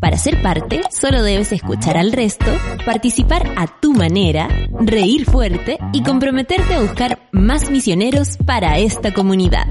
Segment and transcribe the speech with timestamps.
[0.00, 2.46] Para ser parte, solo debes escuchar al resto,
[2.84, 4.48] participar a tu manera,
[4.78, 9.66] reír fuerte y comprometerte a buscar más misioneros para esta comunidad.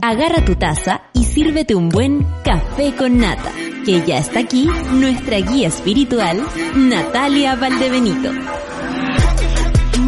[0.00, 3.50] Agarra tu taza y sírvete un buen café con nata,
[3.84, 6.40] que ya está aquí nuestra guía espiritual,
[6.76, 8.30] Natalia Valdebenito.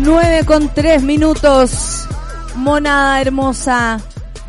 [0.01, 2.07] 9 con 3 minutos.
[2.55, 4.01] Monada hermosa.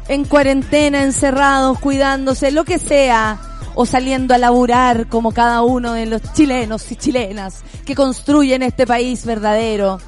[0.08, 3.39] En cuarentena, encerrados, cuidándose, lo que sea.
[3.75, 8.86] O saliendo a laburar como cada uno de los chilenos y chilenas que construyen este
[8.86, 10.00] país verdadero.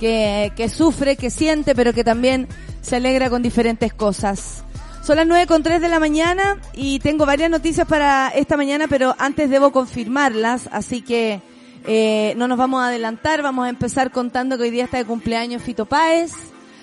[0.00, 2.48] Que, que sufre, que siente, pero que también
[2.80, 4.64] se alegra con diferentes cosas.
[5.02, 8.86] Son las 9 con 3 de la mañana y tengo varias noticias para esta mañana,
[8.88, 11.40] pero antes debo confirmarlas, así que
[11.86, 15.04] eh, no nos vamos a adelantar, vamos a empezar contando que hoy día está de
[15.04, 16.32] cumpleaños Fito Páez.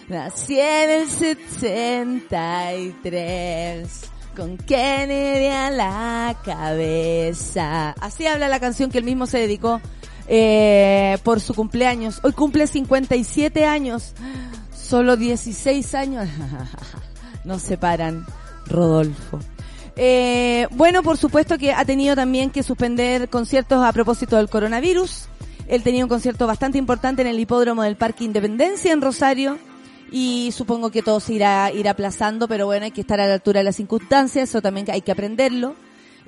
[0.10, 4.02] Nací en el 73,
[4.36, 7.92] con Kennedy a la cabeza.
[8.00, 9.82] Así habla la canción que él mismo se dedicó
[10.28, 12.20] eh, por su cumpleaños.
[12.24, 14.14] Hoy cumple 57 años,
[14.76, 16.30] solo 16 años.
[17.44, 18.26] Nos separan,
[18.68, 19.40] Rodolfo.
[19.96, 25.28] Eh, bueno, por supuesto que ha tenido también que suspender conciertos a propósito del coronavirus.
[25.68, 29.58] Él tenía un concierto bastante importante en el hipódromo del Parque Independencia en Rosario
[30.12, 33.36] y supongo que todo se irá, irá aplazando, pero bueno, hay que estar a la
[33.36, 35.76] altura de las circunstancias, eso también hay que aprenderlo.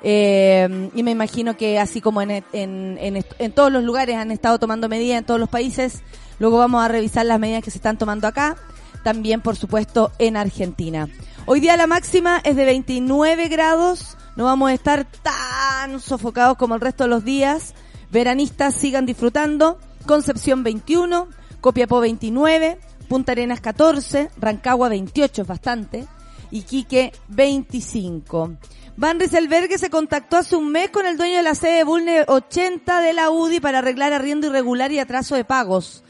[0.03, 4.31] Eh, y me imagino que así como en, en, en, en todos los lugares han
[4.31, 6.01] estado tomando medidas en todos los países,
[6.39, 8.57] luego vamos a revisar las medidas que se están tomando acá,
[9.03, 11.07] también por supuesto en Argentina.
[11.45, 16.75] Hoy día la máxima es de 29 grados, no vamos a estar tan sofocados como
[16.75, 17.73] el resto de los días.
[18.11, 19.77] Veranistas sigan disfrutando.
[20.05, 21.27] Concepción 21,
[21.59, 22.79] Copiapó 29,
[23.11, 26.07] Punta Arenas 14, Rancagua 28 es bastante,
[26.49, 28.53] Iquique 25.
[28.95, 33.01] Van Rieselbergue se contactó hace un mes con el dueño de la sede Bulne 80
[33.01, 36.05] de la UDI para arreglar arriendo irregular y atraso de pagos.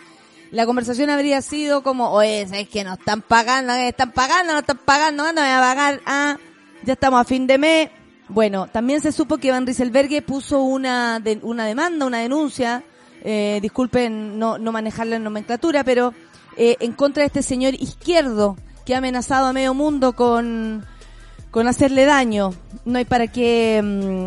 [0.52, 3.88] La conversación habría sido como, oye, es que nos están pagando, ¿eh?
[3.88, 6.02] están pagando, no están pagando, ¿cuándo me a pagar?
[6.06, 6.38] Ah,
[6.84, 7.90] ya estamos a fin de mes.
[8.30, 12.84] Bueno, también se supo que Van Rieselbergue puso una, de, una demanda, una denuncia,
[13.24, 16.14] eh, disculpen no, no manejar la nomenclatura, pero
[16.58, 20.86] eh, en contra de este señor izquierdo que ha amenazado a medio mundo con,
[21.52, 22.54] con hacerle daño.
[22.86, 23.82] No hay para qué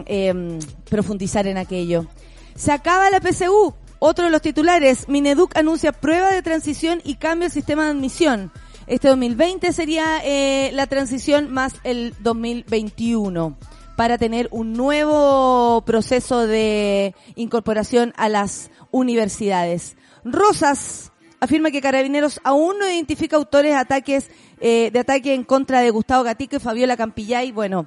[0.06, 0.58] eh,
[0.88, 2.06] profundizar en aquello.
[2.54, 3.74] Se acaba la PSU.
[3.98, 8.52] Otro de los titulares, Mineduc anuncia prueba de transición y cambio al sistema de admisión.
[8.86, 13.56] Este 2020 sería eh, la transición más el 2021
[13.96, 19.96] para tener un nuevo proceso de incorporación a las universidades.
[20.24, 21.12] Rosas
[21.44, 26.24] afirma que Carabineros aún no identifica autores ataques eh, de ataque en contra de Gustavo
[26.24, 27.52] Gatica y Fabiola Campillay.
[27.52, 27.86] Bueno,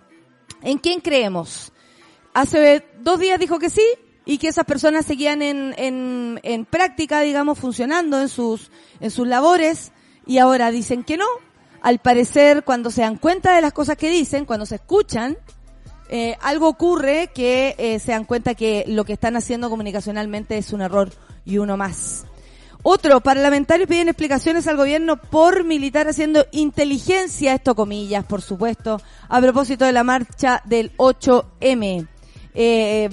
[0.62, 1.72] ¿en quién creemos?
[2.34, 3.86] Hace dos días dijo que sí
[4.26, 9.28] y que esas personas seguían en, en, en práctica, digamos, funcionando en sus, en sus
[9.28, 9.92] labores
[10.26, 11.26] y ahora dicen que no.
[11.82, 15.38] Al parecer, cuando se dan cuenta de las cosas que dicen, cuando se escuchan,
[16.10, 20.74] eh, algo ocurre que eh, se dan cuenta que lo que están haciendo comunicacionalmente es
[20.74, 21.12] un error
[21.46, 22.26] y uno más.
[22.90, 29.42] Otro, parlamentarios piden explicaciones al gobierno por militar haciendo inteligencia, esto comillas, por supuesto, a
[29.42, 32.08] propósito de la marcha del 8M.
[32.54, 33.10] Eh,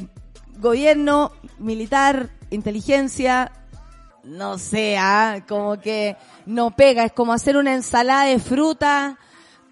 [0.60, 3.50] gobierno, militar, inteligencia,
[4.22, 5.44] no sé, ¿ah?
[5.48, 9.18] como que no pega, es como hacer una ensalada de fruta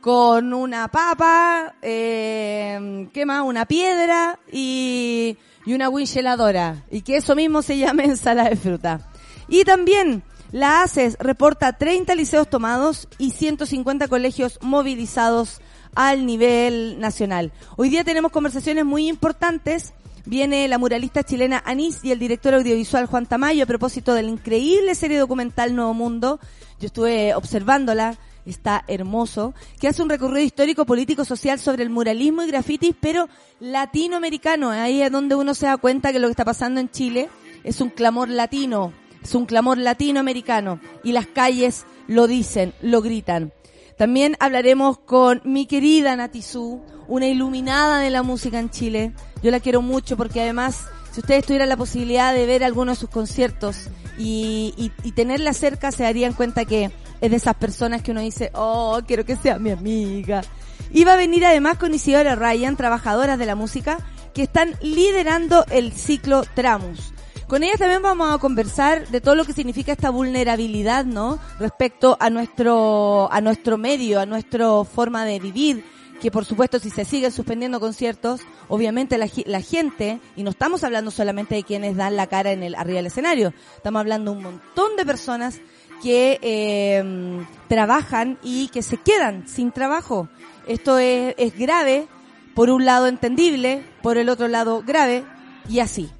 [0.01, 3.45] con una papa, eh, ¿qué más?
[3.45, 6.83] Una piedra y, y una wincheladora.
[6.91, 9.12] Y que eso mismo se llame ensalada de fruta.
[9.53, 15.61] Y también la ACES reporta 30 liceos tomados y 150 colegios movilizados
[15.95, 17.53] al nivel nacional.
[17.77, 19.93] Hoy día tenemos conversaciones muy importantes.
[20.25, 24.31] Viene la muralista chilena Anís y el director audiovisual Juan Tamayo a propósito de la
[24.31, 26.41] increíble serie documental Nuevo Mundo.
[26.81, 28.17] Yo estuve observándola,
[28.47, 33.29] está hermoso, que hace un recorrido histórico, político, social sobre el muralismo y grafitis, pero
[33.61, 34.71] latinoamericano.
[34.71, 37.29] Ahí es donde uno se da cuenta que lo que está pasando en Chile
[37.65, 43.53] es un clamor latino, es un clamor latinoamericano y las calles lo dicen, lo gritan.
[43.97, 49.13] También hablaremos con mi querida Natizú, una iluminada de la música en Chile.
[49.43, 52.97] Yo la quiero mucho porque además si ustedes tuvieran la posibilidad de ver alguno de
[52.97, 53.89] sus conciertos
[54.19, 56.91] y, y, tenerla cerca, se darían cuenta que
[57.21, 60.43] es de esas personas que uno dice, oh, quiero que sea mi amiga.
[60.91, 63.99] Iba a venir además con Isidora Ryan, trabajadoras de la música,
[64.35, 67.12] que están liderando el ciclo Tramus.
[67.53, 71.39] Con ellas también vamos a conversar de todo lo que significa esta vulnerabilidad, ¿no?
[71.59, 75.85] Respecto a nuestro, a nuestro medio, a nuestra forma de vivir,
[76.19, 81.11] que por supuesto si se siguen suspendiendo conciertos, obviamente la, gente, y no estamos hablando
[81.11, 84.45] solamente de quienes dan la cara en el, arriba del escenario, estamos hablando de un
[84.45, 85.61] montón de personas
[86.03, 90.27] que eh, trabajan y que se quedan sin trabajo.
[90.67, 92.07] Esto es, es grave,
[92.55, 95.27] por un lado entendible, por el otro lado grave,
[95.69, 96.11] y así.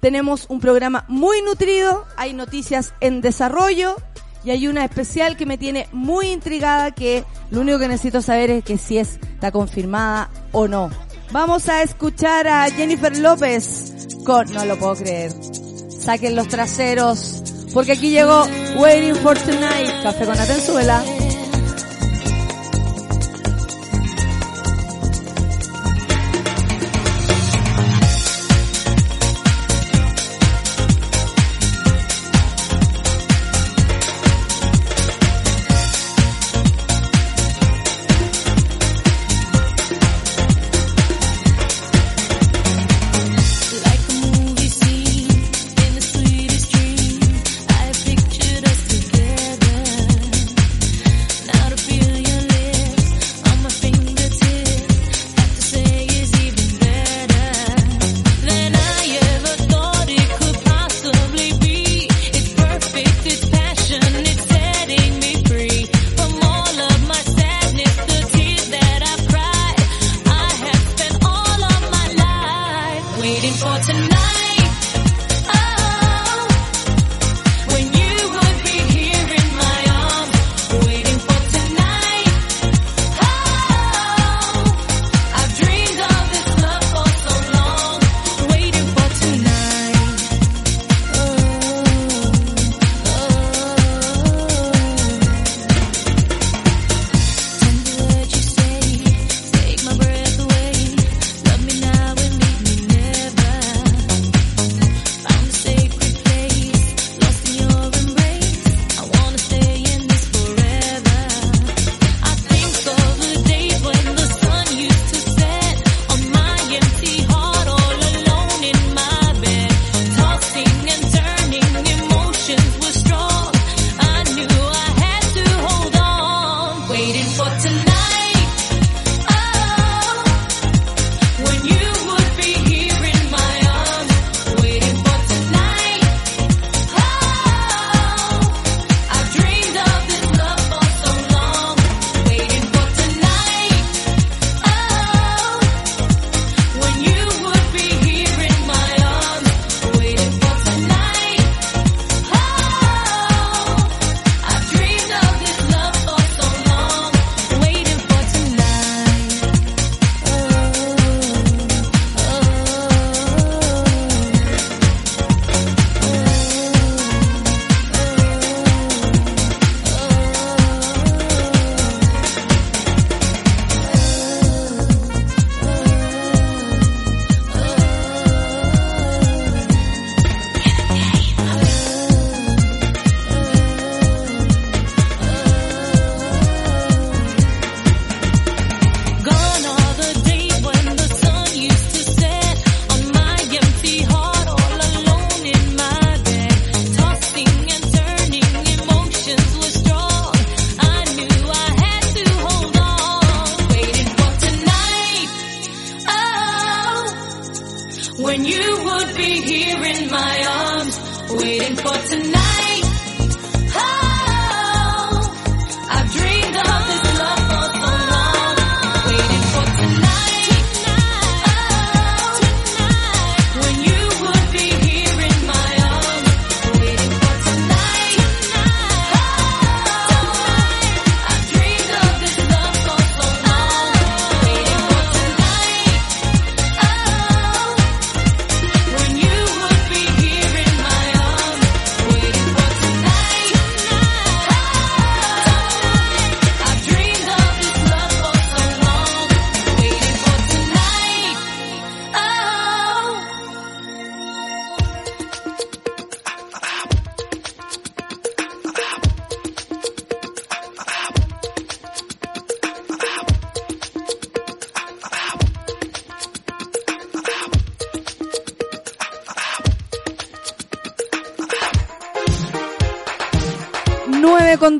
[0.00, 3.96] Tenemos un programa muy nutrido, hay noticias en desarrollo
[4.44, 8.50] y hay una especial que me tiene muy intrigada que lo único que necesito saber
[8.50, 10.90] es que si es, está confirmada o no.
[11.32, 15.32] Vamos a escuchar a Jennifer López con, no lo puedo creer,
[15.90, 17.42] saquen los traseros,
[17.74, 18.46] porque aquí llegó
[18.76, 21.02] Waiting for Tonight, café con Atenzuela.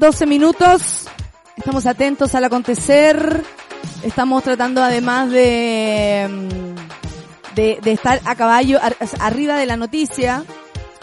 [0.08, 1.04] 12 minutos.
[1.58, 3.42] Estamos atentos al acontecer.
[4.02, 10.44] Estamos tratando además de, mm, de, de estar a caballo, ar- arriba de la noticia.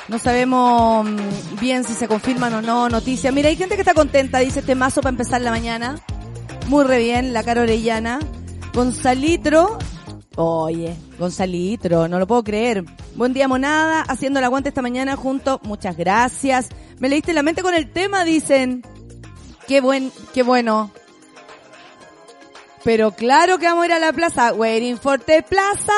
[0.08, 3.32] No sabemos mm, bien si se confirman o no noticias.
[3.32, 6.00] Mira, hay gente que está contenta, dice este mazo para empezar la mañana.
[6.68, 8.18] Muy re bien, la cara orellana.
[8.74, 9.78] Gonzalitro.
[10.36, 12.84] Oye, Gonzalitro, no lo puedo creer.
[13.16, 14.02] Buen día, monada.
[14.02, 15.62] Haciendo el aguante esta mañana junto.
[15.64, 16.70] Muchas gracias.
[16.98, 18.82] Me leíste la mente con el tema, dicen.
[19.68, 20.92] Qué buen, qué bueno.
[22.84, 24.54] Pero claro que vamos a ir a la plaza.
[24.54, 25.94] Waiting for the plaza.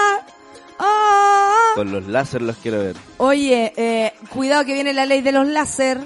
[0.79, 1.71] Ah.
[1.75, 2.95] Con los láser los quiero ver.
[3.17, 5.99] Oye, eh, cuidado que viene la ley de los láser.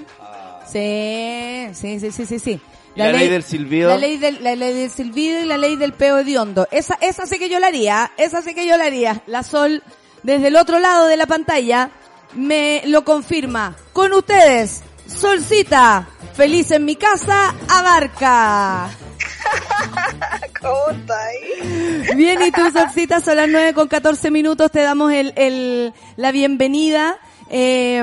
[0.66, 2.60] Sí, sí, sí, sí, sí, sí.
[2.94, 3.90] ¿Y la ley del silbido?
[3.90, 6.66] La ley del, la ley del silbido y la ley del peo hediondo.
[6.70, 9.22] Esa, esa sí que yo la haría, esa sí que yo la haría.
[9.26, 9.82] La Sol,
[10.22, 11.90] desde el otro lado de la pantalla,
[12.34, 13.76] me lo confirma.
[13.92, 18.90] Con ustedes, Solcita, feliz en mi casa, abarca.
[20.60, 22.16] ¿Cómo está ahí?
[22.16, 26.32] Bien, y tú, Solcita, son las 9 con 14 minutos, te damos el, el, la
[26.32, 27.18] bienvenida.
[27.50, 28.02] Eh,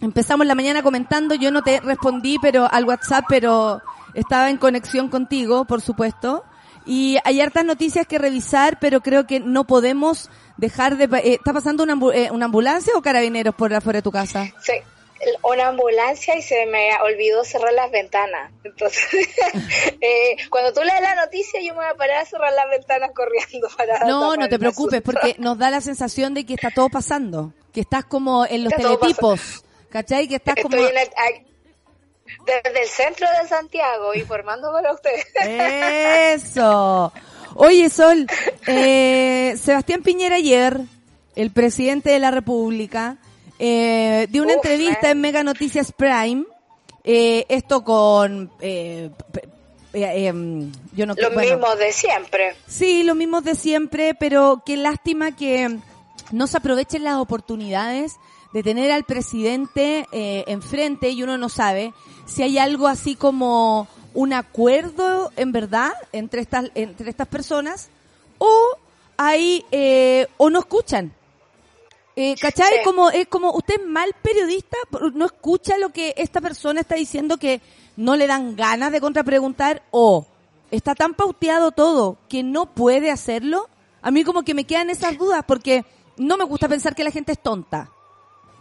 [0.00, 3.80] empezamos la mañana comentando, yo no te respondí pero al WhatsApp, pero
[4.14, 6.44] estaba en conexión contigo, por supuesto.
[6.86, 11.04] Y hay hartas noticias que revisar, pero creo que no podemos dejar de...
[11.18, 14.46] eh, ¿Está pasando eh, una ambulancia o carabineros por afuera de tu casa?
[14.62, 14.72] Sí,
[15.42, 18.52] una ambulancia y se me olvidó cerrar las ventanas.
[18.64, 19.28] Entonces,
[20.00, 23.10] eh, cuando tú lees la noticia, yo me voy a parar a cerrar las ventanas
[23.14, 24.04] corriendo para.
[24.04, 25.12] No, no te preocupes, susto.
[25.12, 27.52] porque nos da la sensación de que está todo pasando.
[27.72, 29.64] Que estás como en los Está teletipos.
[29.90, 30.28] ¿Cachai?
[30.28, 30.76] Que estás como...
[30.76, 31.48] En el-
[32.44, 35.26] desde el centro de Santiago informando para ustedes.
[36.44, 37.12] Eso.
[37.54, 38.26] Oye, Sol,
[38.66, 40.78] eh, Sebastián Piñera ayer,
[41.36, 43.16] el presidente de la República,
[43.58, 46.44] eh, dio una Uf, entrevista en Mega Noticias Prime,
[47.04, 48.50] eh, esto con...
[48.60, 49.10] Eh,
[49.94, 52.54] eh, em, yo no Lo bueno, mismo de siempre.
[52.66, 55.78] Sí, lo mismo de siempre, pero qué lástima que
[56.30, 58.16] no se aprovechen las oportunidades
[58.52, 61.92] de tener al presidente eh, enfrente y uno no sabe
[62.26, 67.88] si hay algo así como un acuerdo en verdad entre estas entre estas personas
[68.38, 68.78] o
[69.16, 71.12] hay eh, o no escuchan.
[72.20, 72.78] Eh, ¿Cachai?
[72.78, 72.80] Sí.
[72.84, 74.76] Como, es como, usted es mal periodista,
[75.14, 77.60] no escucha lo que esta persona está diciendo que
[77.96, 80.26] no le dan ganas de contrapreguntar o
[80.72, 83.68] está tan pauteado todo que no puede hacerlo.
[84.02, 85.84] A mí como que me quedan esas dudas porque
[86.16, 87.92] no me gusta pensar que la gente es tonta.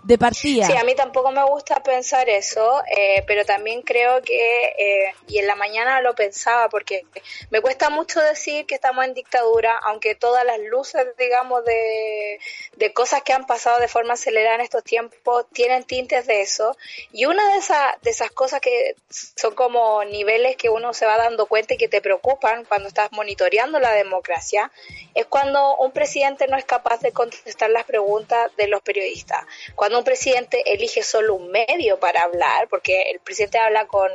[0.07, 0.65] De partida.
[0.65, 5.37] Sí, a mí tampoco me gusta pensar eso, eh, pero también creo que, eh, y
[5.39, 7.05] en la mañana lo pensaba, porque
[7.49, 12.39] me cuesta mucho decir que estamos en dictadura, aunque todas las luces, digamos, de,
[12.77, 16.77] de cosas que han pasado de forma acelerada en estos tiempos tienen tintes de eso.
[17.11, 21.17] Y una de esas, de esas cosas que son como niveles que uno se va
[21.17, 24.71] dando cuenta y que te preocupan cuando estás monitoreando la democracia,
[25.13, 29.45] es cuando un presidente no es capaz de contestar las preguntas de los periodistas.
[29.75, 34.09] Cuando un presidente elige solo un medio para hablar, porque el presidente habla con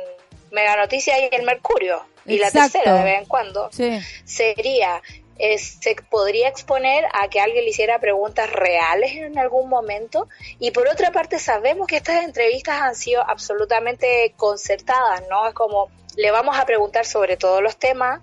[0.51, 3.99] Mega Noticias y el Mercurio, y la tercera de vez en cuando, Sí.
[4.23, 5.01] sería,
[5.39, 10.29] eh, se podría exponer a que alguien le hiciera preguntas reales en algún momento.
[10.59, 15.47] Y por otra parte, sabemos que estas entrevistas han sido absolutamente concertadas, ¿no?
[15.47, 18.21] Es como, le vamos a preguntar sobre todos los temas.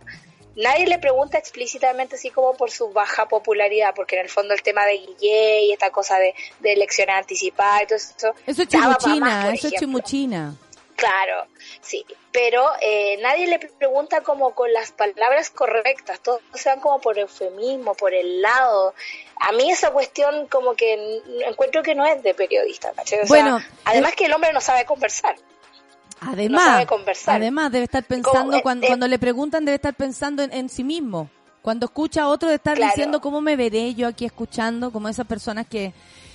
[0.60, 4.62] Nadie le pregunta explícitamente así como por su baja popularidad, porque en el fondo el
[4.62, 8.34] tema de Guille y esta cosa de, de elecciones anticipadas y todo eso.
[8.46, 10.54] Eso es más, chimuchina, por eso es chimuchina.
[10.96, 11.46] Claro,
[11.80, 17.00] sí, pero eh, nadie le pregunta como con las palabras correctas, todos se van como
[17.00, 18.94] por eufemismo, por el lado.
[19.36, 23.20] A mí esa cuestión como que encuentro que no es de periodista, ¿cachai?
[23.20, 25.36] O sea, Bueno, además que el hombre no sabe conversar.
[26.20, 27.36] Además, sabe conversar.
[27.36, 30.68] además debe estar pensando, eh, cuando, eh, cuando le preguntan debe estar pensando en, en
[30.68, 31.30] sí mismo.
[31.62, 32.92] Cuando escucha a otro de estar Claro.
[32.94, 35.92] diciendo cómo me veré yo aquí escuchando, como esas personas que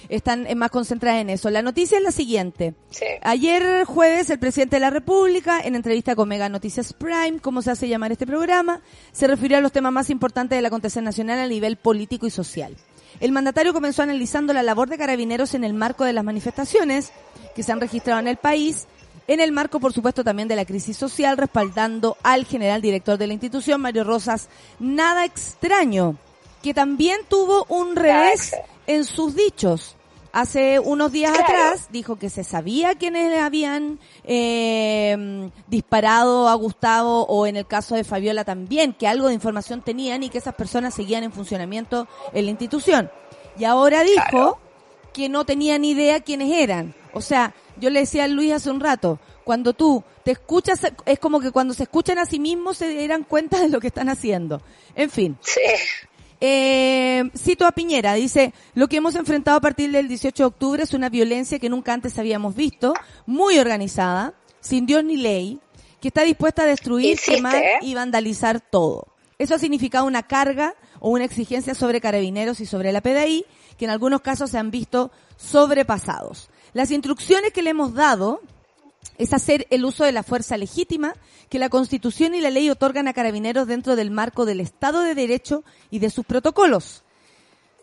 [0.08, 1.50] están eh, más concentradas en eso.
[1.50, 2.76] La noticia es la siguiente.
[2.92, 3.06] Sí.
[3.24, 7.72] Ayer jueves el presidente de la República, en entrevista con Mega Noticias Prime, como se
[7.72, 11.48] hace llamar este programa, se refirió a los temas más importantes del acontecer nacional a
[11.48, 12.76] nivel político y social.
[13.20, 17.12] El mandatario comenzó analizando la labor de carabineros en el marco de las manifestaciones
[17.56, 18.88] que se han registrado en el país,
[19.28, 23.28] en el marco, por supuesto, también de la crisis social, respaldando al general director de
[23.28, 24.50] la institución, Mario Rosas.
[24.80, 26.16] Nada extraño,
[26.62, 28.56] que también tuvo un revés
[28.88, 29.96] en sus dichos.
[30.32, 31.46] Hace unos días Claro.
[31.46, 37.66] atrás dijo que se sabía quiénes le habían eh, disparado a Gustavo o en el
[37.66, 41.32] caso de Fabiola también, que algo de información tenían y que esas personas seguían en
[41.32, 43.10] funcionamiento en la institución.
[43.58, 44.58] Y ahora dijo Claro.
[45.14, 46.94] que no tenía ni idea quiénes eran.
[47.14, 51.20] O sea, yo le decía a Luis hace un rato, Cuando tú te escuchas, es
[51.20, 54.10] como que cuando se escuchan a sí mismos se dieran cuenta de lo que están
[54.10, 54.62] haciendo.
[54.96, 55.38] En fin.
[55.42, 55.62] Sí.
[56.42, 60.84] Eh, cito a Piñera, dice, lo que hemos enfrentado a partir del 18 de octubre
[60.84, 62.94] es una violencia que nunca antes habíamos visto,
[63.26, 65.60] muy organizada, sin Dios ni ley,
[66.02, 67.80] que está dispuesta a destruir, Insiste, quemar ¿eh?
[67.82, 69.08] y vandalizar todo.
[69.38, 73.46] Eso ha significado una carga o una exigencia sobre carabineros y sobre la PDI,
[73.78, 76.50] que en algunos casos se han visto sobrepasados.
[76.76, 78.42] Las instrucciones que le hemos dado
[79.18, 81.16] es hacer el uso de la fuerza legítima
[81.48, 85.16] que la Constitución y la ley otorgan a carabineros dentro del marco del Estado de
[85.16, 87.06] Derecho y de sus protocolos.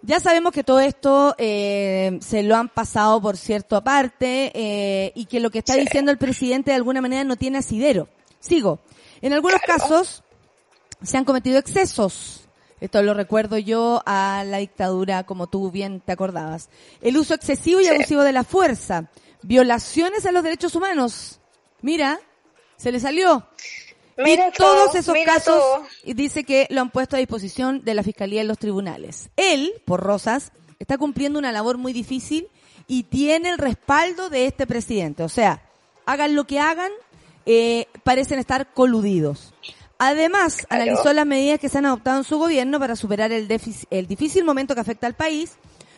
[0.02, 5.24] Ya sabemos que todo esto eh, se lo han pasado por cierto aparte eh, y
[5.24, 8.10] que lo que está diciendo el presidente de alguna manera no tiene asidero.
[8.40, 8.80] Sigo.
[9.22, 10.22] En algunos casos
[11.02, 12.41] se han cometido excesos.
[12.82, 16.68] Esto lo recuerdo yo a la dictadura, como tú bien te acordabas.
[17.00, 17.90] El uso excesivo y Sí.
[17.90, 19.08] abusivo de la fuerza.
[19.42, 21.38] Violaciones a los derechos humanos.
[21.80, 22.18] Mira,
[22.76, 23.46] se le salió.
[24.18, 25.86] Mira y todos todo, esos mira casos todo.
[26.02, 29.30] y dice que lo han puesto a disposición de la Fiscalía y los tribunales.
[29.36, 32.48] Él, por Rosas, está cumpliendo una labor muy difícil
[32.88, 35.22] y tiene el respaldo de este presidente.
[35.22, 35.62] O sea,
[36.04, 36.90] hagan lo que hagan,
[37.46, 39.54] eh, parecen estar coludidos.
[40.04, 40.82] Además, Claro.
[40.82, 43.46] analizó las medidas que se han adoptado en su gobierno para superar el,
[43.90, 45.52] el difícil momento que afecta al país,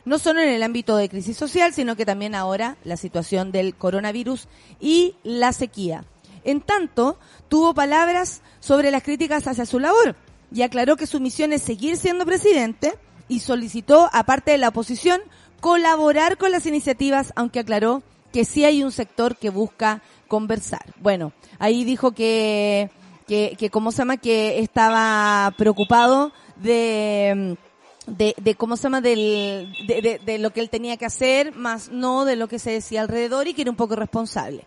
[0.05, 3.75] no solo en el ámbito de crisis social, sino que también ahora la situación del
[3.75, 4.47] coronavirus
[4.79, 6.05] y la sequía.
[6.45, 7.19] En tanto,
[7.49, 10.17] tuvo palabras sobre las críticas hacia su labor
[10.53, 12.93] y aclaró que su misión es seguir siendo presidente
[13.29, 15.23] y solicitó, aparte de la oposición,
[15.61, 18.03] colaborar con las iniciativas, aunque aclaró
[18.35, 20.85] que sí hay un sector que busca conversar.
[21.01, 22.91] Bueno, ahí dijo que,
[23.27, 24.17] que, que ¿cómo se llama?
[24.17, 27.57] Que estaba preocupado de,
[28.07, 29.01] de, de ¿cómo se llama?
[29.01, 32.59] Del, de, de, de lo que él tenía que hacer, más no de lo que
[32.59, 34.65] se decía alrededor y que era un poco responsable.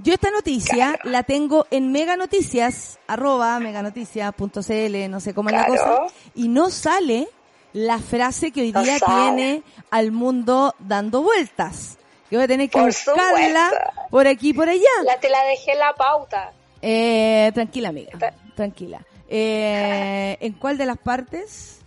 [0.00, 5.66] Yo esta noticia la tengo en Mega Noticias, arroba meganoticias.cl, no sé cómo es la
[5.66, 5.98] cosa,
[6.34, 7.28] y no sale
[7.72, 11.96] la frase que hoy día tiene al mundo dando vueltas.
[12.28, 14.10] Que voy a tener que Por buscarla supuesto.
[14.10, 14.82] por aquí y por allá.
[15.04, 16.52] La, te la dejé en la pauta.
[16.86, 18.12] Eh, tranquila, amiga.
[18.54, 19.00] Tranquila.
[19.28, 21.80] Eh, ¿En cuál de las partes?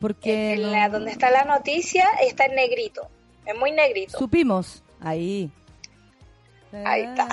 [0.00, 3.08] Porque En la, donde está la noticia está en negrito.
[3.46, 4.18] Es muy negrito.
[4.18, 4.82] supimos.
[5.00, 5.50] Ahí.
[6.84, 7.28] Ahí está.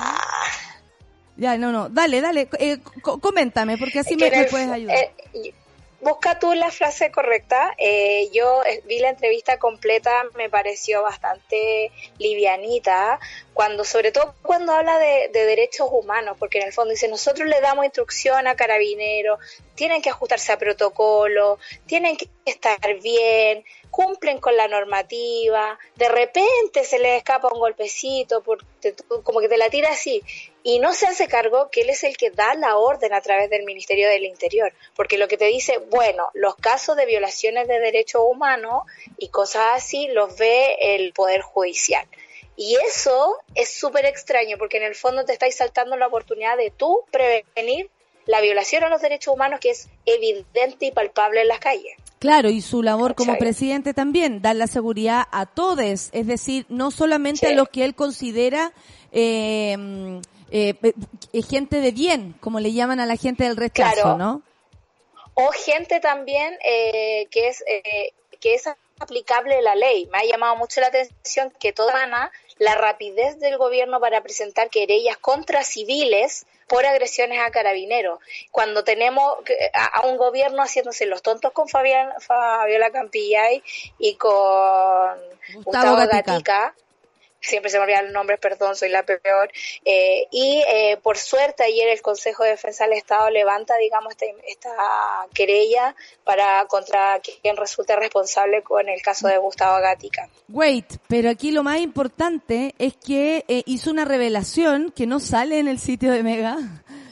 [1.38, 1.90] Ya, no, no.
[1.90, 2.48] Dale, dale.
[2.60, 4.96] Eh, co- coméntame, porque así me, puedes ayudar.
[4.96, 5.54] eh,
[6.02, 7.74] busca tú la frase correcta.
[7.78, 13.20] Eh, yo eh, vi la entrevista completa, me pareció bastante livianita,
[13.54, 17.48] cuando sobre todo cuando habla de, de derechos humanos, porque en el fondo dice, nosotros
[17.48, 19.40] le damos instrucción a carabineros,
[19.76, 26.84] tienen que ajustarse a protocolo, tienen que estar bien, cumplen con la normativa, de repente
[26.84, 30.24] se les escapa un golpecito, porque como que te la tira así,
[30.64, 33.50] y no se hace cargo que él es el que da la orden a través
[33.50, 37.80] del Ministerio del Interior, porque lo que te dice, bueno, los casos de violaciones de
[37.80, 38.84] derechos humanos
[39.18, 42.06] y cosas así los ve el Poder Judicial.
[42.56, 46.70] Y eso es súper extraño, porque en el fondo te estáis saltando la oportunidad de
[46.70, 47.90] tú prevenir
[48.28, 51.96] la violación a los derechos humanos que es evidente y palpable en las calles.
[52.20, 56.92] Claro, y su labor como presidente también, dar la seguridad a todos, es decir, no
[56.92, 57.54] solamente Sí.
[57.54, 58.74] a los que él considera
[59.12, 60.22] eh,
[60.52, 60.76] eh,
[61.34, 64.18] eh, gente de bien, como le llaman a la gente del rechazo, Claro.
[64.18, 64.42] ¿no?
[65.34, 68.68] o gente también eh, que es eh, que es
[69.00, 70.08] aplicable la ley.
[70.12, 74.70] Me ha llamado mucho la atención que toda semana la rapidez del gobierno para presentar
[74.70, 78.20] querellas contra civiles por agresiones a carabineros.
[78.52, 79.36] Cuando tenemos
[79.74, 83.64] a, a un gobierno haciéndose los tontos con Fabián, Fabiola Campillay
[84.00, 84.32] y con
[85.54, 86.22] Gustavo Gustavo, Gatica.
[86.34, 86.76] Gatica,
[87.42, 89.52] siempre se me olvidan los nombres, perdón, soy la peor.
[89.84, 94.26] Eh, y eh, por suerte ayer el Consejo de Defensa del Estado levanta, digamos, esta,
[94.48, 94.70] esta
[95.34, 100.30] querella para contra quien resulte responsable con el caso de Gustavo Gatica.
[100.50, 105.60] Wait, pero aquí lo más importante es que eh, hizo una revelación que no sale
[105.60, 106.58] en el sitio de Mega.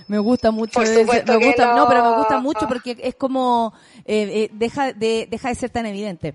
[0.08, 0.82] Me gusta mucho.
[0.82, 1.76] Ese- me gusta, no.
[1.76, 1.88] no.
[1.88, 3.74] pero me gusta mucho porque es como
[4.06, 6.34] eh, eh, deja de deja de ser tan evidente.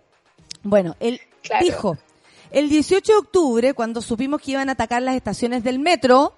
[0.63, 1.65] Bueno, él Claro.
[1.65, 1.99] dijo
[2.55, 6.37] el 18 de octubre cuando supimos que iban a atacar las estaciones del metro.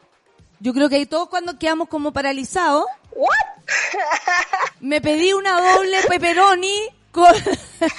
[0.60, 2.86] Yo creo que ahí todos cuando quedamos como paralizados.
[3.14, 3.28] ¿What?
[4.80, 6.74] Me pedí una doble pepperoni
[7.12, 7.34] con,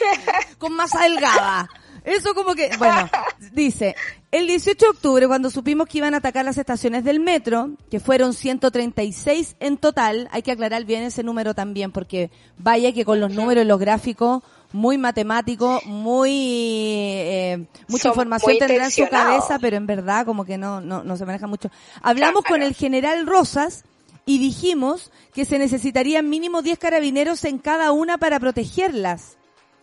[0.58, 1.70] con masa delgada.
[2.04, 3.08] Eso como que, bueno,
[3.52, 3.96] dice,
[4.32, 8.00] el 18 de octubre, cuando supimos que iban a atacar las estaciones del metro, que
[8.00, 13.20] fueron 136 en total, hay que aclarar bien ese número también, porque vaya que con
[13.20, 14.42] los números y los gráficos,
[14.74, 20.46] muy matemático, muy eh, mucha Son información tendrá en su cabeza, pero en verdad como
[20.46, 21.70] que no, no, no se maneja mucho.
[22.02, 22.56] Hablamos Claro.
[22.56, 23.86] con el general Rosas
[24.26, 29.38] y dijimos que se necesitarían mínimo 10 carabineros en cada una para protegerlas.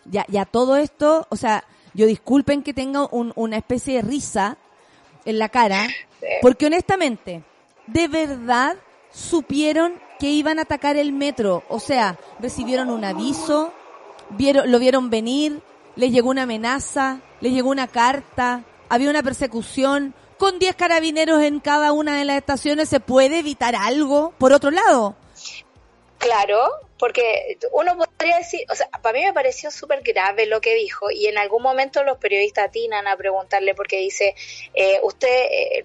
[0.05, 4.59] Ya, ya todo esto, o sea, yo disculpen que tenga un- una especie de risa
[5.25, 5.89] en la cara,
[6.43, 7.43] porque honestamente,
[7.87, 8.77] de verdad
[9.11, 13.73] supieron que iban a atacar el metro, o sea, recibieron un aviso,
[14.31, 15.61] vieron, lo vieron venir,
[15.97, 21.61] les llegó una amenaza, les llegó una carta, había una persecución, con 10 carabineros en
[21.61, 25.17] cada una de las estaciones se puede evitar algo, por otro lado.
[26.19, 30.75] Claro, porque uno podría decir, o sea, para mí me pareció súper grave lo que
[30.75, 34.35] dijo y en algún momento los periodistas atinan a preguntarle porque dice,
[34.73, 35.85] eh, usted, eh,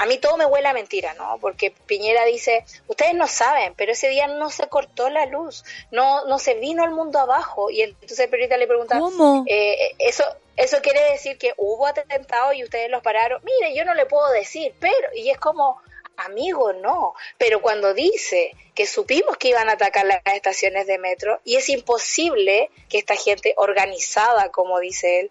[0.00, 1.36] a mí todo me huele a mentira, ¿no?
[1.42, 6.24] Porque Piñera dice, ustedes no saben, pero ese día no se cortó la luz, no,
[6.24, 9.44] no se vino el mundo abajo y entonces el periodista le pregunta, ¿Cómo?
[9.46, 10.24] eh, eso,
[10.56, 13.42] eso quiere decir que hubo atentados y ustedes los pararon.
[13.44, 15.82] Mire, yo no le puedo decir, pero, y es como,
[16.16, 17.12] amigo, no.
[17.36, 21.68] Pero cuando dice que supimos que iban a atacar las estaciones de metro y es
[21.68, 25.30] imposible que esta gente organizada, como dice él,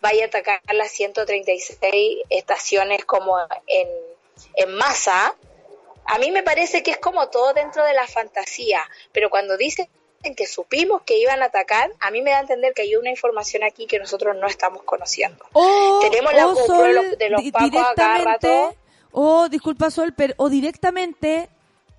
[0.00, 3.88] vaya a atacar las 136 estaciones como en,
[4.54, 5.34] en masa,
[6.04, 8.82] a mí me parece que es como todo dentro de la fantasía,
[9.12, 9.88] pero cuando dicen
[10.36, 13.10] que supimos que iban a atacar, a mí me da a entender que hay una
[13.10, 15.44] información aquí que nosotros no estamos conociendo.
[15.52, 18.76] O, Tenemos la o GoPro de los- de los di- pacos a cada directamente, rato.
[19.12, 21.48] o disculpa Sol, pero, o directamente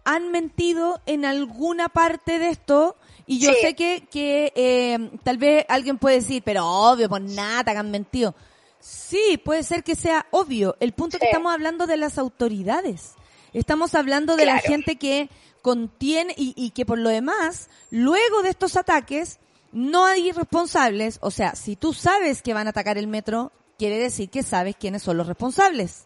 [0.04, 2.96] han mentido en alguna parte de esto
[3.28, 3.58] y yo Sí.
[3.62, 7.92] sé que, que eh, tal vez alguien puede decir, pero obvio, pues nada, que han
[7.92, 8.34] mentido.
[8.80, 10.76] Sí, puede ser que sea obvio.
[10.80, 11.32] El punto es que Sí.
[11.32, 13.14] estamos hablando de las autoridades.
[13.54, 15.30] Estamos hablando de la gente que
[15.62, 19.40] contiene y, y que por lo demás, luego de estos ataques,
[19.74, 21.18] no hay responsables.
[21.22, 24.76] O sea, si tú sabes que van a atacar el metro, quiere decir que sabes
[24.80, 26.06] quiénes son los responsables.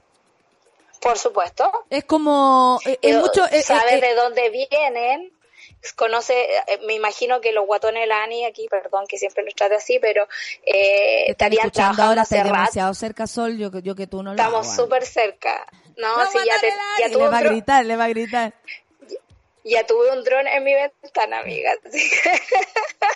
[1.02, 1.70] Por supuesto.
[1.90, 5.34] Es como, eh, es Eh, mucho, sabes eh, eh, de dónde vienen,
[5.96, 9.56] conoce, eh, me imagino que los guatones de la ANI aquí, perdón que siempre los
[9.56, 10.28] trate así, pero
[10.66, 14.34] eh, estarían escuchando trabajando ahora, hace demasiado cerca, Sol, yo, que- yo que tú no
[14.34, 15.66] lo estamos súper cerca.
[15.98, 18.54] No, sí, ya, te- ya le va a gritar, le va a gritar.
[19.64, 21.74] ya tuve un dron en mi ventana, amiga.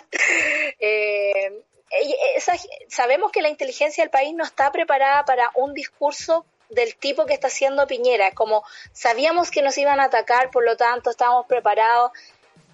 [0.78, 1.62] Eh,
[2.02, 2.56] y esa-
[2.88, 7.34] sabemos que la inteligencia del país no está preparada para un discurso del tipo que
[7.34, 12.10] está haciendo Piñera, como sabíamos que nos iban a atacar, por lo tanto estábamos preparados.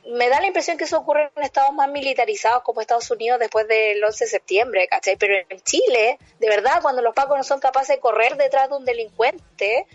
[0.06, 3.68] Me da la impresión que eso ocurre en estados más militarizados como Estados Unidos después
[3.68, 5.16] del 11 de septiembre, ¿cachai?
[5.16, 8.76] Pero en Chile, de verdad, cuando los pacos no son capaces de correr detrás de
[8.76, 9.86] un delincuente,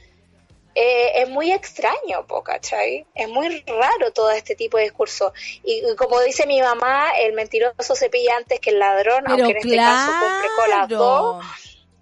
[0.80, 3.08] eh, es muy extraño, ¿cachai?
[3.16, 5.34] Es muy raro todo este tipo de discurso.
[5.64, 9.46] Y, y como dice mi mamá, el mentiroso se pilla antes que el ladrón, Pero
[9.46, 11.46] aunque en este caso cumple con las dos,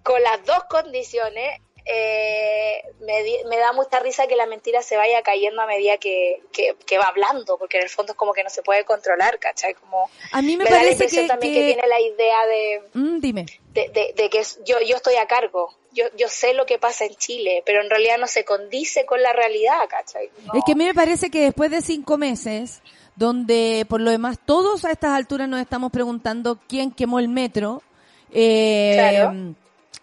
[0.02, 1.60] con las dos condiciones.
[1.88, 5.96] Eh, me, di- me da mucha risa que la mentira se vaya cayendo a medida
[5.98, 8.84] que, que, que va hablando, porque en el fondo es como que no se puede
[8.84, 9.74] controlar, ¿cachai?
[9.74, 12.46] Como A mí me, me da la parece impresión que, también que- tiene la idea
[12.46, 13.46] de, Mm, dime.
[13.72, 15.70] de, de- de que yo, yo estoy a cargo.
[15.92, 19.22] Yo, yo sé lo que pasa en Chile, pero en realidad no se condice con
[19.22, 20.28] la realidad, ¿cachai?
[20.44, 20.52] No.
[20.54, 22.82] Es que a mí me parece que después de cinco meses,
[23.14, 27.82] donde por lo demás todos a estas alturas nos estamos preguntando quién quemó el metro,
[28.30, 29.54] eh, Claro.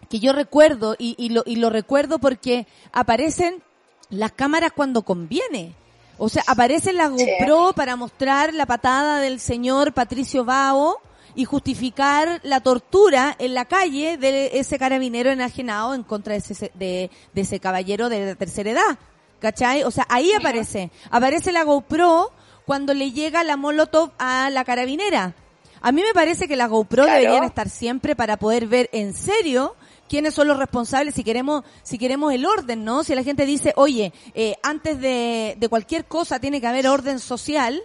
[0.08, 3.62] Que yo recuerdo, y, y, lo, y lo recuerdo porque aparecen
[4.10, 5.74] las cámaras cuando conviene.
[6.18, 7.26] O sea, aparecen las Sí.
[7.40, 10.98] GoPro para mostrar la patada del señor Patricio Bao
[11.34, 16.70] y justificar la tortura en la calle de ese carabinero enajenado en contra de ese,
[16.74, 18.98] de, de ese caballero de la tercera edad.
[19.40, 19.82] ¿Cachai?
[19.82, 20.90] O sea, ahí aparece.
[21.10, 22.30] Aparece la GoPro
[22.64, 25.34] cuando le llega la Molotov a la carabinera.
[25.82, 27.18] A mí me parece que las GoPro Claro.
[27.20, 29.74] deberían estar siempre para poder ver en serio
[30.14, 33.02] quiénes son los responsables si queremos si queremos el orden, ¿no?
[33.02, 37.18] Si la gente dice, oye, eh, antes de, de cualquier cosa tiene que haber orden
[37.18, 37.82] social,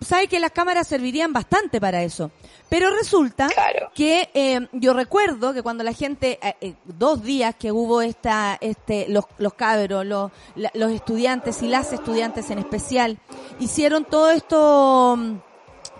[0.00, 2.30] sabe que las cámaras servirían bastante para eso.
[2.70, 3.90] Pero resulta Claro.
[3.94, 8.56] que eh, yo recuerdo que cuando la gente, eh, eh, dos días que hubo esta,
[8.60, 13.18] este, los, los cabros, los, la- los estudiantes y las estudiantes en especial,
[13.60, 15.36] hicieron todo esto, mm,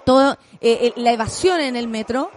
[0.06, 2.30] todo, eh, la evasión en el metro,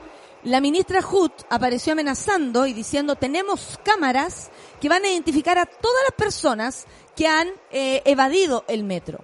[0.43, 4.49] la ministra Hood apareció amenazando y diciendo tenemos cámaras
[4.81, 9.19] que van a identificar a todas las personas que han eh, evadido el metro.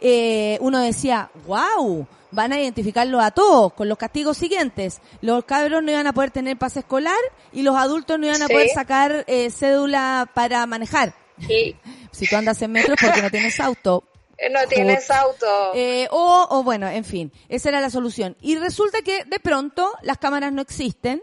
[0.00, 5.00] Eh, uno decía, wow, van a identificarlo a todos con los castigos siguientes.
[5.22, 7.18] Los cabros no iban a poder tener pase escolar
[7.52, 8.52] y los adultos no iban a Sí.
[8.52, 11.14] poder sacar eh, cédula para manejar.
[11.48, 11.74] Y
[12.12, 14.04] Si tú andas en metro porque no tienes auto.
[14.50, 15.46] No tienes auto.
[15.74, 18.36] Eh, o, o bueno, en fin, esa era la solución.
[18.40, 21.22] Y resulta que de pronto las cámaras no existen,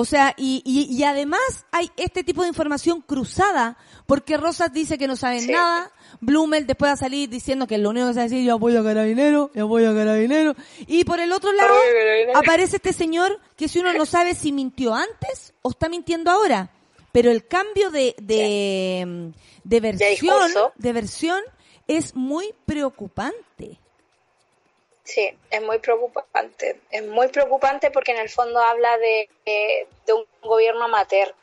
[0.00, 1.40] O sea, y, y, y además
[1.72, 5.50] hay este tipo de información cruzada, porque Rosas dice que no saben Sí.
[5.50, 8.44] nada, Blumel después va a salir diciendo que lo único que se va a decir
[8.46, 10.54] yo apoyo a Carabinero, yo apoyo a Carabinero,
[10.86, 11.74] y por el otro lado
[12.36, 16.70] aparece este señor que si uno no sabe si mintió antes o está mintiendo ahora,
[17.10, 19.32] pero el cambio de, de,
[19.64, 21.40] de versión, de versión
[21.88, 23.78] es muy preocupante.
[25.04, 26.80] Sí, es muy preocupante.
[26.90, 31.34] Es muy preocupante porque en el fondo habla de, de- de un gobierno amateur,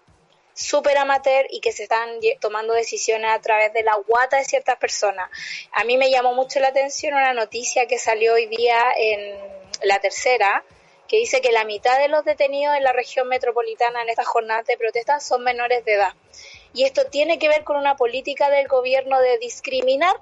[0.53, 4.77] súper amateur y que se están tomando decisiones a través de la guata de ciertas
[4.77, 5.29] personas.
[5.71, 9.35] A mí me llamó mucho la atención una noticia que salió hoy día en
[9.83, 10.63] la tercera,
[11.07, 14.65] que dice que la mitad de los detenidos en la región metropolitana en estas jornadas
[14.67, 16.13] de protesta son menores de edad.
[16.73, 20.15] Y esto tiene que ver con una política del gobierno de discriminar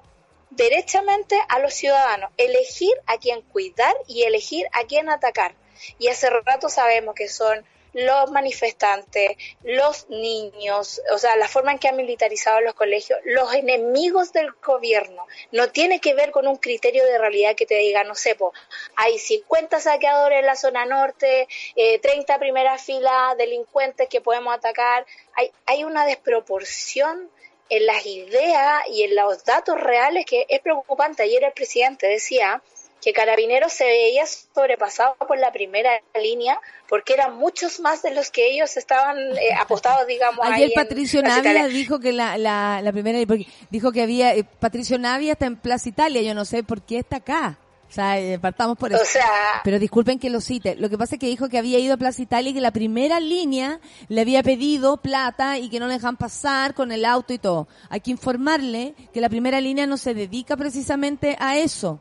[0.56, 5.54] derechamente a los ciudadanos, elegir a quién cuidar y elegir a quién atacar.
[5.98, 7.64] Y hace rato sabemos que son
[7.94, 13.54] los manifestantes, los niños, o sea, la forma en que han militarizado los colegios, los
[13.54, 15.24] enemigos del gobierno.
[15.52, 18.52] No tiene que ver con un criterio de realidad que te diga, no sé, po,
[18.96, 25.06] hay 50 saqueadores en la zona norte, eh, 30 primera fila delincuentes que podemos atacar.
[25.34, 27.30] Hay, hay una desproporción
[27.70, 31.22] en las ideas y en los datos reales que es preocupante.
[31.22, 32.62] Ayer el presidente decía
[33.04, 38.30] que Carabineros se veía sobrepasado por la primera línea porque eran muchos más de los
[38.30, 40.40] que ellos estaban eh, apostados, digamos.
[40.46, 44.98] Ayer Patricio Navia dijo que la, la, la primera, porque dijo que había, eh, Patricio
[44.98, 47.58] Navia está en Plaza Italia, yo no sé por qué está acá.
[47.88, 49.00] O sea, eh, partamos por eso.
[49.00, 49.28] O sea,
[49.62, 50.74] Pero disculpen que lo cite.
[50.74, 52.72] Lo que pasa es que dijo que había ido a Plaza Italia y que la
[52.72, 57.32] primera línea le había pedido plata y que no le dejan pasar con el auto
[57.32, 57.68] y todo.
[57.90, 62.00] Hay que informarle que la primera línea no se dedica precisamente a eso.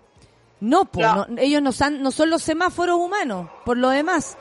[0.62, 1.28] No, pues, No.
[1.38, 4.38] ellos no, san- no son los semáforos humanos, por lo demás.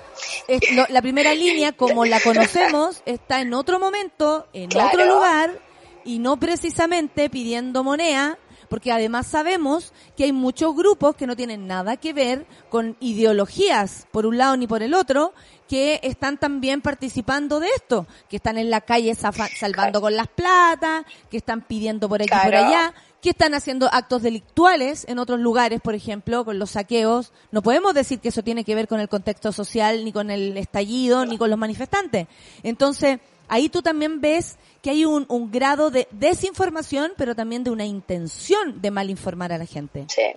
[0.48, 4.88] Es lo- la primera línea, como la conocemos, está en otro momento, en Claro.
[4.88, 5.59] otro lugar,
[6.05, 8.38] y no precisamente pidiendo moneda,
[8.72, 14.06] porque además sabemos que hay muchos grupos que no tienen nada que ver con ideologías,
[14.11, 15.35] por un lado ni por el otro,
[15.68, 21.04] que están también participando de esto, que están en la calle salvando con las platas,
[21.30, 25.38] que están pidiendo por aquí y por allá, que están haciendo actos delictuales en otros
[25.38, 27.35] lugares, por ejemplo, con los saqueos.
[27.50, 30.56] No podemos decir que eso tiene que ver con el contexto social, ni con el
[30.56, 32.26] estallido, ni con los manifestantes.
[32.62, 37.70] Entonces, ahí tú también ves que hay un, un grado de desinformación, pero también de
[37.70, 40.07] una intención de malinformar a la gente.
[40.09, 40.33] Sí.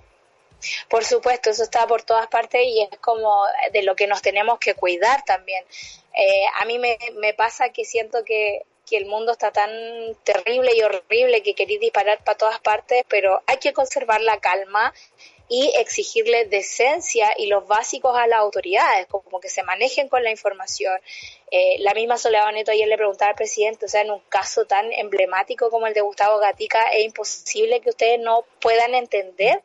[0.90, 3.32] Por supuesto, eso está por todas partes y es como
[3.72, 5.64] de lo que nos tenemos que cuidar también.
[6.18, 9.70] Eh, a mí me, me pasa que siento que, que el mundo está tan
[10.24, 14.94] terrible y horrible que queréis disparar para todas partes, pero hay que conservar la calma
[15.48, 20.32] y exigirle decencia y los básicos a las autoridades, como que se manejen con la
[20.32, 21.00] información.
[21.52, 24.66] Eh, la misma Soledad Neto ayer le preguntaba al presidente, o sea, en un caso
[24.66, 29.62] tan emblemático como el de Gustavo Gatica, es imposible que ustedes no puedan entender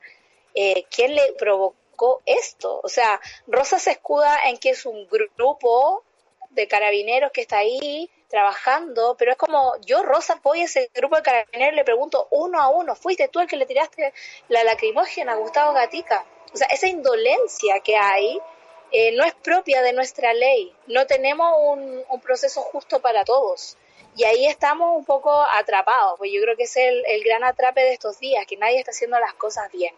[0.54, 2.80] eh, quién le provocó esto.
[2.82, 6.04] O sea, Rosa se escuda en que es un grupo
[6.50, 11.16] de carabineros que está ahí trabajando, pero es como yo, Rosa, voy a ese grupo
[11.16, 14.14] de carabineros y le pregunto uno a uno, ¿fuiste tú el que le tiraste
[14.48, 16.24] la lacrimógena a Gustavo Gatica?
[16.54, 18.40] O sea, esa indolencia que hay
[18.92, 20.72] eh, no es propia de nuestra ley.
[20.86, 23.76] No tenemos un, un proceso justo para todos.
[24.16, 27.82] Y ahí estamos un poco atrapados, pues yo creo que es el, el gran atrape
[27.82, 29.94] de estos días, que nadie está haciendo las cosas bien.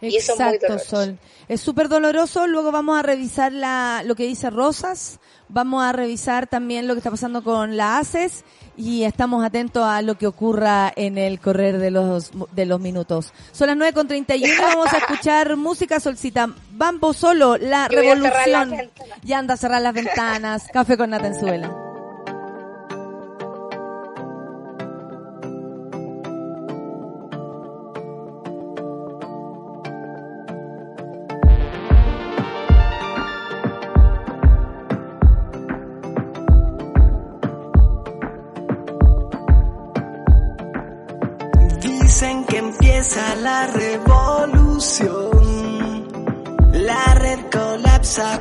[0.00, 0.78] Y eso es muy.
[0.78, 1.18] Sol.
[1.48, 2.46] Es súper doloroso.
[2.46, 5.20] Luego vamos a revisar la, lo que dice Rosas.
[5.52, 8.44] Vamos a revisar también lo que está pasando con la ACES
[8.76, 13.32] y estamos atentos a lo que ocurra en el correr de los, de los minutos.
[13.50, 14.54] Son las 9 con 31.
[14.62, 16.48] Vamos a escuchar música solcita.
[16.70, 18.90] Bambo solo, la Yo revolución.
[19.22, 20.68] Ya anda a cerrar las ventanas.
[20.72, 21.89] Café con Natenzuela.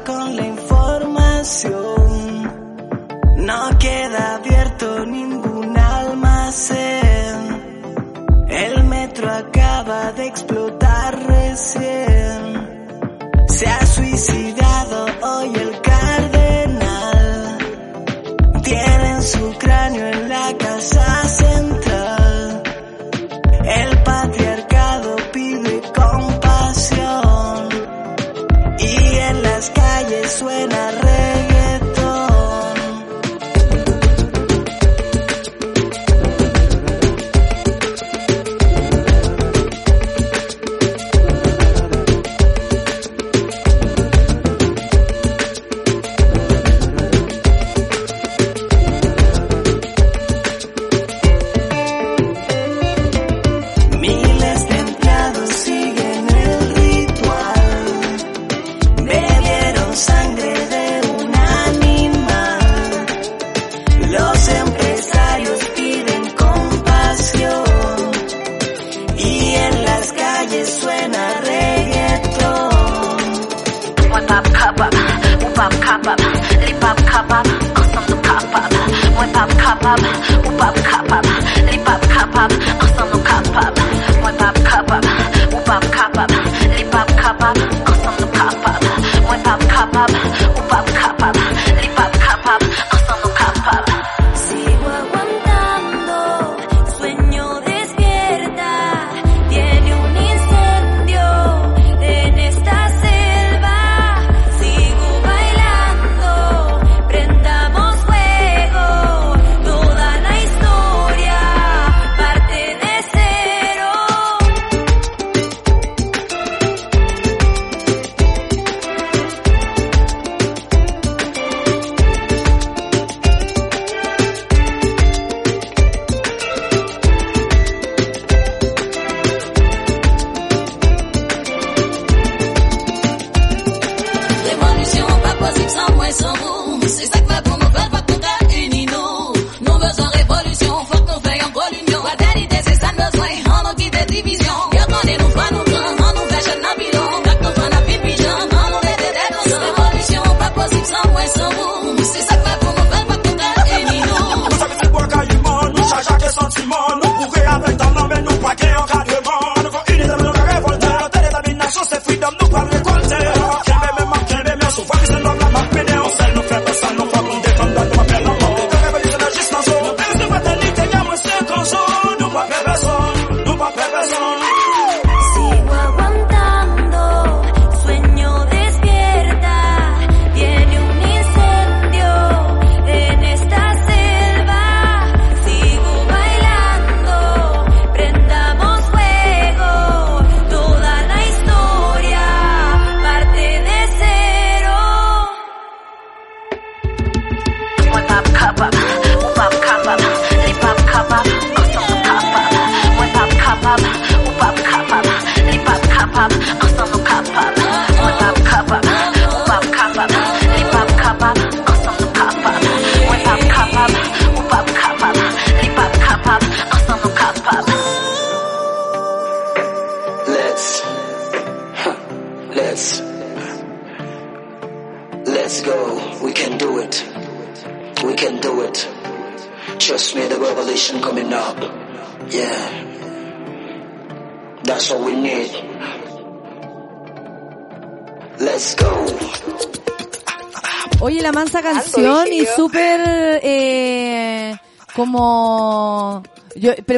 [0.05, 1.73] Con la información.
[3.37, 7.37] No queda abierto ningún almacén.
[8.49, 12.43] El metro acaba de explotar recién.
[13.47, 14.78] Se ha suicidado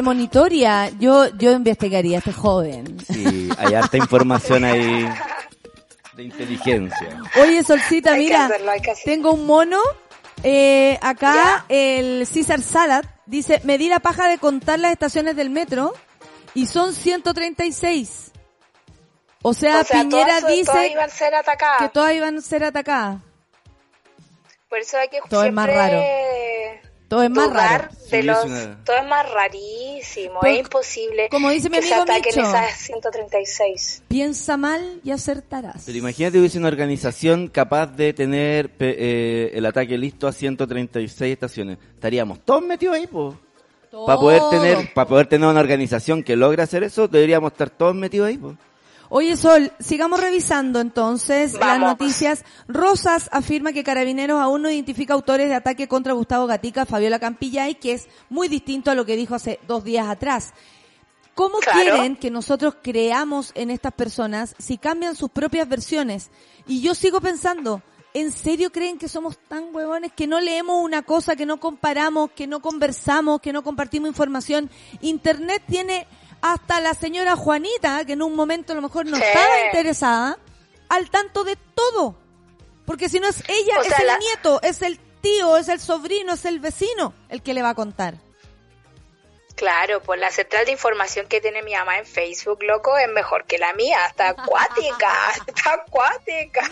[0.02, 0.90] yo, premonitoria.
[0.98, 2.98] Yo yo investigaría a este joven.
[3.06, 5.08] Sí, hay harta información ahí
[6.14, 7.20] de inteligencia.
[7.40, 8.72] Oye, Solcita, Hay mira, hacerlo,
[9.04, 9.80] tengo un mono.
[10.44, 15.50] Eh, acá el César Salat dice, me di la paja de contar las estaciones del
[15.50, 15.94] metro
[16.54, 18.32] y son 136.
[19.42, 21.78] O sea, o sea, Piñera todas, dice todas iban a ser atacadas.
[21.78, 23.18] que todas iban a ser atacadas.
[24.68, 25.98] Por eso hay que Todo es más raro.
[27.12, 27.88] Todo es más raro.
[28.10, 31.76] de Sí, los, es una- todo es más rarísimo, Pues, es imposible como dice mi
[31.76, 32.40] amigo Micho.
[32.40, 34.02] esas 136.
[34.08, 35.82] Piensa mal y acertarás.
[35.84, 41.76] Pero imagínate hubiese una organización capaz de tener eh, el ataque listo a 136 estaciones.
[41.94, 43.34] Estaríamos todos metidos ahí, pues.
[44.06, 47.94] Para poder tener, para poder tener una organización que logre hacer eso, deberíamos estar todos
[47.94, 48.56] metidos ahí, pues.
[49.14, 52.46] Oye, Sol, sigamos revisando entonces las noticias.
[52.66, 57.74] Rosas afirma que Carabineros aún no identifica autores de ataque contra Gustavo Gatica, Fabiola Campillay,
[57.74, 60.54] que es muy distinto a lo que dijo hace dos días atrás.
[61.34, 61.78] ¿Cómo Claro.
[61.78, 66.30] quieren que nosotros creamos en estas personas si cambian sus propias versiones?
[66.66, 67.82] Y yo sigo pensando,
[68.14, 72.30] ¿en serio creen que somos tan huevones que no leemos una cosa, que no comparamos,
[72.30, 74.70] que no conversamos, que no compartimos información?
[75.02, 76.06] Internet tiene
[76.42, 79.22] hasta la señora Juanita, que en un momento a lo mejor no Sí.
[79.22, 80.38] estaba interesada,
[80.88, 82.16] al tanto de todo.
[82.84, 85.68] Porque si no es ella, O es sea, el la- nieto, es el tío, es
[85.68, 88.14] el sobrino, es el vecino el que le va a contar.
[89.54, 93.44] Claro, pues la central de información que tiene mi mamá en Facebook, loco, es mejor
[93.44, 95.12] que la mía, está acuática,
[95.46, 96.62] está acuática.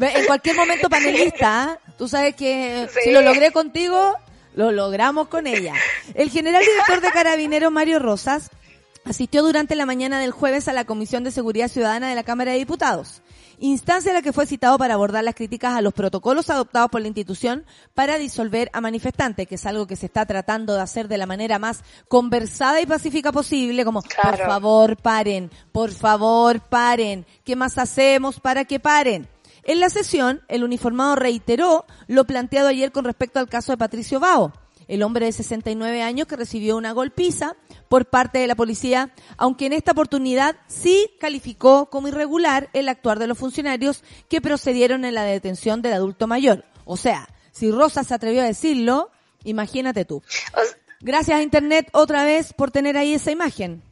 [0.00, 3.00] En cualquier momento panelista, tú sabes que Sí.
[3.04, 4.16] si lo logré contigo,
[4.54, 5.74] lo logramos con ella.
[6.14, 8.50] El general director de Carabineros, Mario Rosas,
[9.04, 12.52] asistió durante la mañana del jueves a la Comisión de Seguridad Ciudadana de la Cámara
[12.52, 13.22] de Diputados,
[13.58, 17.00] instancia en la que fue citado para abordar las críticas a los protocolos adoptados por
[17.00, 21.08] la institución para disolver a manifestantes, que es algo que se está tratando de hacer
[21.08, 27.26] de la manera más conversada y pacífica posible, como, por favor, paren, por favor, paren,
[27.44, 29.28] ¿qué más hacemos para que paren?
[29.64, 34.18] En la sesión, el uniformado reiteró lo planteado ayer con respecto al caso de Patricio
[34.20, 34.52] Bao,
[34.86, 37.54] el hombre de 69 años que recibió una golpiza
[37.88, 43.18] por parte de la policía, aunque en esta oportunidad sí calificó como irregular el actuar
[43.18, 46.64] de los funcionarios que procedieron en la detención del adulto mayor.
[46.84, 49.10] O sea, si Rosa se atrevió a decirlo,
[49.44, 50.22] imagínate tú.
[51.00, 53.82] Gracias a Internet otra vez por tener ahí esa imagen.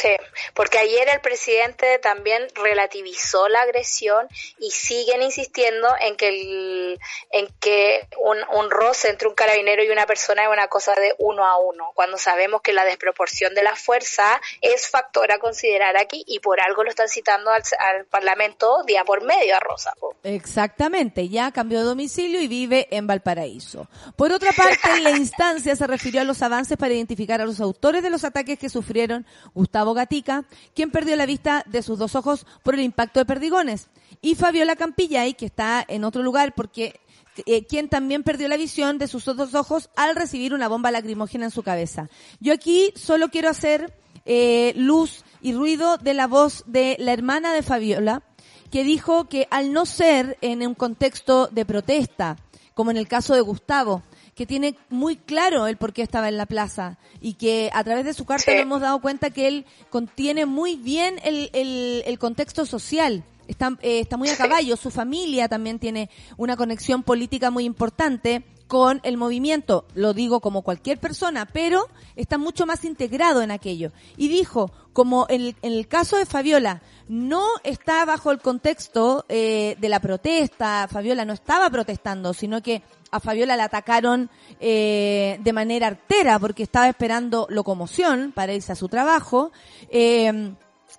[0.00, 0.10] Sí,
[0.54, 4.28] porque ayer el presidente también relativizó la agresión
[4.60, 7.00] y siguen insistiendo en que el,
[7.32, 11.16] en que un, un roce entre un carabinero y una persona es una cosa de
[11.18, 15.96] uno a uno, cuando sabemos que la desproporción de la fuerza es factor a considerar
[15.96, 19.94] aquí y por algo lo están citando al, al Parlamento día por medio a Rosa.
[20.22, 23.88] Exactamente, ya cambió de domicilio y vive en Valparaíso.
[24.14, 28.04] Por otra parte, la instancia se refirió a los avances para identificar a los autores
[28.04, 32.46] de los ataques que sufrieron Gustavo Gatica, quien perdió la vista de sus dos ojos
[32.62, 33.88] por el impacto de perdigones,
[34.20, 37.00] y Fabiola Campillay, que está en otro lugar porque
[37.46, 41.44] eh, quien también perdió la visión de sus dos ojos al recibir una bomba lacrimógena
[41.46, 42.08] en su cabeza.
[42.40, 47.52] Yo aquí solo quiero hacer eh, luz y ruido de la voz de la hermana
[47.52, 48.22] de Fabiola,
[48.70, 52.36] que dijo que al no ser en un contexto de protesta,
[52.74, 54.02] como en el caso de Gustavo,
[54.38, 58.04] que tiene muy claro el por qué estaba en la plaza y que a través
[58.04, 58.52] de su carta Sí.
[58.52, 63.24] nos hemos dado cuenta que él contiene muy bien el, el, el contexto social.
[63.48, 68.44] Está, eh, está muy a caballo, su familia también tiene una conexión política muy importante
[68.68, 73.92] con el movimiento, lo digo como cualquier persona, pero está mucho más integrado en aquello.
[74.18, 79.88] Y dijo, como en el, caso de Fabiola, no está bajo el contexto eh, de
[79.88, 84.28] la protesta, Fabiola no estaba protestando, sino que a Fabiola la atacaron
[84.60, 89.50] eh, de manera artera porque estaba esperando locomoción para irse a su trabajo.
[89.88, 90.52] Eh,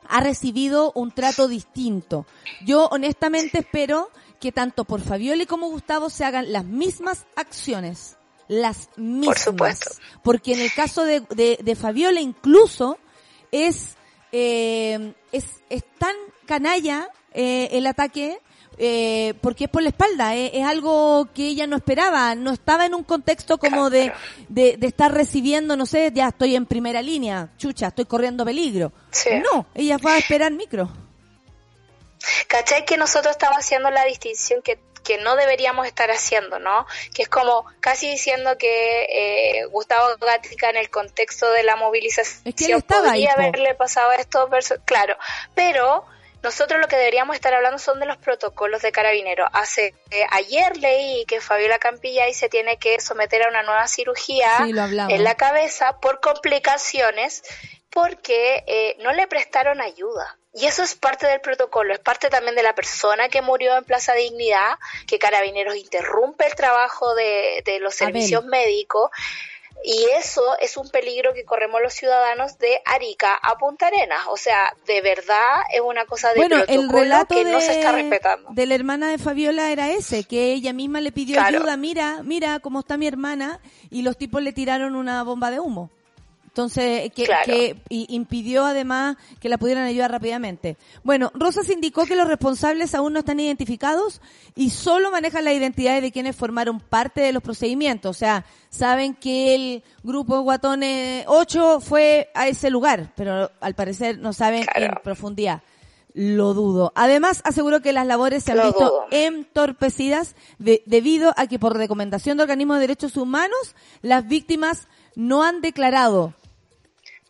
[0.08, 2.26] ha recibido un trato distinto.
[2.66, 4.10] Yo honestamente espero
[4.40, 8.18] que tanto por Fabiola y como Gustavo se hagan las mismas acciones.
[8.48, 9.42] Las mismas.
[9.42, 9.92] supuesto.
[10.24, 12.98] Porque en el caso de, de, de Fabiola incluso
[13.52, 13.96] es,
[14.32, 16.16] eh, es, es tan
[16.46, 18.40] canalla eh, el ataque
[18.82, 22.86] eh, porque es por la espalda, eh, es algo que ella no esperaba, no estaba
[22.86, 24.14] en un contexto como de,
[24.48, 28.94] de, de estar recibiendo, no sé, ya estoy en primera línea, chucha, estoy corriendo peligro.
[29.12, 29.32] Sí.
[29.52, 30.90] No, ella fue a esperar micro.
[32.48, 32.86] ¿Cachai?
[32.86, 36.86] Que nosotros estamos haciendo la distinción que, que no deberíamos estar haciendo, ¿no?
[37.14, 42.42] Que es como casi diciendo que eh, Gustavo Gatica en el contexto de la movilización
[42.46, 43.42] Es que ahí, podría po.
[43.42, 45.18] haberle pasado esto, versus- claro,
[45.56, 46.06] pero
[46.44, 49.46] nosotros lo que deberíamos estar hablando son de los protocolos de carabinero.
[49.52, 54.58] Hace eh, ayer leí que Fabiola Campillay se tiene que someter a una nueva cirugía
[54.64, 54.72] Sí,
[55.10, 57.44] en la cabeza por complicaciones
[57.90, 60.38] porque eh, no le prestaron ayuda.
[60.54, 63.84] Y eso es parte del protocolo, es parte también de la persona que murió en
[63.84, 69.12] Plaza Dignidad, que Carabineros interrumpe el trabajo de, de los servicios médicos.
[69.82, 74.26] Y eso es un peligro que corremos los ciudadanos de Arica a Punta Arenas.
[74.30, 77.74] O sea, de verdad es una cosa de Bueno, el relato que de, no se
[77.80, 78.50] está respetando.
[78.52, 81.60] de la hermana de Fabiola era ese, que ella misma le pidió Claro.
[81.60, 85.62] ayuda, mira, mira cómo está mi hermana, y los tipos le tiraron una bomba de
[85.62, 85.90] humo.
[86.60, 87.46] Entonces, que, Claro.
[87.46, 90.76] que y- impidió además que la pudieran ayudar rápidamente.
[91.06, 94.20] Bueno, Rosas indicó que los responsables aún no están identificados
[94.56, 98.14] y solo manejan la identidad de quienes formaron parte de los procedimientos.
[98.14, 104.20] O sea, saben que el grupo Guatones 8 fue a ese lugar, pero al parecer
[104.20, 104.98] no saben Claro.
[104.98, 105.62] en profundidad.
[106.14, 106.92] Lo dudo.
[106.96, 109.06] Además, aseguró que las labores se han Lo visto dudo.
[109.12, 115.44] entorpecidas de- debido a que por recomendación de organismos de derechos humanos, las víctimas no
[115.44, 116.34] han declarado.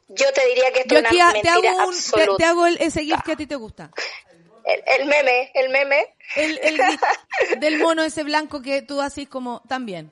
[0.09, 2.37] Yo te diría que esto es una mentira hago, un, te, absoluta.
[2.37, 3.91] te hago el, ese gif que a ti te gusta.
[4.65, 6.15] El, el meme, el meme.
[6.35, 7.01] El, el gif
[7.59, 10.11] del mono ese blanco que tú haces como también.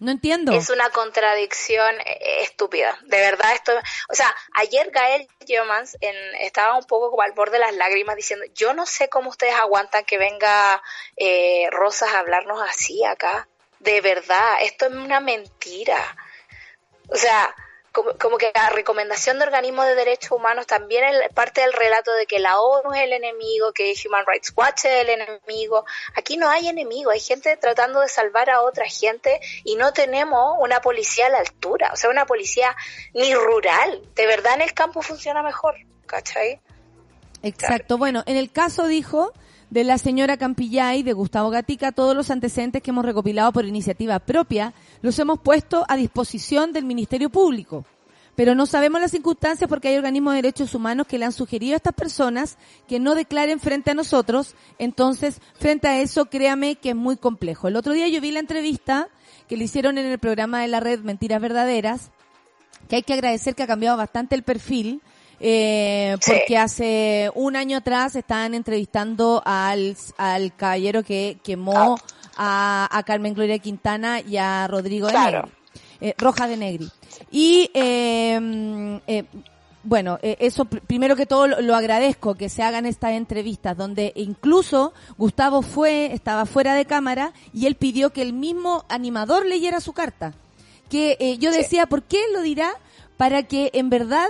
[0.00, 0.52] No entiendo.
[0.52, 2.98] Es una contradicción eh, estúpida.
[3.04, 3.72] De verdad, esto.
[4.08, 8.16] O sea, ayer Gael Yomans en, estaba un poco como al borde de las lágrimas
[8.16, 10.82] diciendo: Yo no sé cómo ustedes aguantan que venga
[11.16, 13.48] eh, Rosas a hablarnos así acá.
[13.78, 16.16] De verdad, esto es una mentira.
[17.08, 17.54] O sea,
[17.94, 22.12] como, como que la recomendación de organismos de derechos humanos también es parte del relato
[22.12, 25.84] de que la ONU es el enemigo, que Human Rights Watch es el enemigo.
[26.16, 30.56] Aquí no hay enemigo, hay gente tratando de salvar a otra gente y no tenemos
[30.58, 32.74] una policía a la altura, o sea, una policía
[33.14, 34.02] ni rural.
[34.16, 35.76] De verdad en el campo funciona mejor,
[36.06, 36.60] ¿cachai?
[37.44, 37.96] Exacto.
[37.96, 39.32] Bueno, en el caso, dijo,
[39.70, 44.18] de la señora Campillay, de Gustavo Gatica, todos los antecedentes que hemos recopilado por iniciativa
[44.20, 44.72] propia,
[45.04, 47.84] los hemos puesto a disposición del Ministerio Público
[48.36, 51.74] pero no sabemos las circunstancias porque hay organismos de derechos humanos que le han sugerido
[51.74, 52.56] a estas personas
[52.88, 54.56] que no declaren frente a nosotros.
[54.78, 57.68] Entonces, frente a eso, créame que es muy complejo.
[57.68, 59.08] El otro día yo vi la entrevista
[59.48, 62.10] que le hicieron en el programa de la red Mentiras Verdaderas,
[62.88, 65.00] que hay que agradecer que ha cambiado bastante el perfil,
[65.38, 71.96] eh, porque hace un año atrás estaban entrevistando al, al caballero que quemó
[72.36, 75.38] a, a Carmen Gloria Quintana y a Rodrigo de Claro.
[75.42, 75.52] Negri,
[76.00, 76.88] eh, Roja de Negri.
[77.30, 79.24] Y, eh, mm, eh,
[79.82, 84.12] bueno, eh, eso pr- primero que todo lo, agradezco que se hagan estas entrevistas donde
[84.16, 89.80] incluso Gustavo fue, estaba fuera de cámara y él pidió que el mismo animador leyera
[89.80, 90.32] su carta.
[90.88, 92.70] Que eh, yo decía, ¿por qué lo dirá?
[93.16, 94.28] Para que en verdad,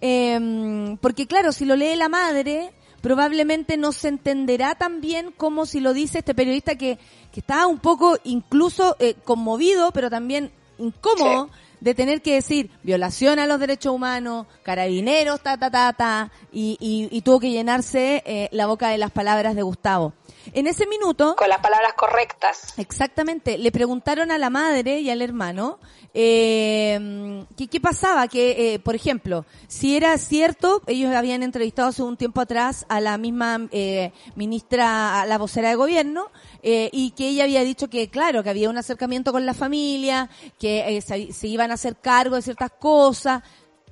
[0.00, 2.72] eh, porque claro, si lo lee la madre,
[3.06, 6.98] probablemente no se entenderá tan bien como si lo dice este periodista que,
[7.32, 11.48] que está un poco incluso eh, conmovido, pero también incómodo
[11.78, 16.76] de tener que decir violación a los derechos humanos, carabineros, ta, ta, ta, ta, y,
[16.80, 20.12] y, y tuvo que llenarse eh, la boca de las palabras de Gustavo.
[20.52, 22.74] En ese minuto, Con las palabras correctas.
[22.76, 23.58] Exactamente.
[23.58, 25.78] Le preguntaron a la madre y al hermano
[26.14, 32.02] eh, que qué pasaba, que, eh, por ejemplo, si era cierto, ellos habían entrevistado hace
[32.02, 36.30] un tiempo atrás a la misma eh, ministra, a la vocera de gobierno,
[36.62, 40.30] eh, y que ella había dicho que, claro, que había un acercamiento con la familia,
[40.58, 43.42] que eh, se, se iban a hacer cargo de ciertas cosas,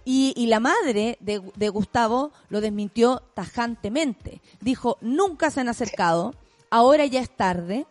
[0.06, 4.42] y, y la madre de, de Gustavo lo desmintió tajantemente.
[4.60, 6.34] Dijo, nunca se han acercado,
[6.74, 7.86] ahora ya es tarde.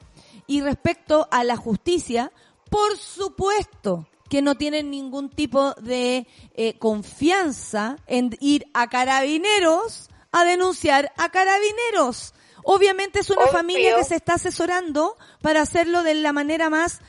[0.48, 2.32] Y respecto a la justicia,
[2.70, 10.44] por supuesto que no tienen ningún tipo de eh, confianza en ir a carabineros a
[10.44, 12.34] denunciar a carabineros.
[12.64, 13.52] Obviamente es una Obvio.
[13.54, 17.00] familia que se está asesorando para hacerlo de la manera más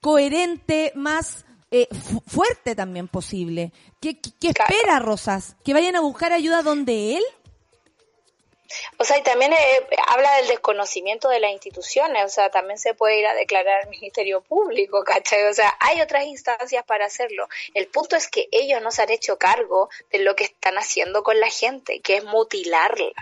[0.00, 3.72] coherente, más eh, fu- fuerte también posible.
[4.00, 4.74] ¿Qué, qué- qué Claro.
[4.74, 5.56] espera, Rosas?
[5.64, 7.22] ¿Que vayan a buscar ayuda donde él?
[8.98, 9.56] O sea, y también eh,
[10.08, 13.88] habla del desconocimiento de las instituciones, o sea, también se puede ir a declarar al
[13.90, 15.44] Ministerio Público, ¿cachai?
[15.44, 17.48] O sea, hay otras instancias para hacerlo.
[17.74, 21.22] El punto es que ellos no se han hecho cargo de lo que están haciendo
[21.22, 23.12] con la gente, que es mutilarla,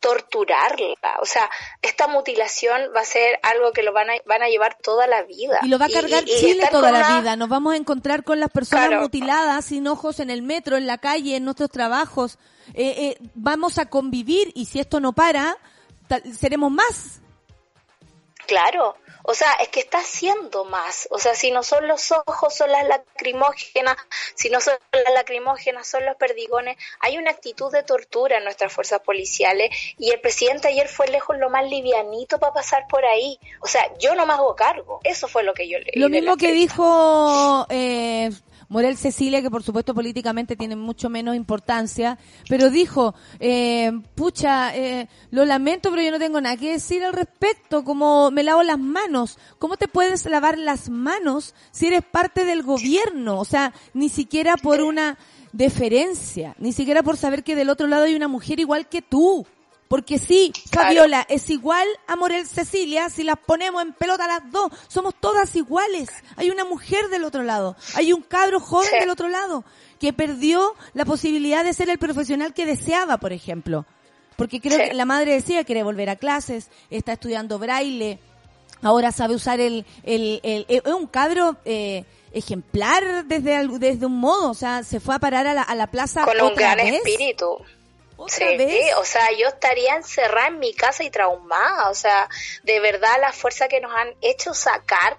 [0.00, 1.18] torturarla.
[1.20, 1.48] O sea,
[1.80, 5.22] esta mutilación va a ser algo que lo van a, van a llevar toda la
[5.22, 5.58] vida.
[5.62, 7.36] Y lo va a cargar y- y Chile toda la una- vida.
[7.36, 9.02] Nos vamos a encontrar con las personas Claro.
[9.02, 12.38] mutiladas, sin ojos, en el metro, en la calle, en nuestros trabajos.
[12.74, 15.56] Eh, eh, vamos a convivir y si esto no para,
[16.38, 17.20] seremos más.
[18.46, 21.08] Claro, o sea, es que está haciendo más.
[21.10, 23.96] O sea, si no son los ojos, son las lacrimógenas,
[24.34, 26.76] si no son las lacrimógenas, son los perdigones.
[27.00, 31.38] Hay una actitud de tortura en nuestras fuerzas policiales y el presidente ayer fue lejos
[31.38, 33.38] lo más livianito para pasar por ahí.
[33.60, 35.00] O sea, yo no me hago cargo.
[35.04, 35.92] Eso fue lo que yo leí.
[35.94, 38.30] Lo mismo que dijo eh,
[38.72, 42.18] Morel Cecilia, que por supuesto políticamente tiene mucho menos importancia,
[42.48, 47.12] pero dijo, eh, pucha, eh, lo lamento, pero yo no tengo nada que decir al
[47.12, 49.38] respecto, como me lavo las manos.
[49.58, 53.38] ¿Cómo te puedes lavar las manos si eres parte del gobierno?
[53.40, 55.18] O sea, ni siquiera por una
[55.52, 59.46] deferencia, ni siquiera por saber que del otro lado hay una mujer igual que tú.
[59.92, 60.86] Porque sí, Claro.
[60.88, 64.72] Fabiola, es igual a Morel Cecilia si las ponemos en pelota las dos.
[64.88, 66.08] Somos todas iguales.
[66.36, 67.76] Hay una mujer del otro lado.
[67.94, 68.98] Hay un cabro joven Sí.
[69.00, 69.64] del otro lado
[70.00, 73.84] que perdió la posibilidad de ser el profesional que deseaba, por ejemplo.
[74.36, 74.84] Porque creo Sí.
[74.88, 78.18] que la madre decía quiere volver a clases, está estudiando braille,
[78.80, 84.50] ahora sabe usar el, el, el- es un cabro eh, ejemplar desde desde un modo,
[84.52, 86.94] o sea, se fue a parar a la, a la plaza Con un gran vez.
[86.94, 87.58] espíritu.
[88.22, 88.94] ¿Otra Sí, vez?
[88.96, 91.90] o sea, yo estaría encerrada en mi casa y traumada.
[91.90, 92.28] O sea,
[92.62, 95.16] de verdad la fuerza que nos han hecho sacar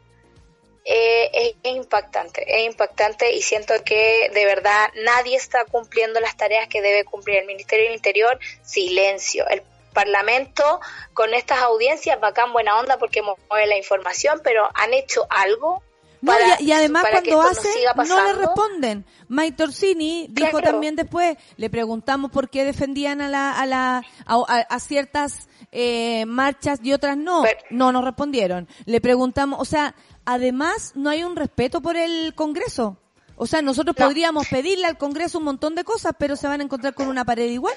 [0.85, 6.35] eh, es, es impactante, es impactante y siento que de verdad nadie está cumpliendo las
[6.35, 8.37] tareas que debe cumplir el Ministerio del Interior.
[8.63, 9.47] Silencio.
[9.47, 10.81] El Parlamento
[11.13, 15.83] con estas audiencias, bacán, buena onda porque mueve la información, pero han hecho algo.
[16.31, 19.05] No, y, y además para cuando esto no hacen, siga no le responden.
[19.27, 20.71] Mike Torsini dijo Claro.
[20.71, 25.47] también después, le preguntamos por qué defendían a la, a la, a, a- a ciertas
[25.71, 27.41] eh, marchas y otras no.
[27.43, 28.67] Pero- no nos respondieron.
[28.85, 29.95] Le preguntamos, o sea,
[30.25, 32.97] además no hay un respeto por el Congreso.
[33.35, 34.05] O sea, nosotros No.
[34.05, 37.25] podríamos pedirle al Congreso un montón de cosas, pero se van a encontrar con una
[37.25, 37.73] pared igual.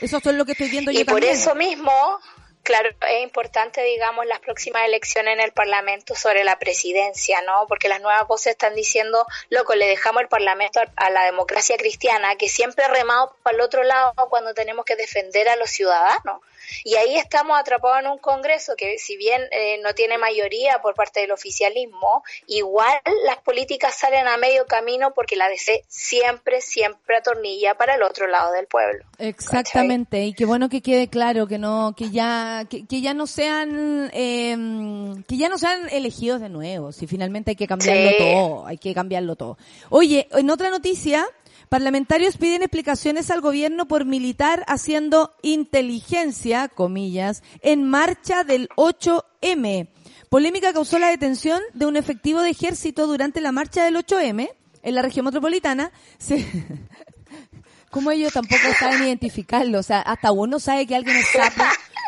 [0.00, 1.34] Eso es lo que estoy viendo Y yo por también.
[1.36, 1.92] eso mismo,
[2.68, 7.64] Claro, es importante, digamos, las próximas elecciones en el Parlamento sobre la presidencia, ¿no?
[7.66, 12.36] Porque las nuevas voces están diciendo, loco, le dejamos el Parlamento a, la democracia cristiana,
[12.36, 16.42] que siempre ha remado para el otro lado cuando tenemos que defender a los ciudadanos.
[16.84, 20.94] Y ahí estamos atrapados en un Congreso que, si bien eh, no tiene mayoría por
[20.94, 27.16] parte del oficialismo, igual las políticas salen a medio camino porque la DC siempre, siempre
[27.16, 29.04] atornilla para el otro lado del pueblo.
[29.18, 33.26] Exactamente, y qué bueno que quede claro que no, que ya, que, que ya no
[33.26, 34.56] sean, eh,
[35.26, 36.92] que ya no sean elegidos de nuevo.
[36.92, 38.16] Si finalmente hay que cambiarlo Sí.
[38.18, 39.58] todo, hay que cambiarlo todo.
[39.90, 41.24] Oye, en otra noticia,
[41.68, 49.88] parlamentarios piden explicaciones al gobierno por militar haciendo inteligencia, comillas, en marcha del 8M.
[50.28, 54.50] Polémica causó la detención de un efectivo de ejército durante la marcha del 8M
[54.82, 55.90] en la región metropolitana.
[56.18, 56.44] Se,
[57.90, 61.62] como ellos tampoco saben identificarlo, o sea, hasta uno sabe que alguien es sapo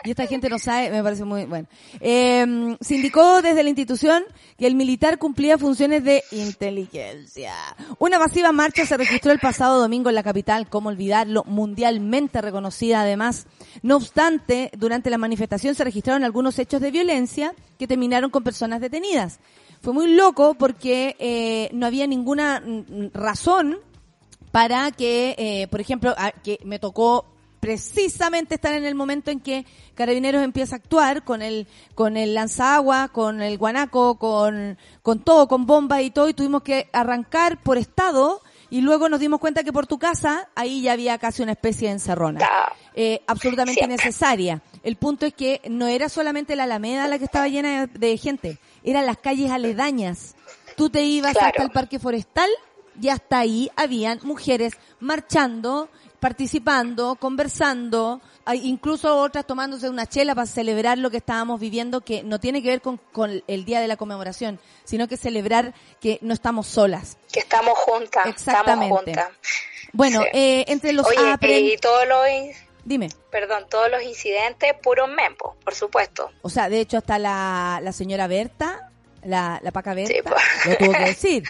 [0.04, 1.68] y esta gente no sabe, me parece muy bueno.
[2.00, 4.24] Eh, se indicó desde la institución
[4.58, 7.54] que el militar cumplía funciones de inteligencia.
[7.98, 13.02] Una masiva marcha se registró el pasado domingo en la capital, como olvidarlo, mundialmente reconocida
[13.02, 13.46] además.
[13.82, 18.80] No obstante, durante la manifestación se registraron algunos hechos de violencia que terminaron con personas
[18.80, 19.40] detenidas.
[19.82, 23.78] Fue muy loco porque eh, no había ninguna mm, razón
[24.50, 27.24] para que, eh, por ejemplo, que me tocó
[27.60, 32.34] precisamente estar en el momento en que Carabineros empieza a actuar con el con el
[32.34, 37.62] lanzagua, con el guanaco, con con todo, con bombas y todo y tuvimos que arrancar
[37.62, 38.40] por estado
[38.70, 41.88] y luego nos dimos cuenta que por tu casa ahí ya había casi una especie
[41.88, 42.48] de encerrona.
[42.94, 43.94] Eh, absolutamente Siempre.
[43.94, 44.62] innecesaria.
[44.82, 48.16] El punto es que no era solamente la Alameda la que estaba llena de, de
[48.16, 50.34] gente, eran las calles aledañas.
[50.76, 51.48] Tú te ibas Claro.
[51.48, 52.48] hasta el parque forestal
[53.00, 55.88] y hasta ahí habían mujeres marchando,
[56.20, 58.20] participando, conversando,
[58.54, 62.68] incluso otras tomándose una chela para celebrar lo que estábamos viviendo, que no tiene que
[62.68, 67.16] ver con, con el día de la conmemoración, sino que celebrar que no estamos solas.
[67.32, 68.94] que estamos juntas, estamos Exactamente.
[68.94, 69.28] juntas.
[69.92, 70.28] Bueno, Sí.
[70.32, 72.26] eh, entre los Oye, apren- y todos los,
[72.84, 73.08] Dime.
[73.30, 76.30] perdón, todos los incidentes, puros membos, por supuesto.
[76.42, 78.89] O sea, de hecho, hasta la, la señora Berta,
[79.24, 80.42] la, la paca Berta, Sí, pues.
[80.66, 81.42] lo tuvo que decir.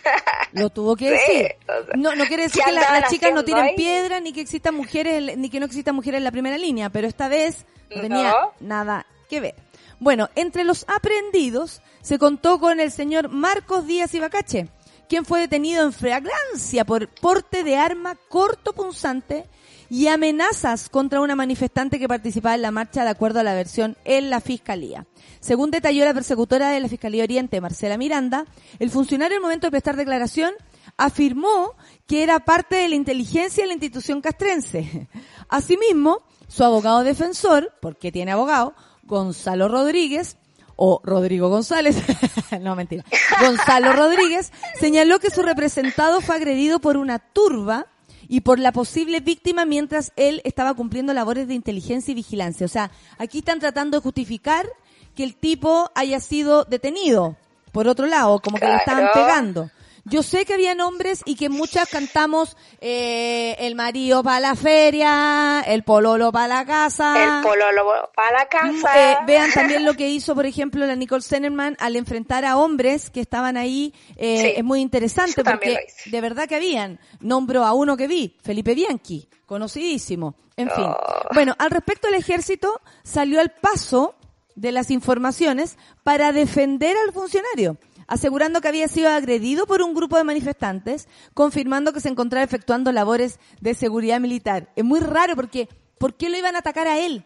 [0.53, 1.57] Lo tuvo que Sí, decir.
[1.69, 3.77] o sea, No, no quiere decir ¿qué que la- las chicas no tiren ahí?
[3.77, 7.07] piedra, ni que existan mujeres, ni que no existan mujeres en la primera línea, pero
[7.07, 7.65] esta vez
[7.95, 8.53] no tenía No.
[8.61, 9.55] nada que ver.
[10.01, 14.69] Bueno, entre los aprendidos se contó con el señor Marcos Díaz Ibacache,
[15.09, 19.45] quien fue detenido en flagrancia por porte de arma cortopunzante
[19.91, 23.97] y amenazas contra una manifestante que participaba en la marcha de acuerdo a la versión
[24.05, 25.07] en la Fiscalía.
[25.41, 28.47] Según detalló la persecutora de la Fiscalía Oriente, Marcela Miranda,
[28.79, 30.55] el funcionario al momento de prestar declaración
[30.97, 31.75] afirmó
[32.07, 35.09] que era parte de la inteligencia de la institución castrense.
[35.49, 40.37] Asimismo, su abogado defensor, porque tiene abogado, Gonzalo Rodríguez,
[40.83, 41.97] o Rodrigo González,
[42.63, 43.05] no mentira,
[43.41, 47.89] Gonzalo Rodríguez, señaló que su representado fue agredido por una turba
[48.33, 52.65] y por la posible víctima mientras él estaba cumpliendo labores de inteligencia y vigilancia.
[52.65, 54.69] O sea, aquí están tratando de justificar
[55.17, 57.37] que el tipo haya sido detenido.
[57.73, 59.27] Por otro lado, como que le estaban Claro.
[59.27, 59.71] pegando.
[60.05, 65.63] Yo sé que había nombres y que muchas cantamos eh, el marido para la feria,
[65.67, 67.39] el pololo para la casa.
[67.39, 67.85] El pololo
[68.15, 69.13] para la Mm, casa.
[69.13, 73.11] eh, vean también lo que hizo, por ejemplo, la Nicole Zenerman al enfrentar a hombres
[73.11, 73.95] que estaban ahí.
[74.17, 76.99] eh, Sí, es muy interesante porque de verdad que habían.
[77.21, 80.35] Nombro a uno que vi, Felipe Bianchi, conocidísimo.
[80.57, 80.85] En fin.
[80.87, 80.97] Oh.
[81.33, 84.15] Bueno, al respecto el ejército salió al paso
[84.57, 87.77] de las informaciones para defender al funcionario,
[88.11, 92.93] asegurando que había sido agredido por un grupo de manifestantes, confirmando que se encontraba efectuando
[92.93, 94.69] labores de seguridad militar.
[94.77, 97.25] Es muy raro porque, ¿por qué lo iban a atacar a él?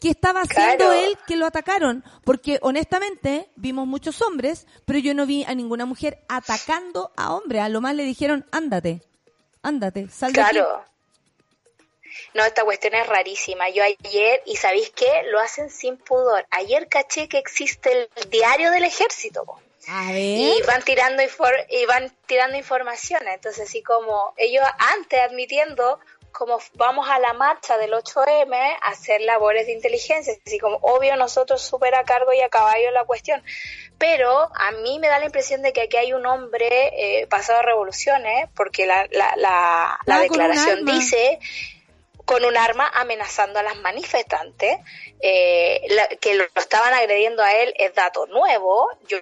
[0.00, 0.92] ¿Qué estaba haciendo Claro.
[0.92, 2.04] él que lo atacaron?
[2.24, 7.62] Porque honestamente vimos muchos hombres, pero yo no vi a ninguna mujer atacando a hombres.
[7.62, 9.02] A lo más le dijeron, ándate,
[9.62, 10.50] ándate, sal de aquí.
[10.52, 10.84] Claro.
[12.34, 13.68] No, esta cuestión es rarísima.
[13.70, 15.24] Yo ayer, y ¿sabéis qué?
[15.32, 16.46] Lo hacen sin pudor.
[16.50, 19.44] Ayer caché que existe el diario del ejército.
[19.44, 19.60] po.
[19.90, 20.16] A ver.
[20.18, 24.64] y van tirando infor- y van tirando informaciones entonces así como ellos
[24.96, 25.98] antes admitiendo
[26.30, 31.16] como vamos a la marcha del 8M a hacer labores de inteligencia así como obvio
[31.16, 33.42] nosotros súper a cargo y a caballo la cuestión
[33.96, 36.68] pero a mí me da la impresión de que aquí hay un hombre
[37.22, 41.40] eh, pasado a revoluciones porque la, la, la, la Ah, declaración dice
[42.28, 44.76] con un arma amenazando a las manifestantes,
[45.22, 49.16] eh, la- que lo, estaban agrediendo a él es dato nuevo, yo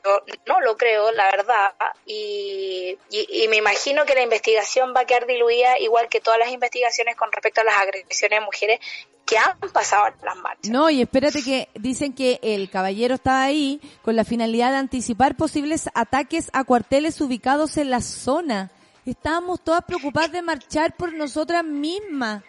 [0.46, 1.72] no lo creo, la verdad,
[2.04, 6.40] y, y, y me imagino que la investigación va a quedar diluida igual que todas
[6.40, 8.80] las investigaciones con respecto a las agresiones a mujeres,
[9.24, 10.68] que han pasado en las marchas.
[10.70, 15.36] No, y espérate que dicen que el caballero estaba ahí con la finalidad de anticipar
[15.36, 18.70] posibles ataques a cuarteles ubicados en la zona.
[19.04, 22.42] Estábamos todas preocupadas de marchar por nosotras mismas.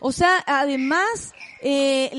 [0.00, 2.10] O sea, además, eh,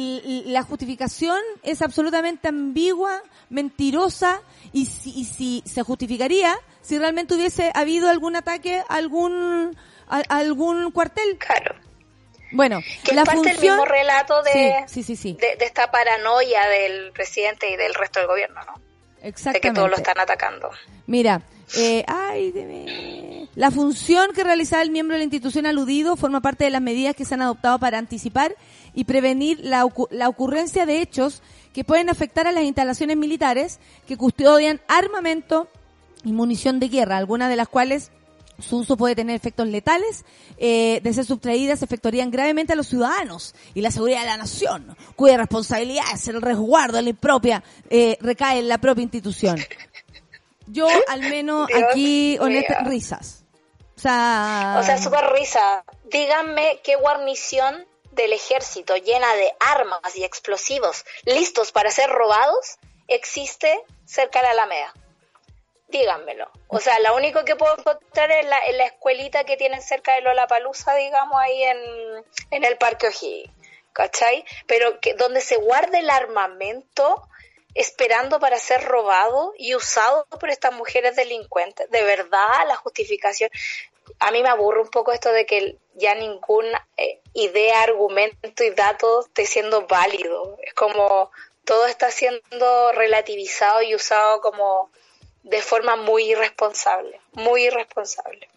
[0.46, 7.72] la justificación es absolutamente ambigua, mentirosa, y si, y si se justificaría si realmente hubiese
[7.76, 9.76] habido algún ataque a algún,
[10.08, 11.38] a, a algún cuartel.
[11.38, 11.76] Claro.
[12.54, 13.78] Bueno, Que la es parte del función...
[13.78, 15.38] mismo relato de, Sí, sí, sí, sí.
[15.40, 18.74] de, de esta paranoia del presidente y del resto del gobierno, ¿no?
[19.22, 19.68] De Exactamente.
[19.70, 20.70] que todos lo están atacando.
[21.08, 21.42] Mira,
[21.78, 26.42] eh, ay, de me- la función que realizaba el miembro de la institución aludido forma
[26.42, 28.56] parte de las medidas que se han adoptado para anticipar
[28.94, 31.42] y prevenir la, la ocurrencia de hechos
[31.74, 35.68] que pueden afectar a las instalaciones militares que custodian armamento
[36.24, 38.12] y munición de guerra, algunas de las cuales
[38.62, 40.26] su uso puede tener efectos letales,
[40.58, 44.96] eh, de ser subtraídas afectarían gravemente a los ciudadanos y la seguridad de la nación,
[45.16, 49.58] cuya responsabilidad es el resguardo de la propia, eh, recae en la propia institución.
[50.68, 52.44] Yo, al menos, Dios aquí, mío.
[52.44, 53.44] honesta, risas.
[53.98, 54.78] O sea...
[54.80, 55.84] O sea, súper risa.
[56.06, 63.82] Díganme qué guarnición del ejército llena de armas y explosivos listos para ser robados existe
[64.06, 64.94] cerca de la Alameda.
[65.92, 66.50] Díganmelo.
[66.70, 70.22] O sea, lo único que puedo encontrar es la, la escuelita que tienen cerca de
[70.22, 73.52] Lollapalooza, digamos, ahí en, el Parque O'Higgins.
[73.94, 74.46] ¿Cachai?
[74.68, 77.28] Pero que donde se guarda el armamento
[77.76, 81.90] esperando para ser robado y usado por estas mujeres delincuentes.
[81.90, 83.50] De verdad, la justificación.
[84.20, 88.70] A mí me aburre un poco esto de que ya ninguna eh, idea, argumento y
[88.70, 90.58] dato esté siendo válido.
[90.64, 91.32] Es como
[91.66, 94.90] todo está siendo relativizado y usado como
[95.44, 98.48] de forma muy irresponsable, muy irresponsable.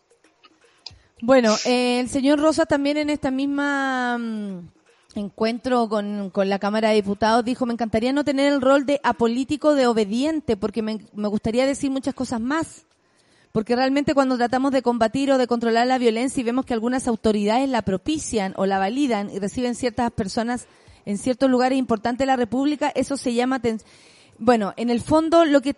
[1.20, 4.68] Bueno, eh, el señor Rosa también en esta misma mm,
[5.14, 9.01] encuentro con, con la Cámara de Diputados dijo, me encantaría no tener el rol de
[9.03, 12.87] apolítico de obediente, porque me, me gustaría decir muchas cosas más.
[13.53, 17.07] Porque realmente cuando tratamos de combatir o de controlar la violencia y vemos que algunas
[17.07, 20.66] autoridades la propician o la validan y reciben ciertas personas
[21.07, 23.61] en ciertos lugares importantes de la República, eso se llama...
[24.39, 25.76] Bueno, en el fondo lo que...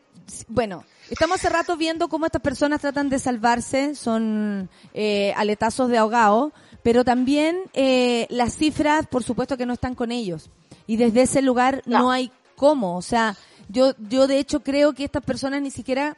[0.49, 5.99] Bueno, estamos hace rato viendo cómo estas personas tratan de salvarse, son eh, aletazos de
[5.99, 6.53] ahogado,
[6.83, 10.51] pero también eh, las cifras, por supuesto que no están con ellos.
[10.87, 12.11] Y desde ese lugar no, No.
[12.11, 12.97] hay cómo.
[12.97, 13.37] O sea,
[13.69, 16.17] yo, yo de hecho creo que estas personas ni siquiera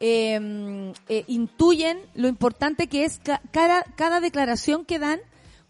[0.00, 5.20] eh, eh, intuyen lo importante que es ca- cada, cada declaración que dan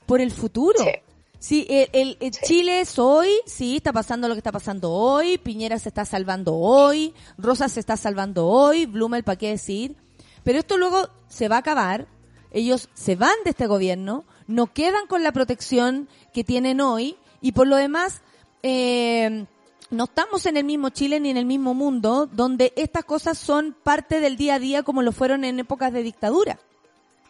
[0.07, 0.79] por el futuro.
[0.83, 0.91] Sí.
[1.39, 5.39] Sí, el, el- el Chile es hoy, sí, está pasando lo que está pasando hoy,
[5.39, 9.95] Piñera se está salvando hoy, Rosa se está salvando hoy, Blumel, ¿para qué decir?
[10.43, 12.09] Pero esto luego se va a acabar,
[12.51, 17.53] ellos se van de este gobierno, no quedan con la protección que tienen hoy y
[17.53, 18.21] por lo demás,
[18.65, 19.47] eh,
[19.91, 23.77] no estamos en el mismo Chile ni en el mismo mundo donde estas cosas son
[23.85, 26.59] parte del día a día como lo fueron en épocas de dictadura.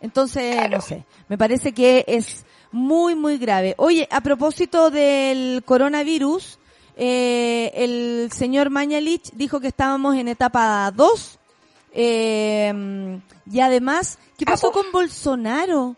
[0.01, 3.75] Entonces, no sé, me parece que es muy, muy grave.
[3.79, 6.59] Oye, a propósito del coronavirus,
[6.97, 11.39] eh, el señor Mañalich dijo que estábamos en etapa 2.
[11.93, 13.19] Eh,
[13.51, 15.97] y además, ¿qué pasó con Bolsonaro?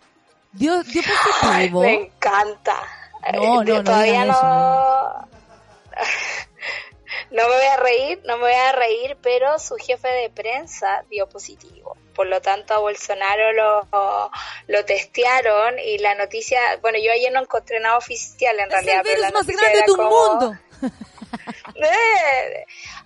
[0.52, 1.02] ¿Dio, dio
[1.42, 1.80] Ay, positivo?
[1.82, 2.76] me encanta.
[3.34, 4.34] No, Eh, no, no Todavía digan no.
[4.34, 5.28] eso,
[7.32, 11.04] No me voy a reír, no me voy a reír, pero su jefe de prensa
[11.10, 11.96] dio positivo.
[12.20, 14.30] Por lo tanto, a Bolsonaro lo,
[14.66, 18.96] lo testearon y la noticia, bueno, yo ayer no encontré nada oficial en Es realidad.
[18.96, 20.58] el pero la virus más grande era del como- mundo.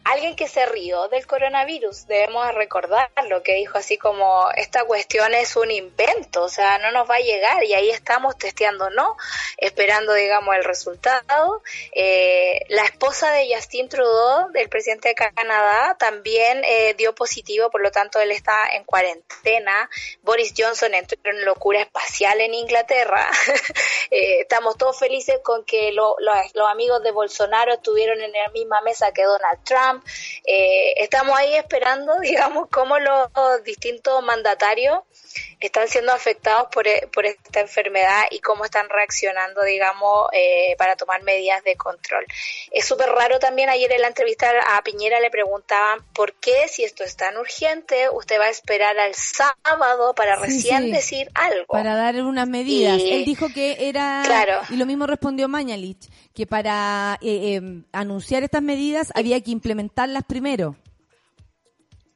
[0.05, 5.57] Alguien que se rió del coronavirus, debemos recordarlo, que dijo así como, esta cuestión es
[5.57, 9.17] un invento, o sea, no nos va a llegar y ahí estamos testeando, ¿no?
[9.57, 11.63] Esperando, digamos, el resultado.
[11.93, 17.81] Eh, la esposa de Justin Trudeau, del presidente de Canadá, también eh, dio positivo, por
[17.81, 19.89] lo tanto, él está en cuarentena.
[20.23, 23.29] Boris Johnson entró en locura espacial en Inglaterra.
[24.11, 28.49] Eh, estamos todos felices con que lo- lo- los amigos de Bolsonaro estuvieron en la
[28.51, 29.94] misma mesa que Donald Trump.
[30.45, 33.29] Eh, estamos ahí esperando, digamos, cómo los
[33.65, 35.01] distintos mandatarios
[35.67, 40.97] están siendo afectados por, e- por esta enfermedad y cómo están reaccionando, digamos, eh, para
[40.97, 42.25] tomar medidas de control.
[42.71, 46.85] Es súper raro también, ayer en la entrevista a Piñera le preguntaban por qué, si
[46.85, 50.91] esto es tan urgente, usted va a esperar al sábado para Sí, recién sí.
[50.93, 51.67] decir algo.
[51.69, 52.99] Para dar unas medidas.
[53.01, 54.61] Y- Él dijo que era, Claro.
[54.71, 60.25] y lo mismo respondió Mañalich, que para eh, eh, anunciar estas medidas había que implementarlas
[60.25, 60.77] primero.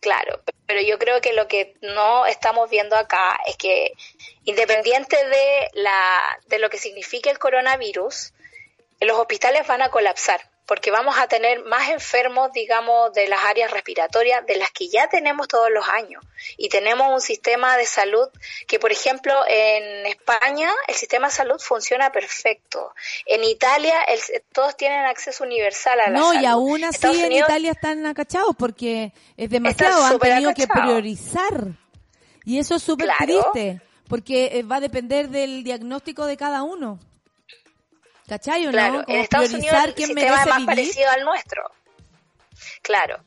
[0.01, 3.93] Claro, pero yo creo que lo que no estamos viendo acá es que
[4.45, 8.33] independiente de la de lo que significa el coronavirus,
[9.01, 13.71] los hospitales van a colapsar porque vamos a tener más enfermos, digamos, de las áreas
[13.71, 16.23] respiratorias, de las que ya tenemos todos los años.
[16.59, 18.29] Y tenemos un sistema de salud
[18.66, 22.95] que, por ejemplo, en España el sistema de salud funciona perfecto.
[23.25, 24.21] En Italia el-
[24.53, 26.43] todos tienen acceso universal a la No, salud.
[26.43, 30.69] y aún así Estados en Unidos- Italia están acachados porque es demasiado, han tenido que
[30.69, 31.64] priorizar.
[32.45, 33.25] Y eso es súper Claro.
[33.53, 36.99] triste, porque eh, va a depender del diagnóstico de cada uno.
[38.29, 39.05] ¿Cachai o Claro, no?
[39.05, 40.66] Como en Estados Unidos el sistema es más vivir.
[40.66, 41.62] parecido al nuestro.
[42.83, 43.18] Claro.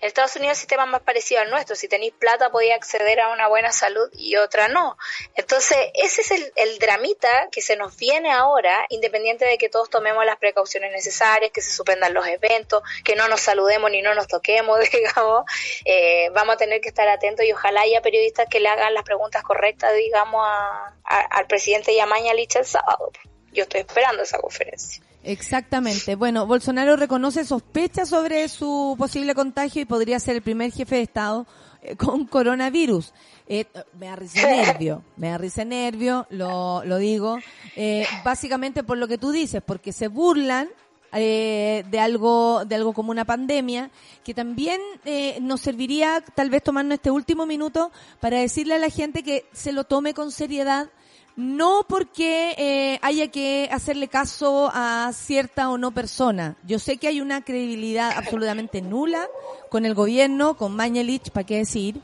[0.00, 1.74] En Estados Unidos el sistema es más parecido al nuestro.
[1.74, 4.96] Si tenéis plata podéis acceder a una buena salud y otra no.
[5.34, 9.90] Entonces, ese es el, el dramita que se nos viene ahora, independiente de que todos
[9.90, 14.14] tomemos las precauciones necesarias, que se suspendan los eventos, que no nos saludemos ni no
[14.14, 15.44] nos toquemos, digamos.
[15.84, 19.02] Eh, vamos a tener que estar atentos y ojalá haya periodistas que le hagan las
[19.04, 23.10] preguntas correctas, digamos, a- a- al presidente Yamaña Licha el sábado.
[23.58, 25.02] Yo estoy esperando esa conferencia.
[25.24, 26.14] Exactamente.
[26.14, 31.02] Bueno, Bolsonaro reconoce sospechas sobre su posible contagio y podría ser el primer jefe de
[31.02, 31.44] Estado
[31.82, 33.12] eh, con coronavirus.
[33.48, 33.64] Eh,
[33.98, 37.40] me da risa de nervio, me da risa de nervio, lo, lo digo,
[37.74, 40.68] eh, básicamente por lo que tú dices, porque se burlan
[41.12, 43.90] eh, de algo de algo como una pandemia
[44.22, 47.90] que también eh, nos serviría tal vez tomarnos este último minuto
[48.20, 50.90] para decirle a la gente que se lo tome con seriedad
[51.38, 56.56] no porque eh, haya que hacerle caso a cierta o no persona.
[56.66, 59.24] Yo sé que hay una credibilidad absolutamente nula
[59.68, 62.00] con el gobierno, con Mañelich, ¿para qué decir?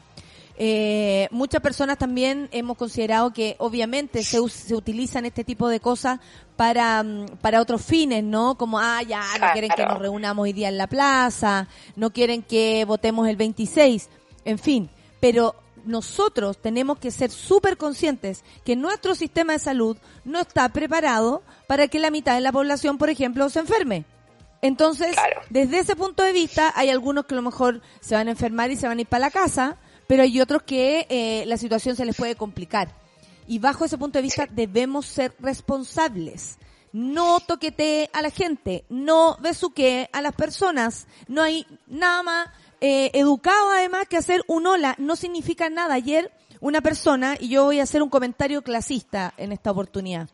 [0.57, 6.20] Eh, muchas personas también hemos considerado que obviamente se, se utilizan este tipo de cosas
[6.55, 8.55] para, mm, para otros fines, ¿no?
[8.55, 11.66] Como, ah, ya, no quieren que nos reunamos hoy día en la plaza,
[11.97, 14.09] no quieren que votemos el 26,
[14.45, 14.91] en fin.
[15.18, 15.57] Pero
[15.87, 21.89] nosotros tenemos que ser súper conscientes que nuestro sistema de salud no está preparado para
[21.89, 24.05] que la mitad de la población, por ejemplo, se enferme.
[24.62, 25.43] Entonces, Claro.
[25.51, 28.70] desde ese punto de vista, hay algunos que a lo mejor se van a enfermar
[28.70, 29.76] y se van a ir para la casa,
[30.07, 32.89] pero hay otros que eh, la situación se les puede complicar.
[33.47, 36.59] Y bajo ese punto de vista debemos ser responsables.
[36.93, 41.09] No toquete a la gente, no besuque a las personas.
[41.28, 42.49] No hay nada más
[42.87, 44.95] eh, educado además que hacer un hola.
[44.99, 45.95] No significa nada.
[45.95, 46.30] Ayer
[46.61, 50.28] una persona, y yo voy a hacer un comentario clasista en esta oportunidad.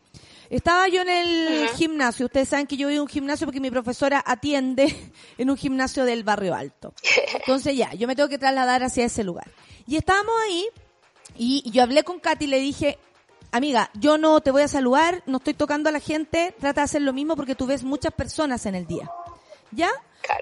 [0.49, 2.27] Estaba yo en el gimnasio.
[2.27, 6.05] Ustedes saben que yo voy a un gimnasio porque mi profesora atiende en un gimnasio
[6.05, 6.93] del barrio alto.
[7.35, 9.49] Entonces ya, yo me tengo que trasladar hacia ese lugar.
[9.87, 10.67] Y estábamos ahí
[11.39, 12.99] y yo hablé con Katy y le dije,
[13.53, 16.87] amiga, yo no te voy a saludar, no estoy tocando a la gente, trata de
[16.87, 19.09] hacer lo mismo porque tú ves muchas personas en el día.
[19.71, 19.91] ¿Ya?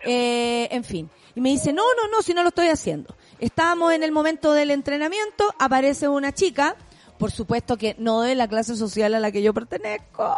[0.04, 1.10] Eh, en fin.
[1.34, 3.14] Y me dice, no, no, no, si no lo estoy haciendo.
[3.38, 6.76] Estábamos en el momento del entrenamiento, aparece una chica,
[7.18, 10.36] por supuesto que no de la clase social a la que yo pertenezco,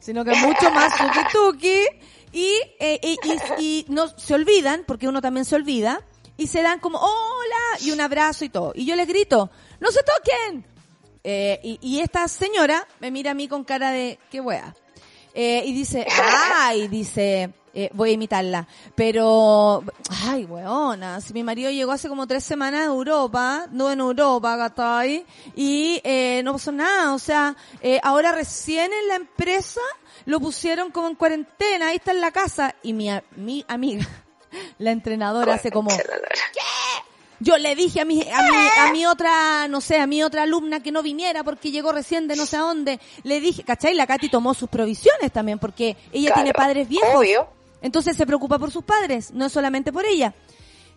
[0.00, 1.82] sino que mucho más tuki tuki,
[2.32, 3.18] y, eh, y,
[3.58, 6.02] y- y no se olvidan, porque uno también se olvida,
[6.36, 8.72] y se dan como, hola, y un abrazo y todo.
[8.74, 10.64] Y yo les grito, no se toquen.
[11.24, 14.74] Eh, y, y esta señora me mira a mí con cara de, qué wea.
[15.34, 16.06] Eh, y dice,
[16.54, 19.84] ay, dice, eh, voy a imitarla, pero,
[20.26, 24.56] ay, weona, si mi marido llegó hace como tres semanas a Europa, no en Europa,
[24.56, 25.24] ¿cachai?
[25.54, 29.80] Y eh, no pasó nada, o sea, eh, ahora recién en la empresa
[30.24, 34.06] lo pusieron como en cuarentena, ahí está en la casa, y mi, mi amiga,
[34.78, 35.90] la entrenadora, hace como,
[37.40, 38.56] yo le dije a mi, a mi,
[38.88, 42.26] a mi otra, no sé, a mi otra alumna que no viniera porque llegó recién
[42.28, 42.98] de no sé a dónde.
[43.22, 43.94] Le dije, ¿cachai?
[43.94, 47.08] La Katy tomó sus provisiones también porque ella Claro, tiene padres viejos.
[47.14, 47.48] obvio.
[47.80, 50.34] Entonces se preocupa por sus padres, no solamente por ella.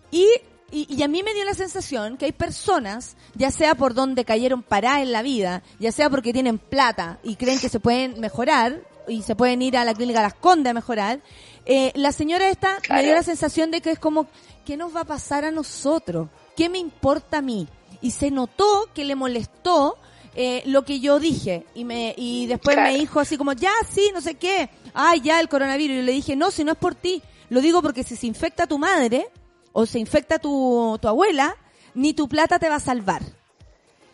[0.09, 0.27] Y,
[0.71, 4.25] y, y a mí me dio la sensación que hay personas, ya sea por donde
[4.25, 8.19] cayeron paradas en la vida, ya sea porque tienen plata y creen que se pueden
[8.19, 11.19] mejorar y se pueden ir a la clínica Las Condes a mejorar,
[11.66, 14.28] eh, la señora esta me dio la sensación de que es como,
[14.66, 16.28] ¿qué nos va a pasar a nosotros?
[16.55, 17.68] ¿Qué me importa a mí?
[18.01, 19.97] Y se notó que le molestó
[20.36, 22.91] eh, lo que yo dije y me y después Claro.
[22.91, 26.12] me dijo así como ya sí no sé qué ay ya el coronavirus y le
[26.14, 29.28] dije no si no es por ti lo digo porque si se infecta tu madre
[29.74, 31.57] o se infecta tu, tu abuela
[31.95, 33.22] ni tu plata te va a salvar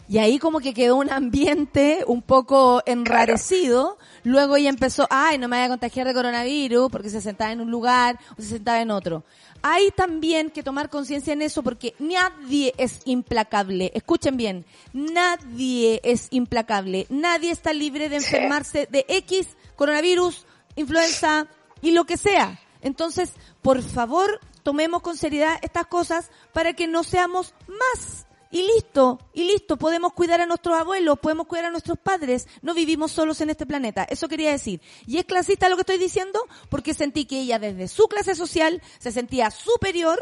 [0.09, 3.97] y ahí como que quedó un ambiente un poco enrarecido.
[4.23, 7.61] Luego ella empezó, ay, no me voy a contagiar de coronavirus porque se sentaba en
[7.61, 9.23] un lugar o se sentaba en otro.
[9.61, 13.91] Hay también que tomar conciencia en eso porque nadie es implacable.
[13.93, 17.05] Escuchen bien, nadie es implacable.
[17.09, 20.45] Nadie está libre de enfermarse de X, coronavirus,
[20.75, 21.47] influenza
[21.81, 22.59] y lo que sea.
[22.81, 29.19] Entonces, por favor, tomemos con seriedad estas cosas para que no seamos más y listo,
[29.33, 33.41] y listo, podemos cuidar a nuestros abuelos, podemos cuidar a nuestros padres, no vivimos solos
[33.41, 34.81] en este planeta, eso quería decir.
[35.05, 36.39] Y es clasista lo que estoy diciendo
[36.69, 40.19] porque sentí que ella desde su clase social se sentía superior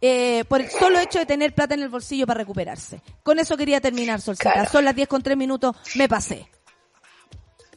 [0.00, 3.02] eh, por el solo hecho de tener plata en el bolsillo para recuperarse.
[3.22, 4.52] Con eso quería terminar, Solcita.
[4.52, 4.70] Claro.
[4.70, 6.48] Son las 10 con 3 minutos, me pasé.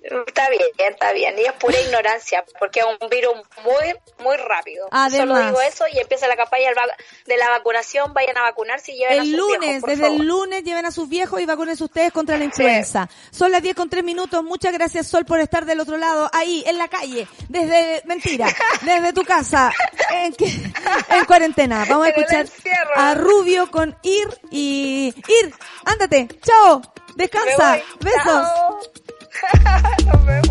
[0.02, 1.36] Está bien, está bien.
[1.38, 3.34] Y es pura ignorancia, porque es un virus
[3.64, 4.88] muy, muy rápido.
[4.88, 5.45] Solo Además.
[5.47, 6.70] digo eso y empieza la campaña
[7.26, 8.14] de la vacunación.
[8.14, 10.22] Vayan a vacunarse y lleven a El sus lunes, viejos, por desde favor.
[10.22, 13.10] el lunes lleven a sus viejos y vacúnense ustedes contra la influenza.
[13.30, 14.43] Son las 10 con 3 minutos.
[14.43, 18.47] Muchas gracias Sol por estar del otro lado, ahí, en la calle, desde, mentira,
[18.82, 19.72] desde tu casa,
[20.12, 20.34] en,
[21.26, 21.86] cuarentena.
[21.88, 22.45] Vamos a escuchar
[22.95, 25.14] a Rubio con Ir y...
[25.28, 25.54] Ir,
[25.86, 26.82] ándate, chao,
[27.16, 28.24] descansa, besos.
[28.24, 28.80] Chao.
[30.06, 30.51] Nos vemos.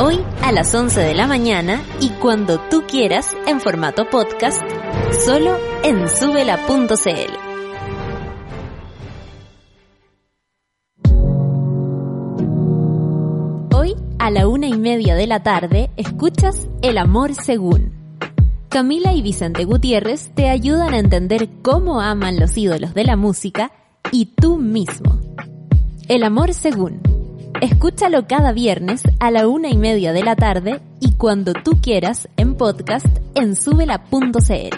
[0.00, 4.62] hoy a las 11 de la mañana y cuando tú quieras en formato podcast,
[5.24, 7.32] solo en subela.cl.
[13.74, 17.92] Hoy, a la una y media de la tarde, escuchas El Amor Según.
[18.68, 23.72] Camila y Vicente Gutiérrez te ayudan a entender cómo aman los ídolos de la música
[24.12, 25.18] y tú mismo.
[26.06, 27.17] El Amor Según.
[27.60, 32.28] Escúchalo cada viernes a la una y media de la tarde y cuando tú quieras
[32.36, 34.76] en podcast en subela.cl.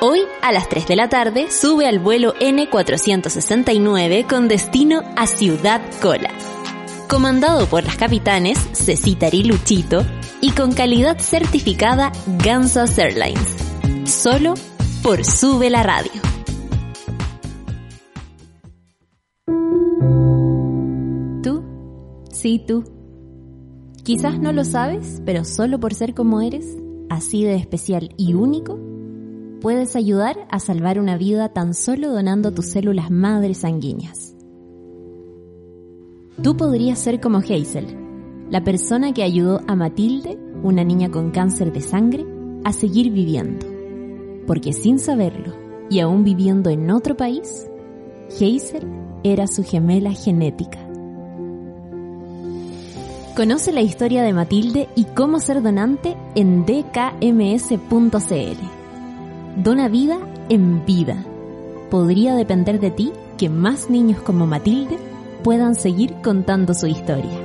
[0.00, 5.80] Hoy, a las 3 de la tarde, sube al vuelo N469 con destino a Ciudad
[6.00, 6.30] Cola.
[7.08, 10.04] Comandado por las capitanes Cecitar y Luchito
[10.40, 12.12] y con calidad certificada
[12.44, 13.56] Gansas Airlines.
[14.04, 14.54] Solo
[15.02, 16.35] por Sube la Radio.
[22.46, 22.84] Sí tú.
[24.04, 26.76] Quizás no lo sabes, pero solo por ser como eres,
[27.10, 28.78] así de especial y único,
[29.60, 34.36] puedes ayudar a salvar una vida tan solo donando tus células madres sanguíneas.
[36.40, 37.86] Tú podrías ser como Hazel,
[38.48, 42.24] la persona que ayudó a Matilde, una niña con cáncer de sangre,
[42.62, 43.66] a seguir viviendo.
[44.46, 45.52] Porque sin saberlo,
[45.90, 47.66] y aún viviendo en otro país,
[48.30, 48.86] Hazel
[49.24, 50.85] era su gemela genética.
[53.36, 58.16] Conoce la historia de Matilde y cómo ser donante en dkms.cl.
[59.56, 60.18] Dona vida
[60.48, 61.22] en vida.
[61.90, 64.96] Podría depender de ti que más niños como Matilde
[65.44, 67.38] puedan seguir contando su historia.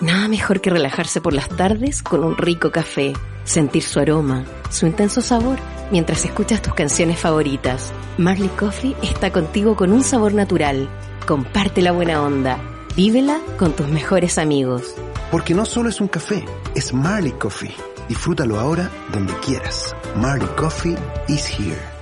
[0.00, 3.12] Nada mejor que relajarse por las tardes con un rico café,
[3.44, 5.58] sentir su aroma, su intenso sabor,
[5.90, 7.92] mientras escuchas tus canciones favoritas.
[8.16, 10.88] Marley Coffee está contigo con un sabor natural.
[11.26, 12.58] Comparte la buena onda.
[12.96, 14.94] Vívela con tus mejores amigos.
[15.30, 17.74] Porque no solo es un café, es Marley Coffee.
[18.08, 19.94] Disfrútalo ahora donde quieras.
[20.16, 20.96] Marley Coffee
[21.28, 21.98] is here.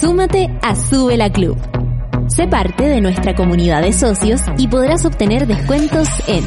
[0.00, 1.58] Súmate a Sube la Club.
[2.28, 6.44] Sé parte de nuestra comunidad de socios y podrás obtener descuentos en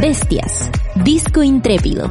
[0.00, 2.10] Bestias, Disco Intrépido,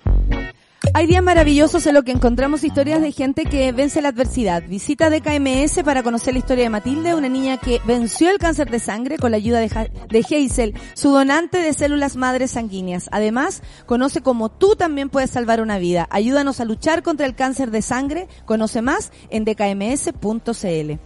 [0.93, 4.61] Hay días maravillosos en los que encontramos historias de gente que vence la adversidad.
[4.67, 8.79] Visita DKMS para conocer la historia de Matilde, una niña que venció el cáncer de
[8.79, 13.07] sangre con la ayuda de, Ja- de Hazel, su donante de células madres sanguíneas.
[13.13, 16.07] Además, conoce cómo tú también puedes salvar una vida.
[16.11, 18.27] Ayúdanos a luchar contra el cáncer de sangre.
[18.45, 20.99] Conoce más en dkms.cl.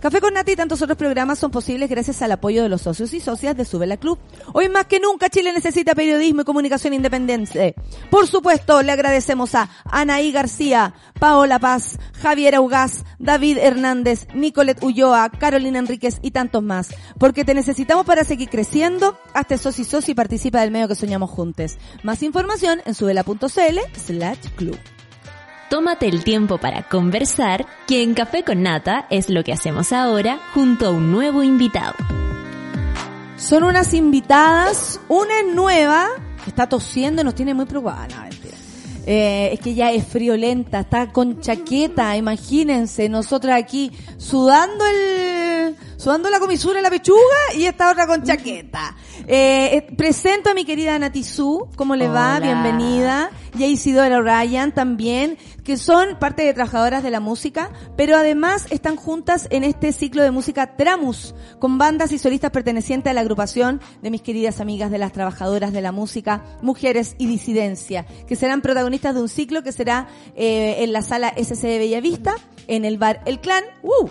[0.00, 3.12] Café con Nati y tantos otros programas son posibles gracias al apoyo de los socios
[3.12, 4.18] y socias de Sube la Club.
[4.54, 7.74] Hoy más que nunca Chile necesita periodismo y comunicación independiente.
[8.10, 15.28] Por supuesto, le agradecemos a Anaí García, Paola Paz, Javier Augaz, David Hernández, Nicolet Ulloa,
[15.28, 16.88] Carolina Enríquez y tantos más.
[17.18, 19.18] Porque te necesitamos para seguir creciendo.
[19.34, 21.76] Hazte socio y socio y participa del medio que soñamos juntos.
[22.04, 24.78] Más información en subela.cl slash club.
[25.70, 30.40] Tómate el tiempo para conversar, que en Café con Nata es lo que hacemos ahora
[30.52, 31.94] junto a un nuevo invitado.
[33.36, 36.08] Son unas invitadas, una nueva,
[36.42, 38.08] que está tosiendo y nos tiene muy preocupada.
[38.08, 38.30] No.
[39.06, 46.30] Eh, es que ya es friolenta, está con chaqueta, imagínense, nosotras aquí sudando el, sudando
[46.30, 47.18] la comisura en la pechuga
[47.54, 48.96] y esta otra con chaqueta.
[49.26, 52.40] Eh, eh, presento a mi querida Natizú, ¿cómo le va?
[52.40, 53.30] Bienvenida.
[53.58, 58.66] Y a Isidora Ryan también, que son parte de trabajadoras de la música, pero además
[58.70, 63.20] están juntas en este ciclo de música Tramus, con bandas y solistas pertenecientes a la
[63.20, 68.36] agrupación de mis queridas amigas de las trabajadoras de la música, Mujeres y Disidencia, que
[68.36, 72.36] serán protagonistas de un ciclo que será eh, en la sala SC de Bellavista,
[72.68, 74.08] en el bar El Clan, ¡uh!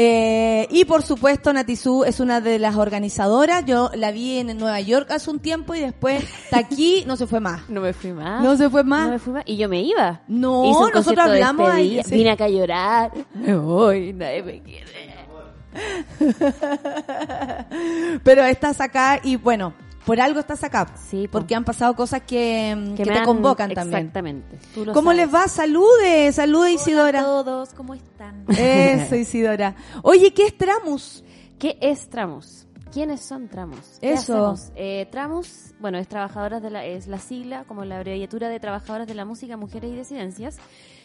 [0.00, 3.64] Eh, y por supuesto, Natizú es una de las organizadoras.
[3.64, 7.26] Yo la vi en Nueva York hace un tiempo y después está aquí, no se
[7.26, 7.68] fue más.
[7.68, 8.44] No me fui más.
[8.44, 9.06] No se fue más.
[9.06, 9.42] No me fui más.
[9.44, 10.20] Y yo me iba.
[10.28, 12.14] No, nosotros hablamos ahí, despedida, sí.
[12.14, 13.10] Vine acá a llorar.
[13.34, 15.16] Me voy, nadie me quiere.
[18.22, 19.74] Pero estás acá y bueno,
[20.08, 20.86] por algo estás acá.
[21.08, 21.38] Sí, po.
[21.38, 23.98] Porque han pasado cosas que, mm, que, te han- convocan también.
[24.06, 24.58] Exactamente.
[24.74, 25.16] ¿Cómo sabes.
[25.18, 25.46] les va?
[25.48, 27.20] Salude, salude Isidora.
[27.20, 28.44] Hola a todos, ¿cómo están?
[28.48, 29.76] Eso, Isidora.
[30.02, 31.22] Oye, ¿qué es Tramus?
[31.58, 32.64] ¿Qué es Tramus?
[32.90, 33.98] ¿Quiénes son Tramus?
[34.00, 34.32] ¿Qué Eso.
[34.52, 34.72] hacemos?
[34.74, 39.06] Eh, Tramus, bueno, es trabajadoras de la, es la sigla, como la abreviatura de trabajadoras
[39.06, 40.56] de la música, mujeres y disidencias.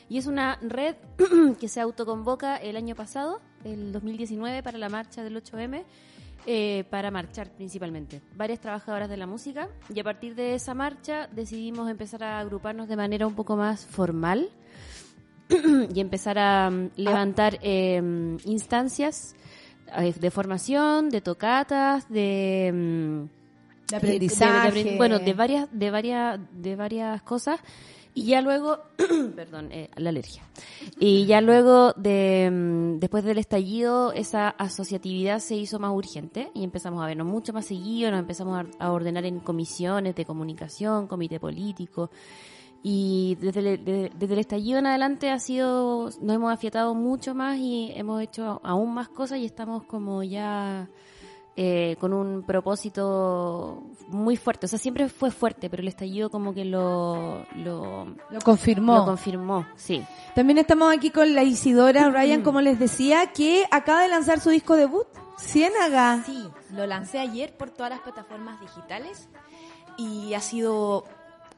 [0.07, 0.95] Y es una red
[1.59, 5.83] que se autoconvoca el año pasado, el 2019, para la marcha del 8M,
[6.45, 8.21] eh, para marchar principalmente.
[8.35, 9.69] Varias trabajadoras de la música.
[9.93, 13.85] Y a partir de esa marcha decidimos empezar a agruparnos de manera un poco más
[13.85, 14.49] formal
[15.93, 18.01] y empezar a mm, levantar eh,
[18.45, 19.35] instancias
[19.97, 24.71] eh, de formación, de tocatas, de, mm, De aprendizaje.
[24.71, 27.59] de- de apren- bueno, de varias, de varias, de varias cosas.
[28.15, 28.77] Y ya luego,
[29.35, 30.43] perdón, eh, la alergia.
[30.99, 36.63] Y ya luego de, mm, después del estallido, esa asociatividad se hizo más urgente y
[36.63, 41.39] empezamos a vernos mucho más seguido, nos empezamos a, ordenar en comisiones de comunicación, comité
[41.39, 42.11] político.
[42.83, 47.33] Y desde el, de- desde el estallido en adelante ha sido, nos hemos afiatado mucho
[47.33, 50.87] más y hemos hecho aún más cosas y estamos como ya
[51.55, 54.65] eh, con un propósito muy fuerte.
[54.65, 58.95] O sea, siempre fue fuerte, pero el estallido como que lo, lo, Lo confirmó.
[58.97, 60.03] lo confirmó, sí.
[60.33, 64.49] También estamos aquí con la Isidora Ryan, como les decía, que acaba de lanzar su
[64.49, 65.05] disco debut,
[65.39, 66.23] Ciénaga.
[66.25, 69.27] Sí, lo lancé ayer por todas las plataformas digitales
[69.97, 71.05] y ha sido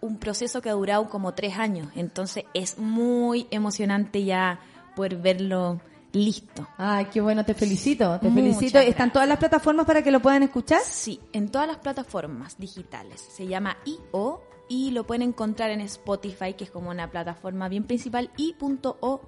[0.02, 1.88] un proceso que ha durado como tres años.
[1.96, 4.60] Entonces es muy emocionante ya
[4.96, 5.80] poder verlo
[6.16, 6.68] listo.
[6.78, 8.72] Ay, qué bueno, te felicito, te Muchas felicito.
[8.74, 8.92] gracias.
[8.92, 10.82] ¿Están todas las plataformas para que lo puedan escuchar?
[10.84, 13.22] Sí, en todas las plataformas digitales.
[13.22, 17.84] Se llama IO y lo pueden encontrar en Spotify, que es como una plataforma bien
[17.84, 19.22] principal, i.o.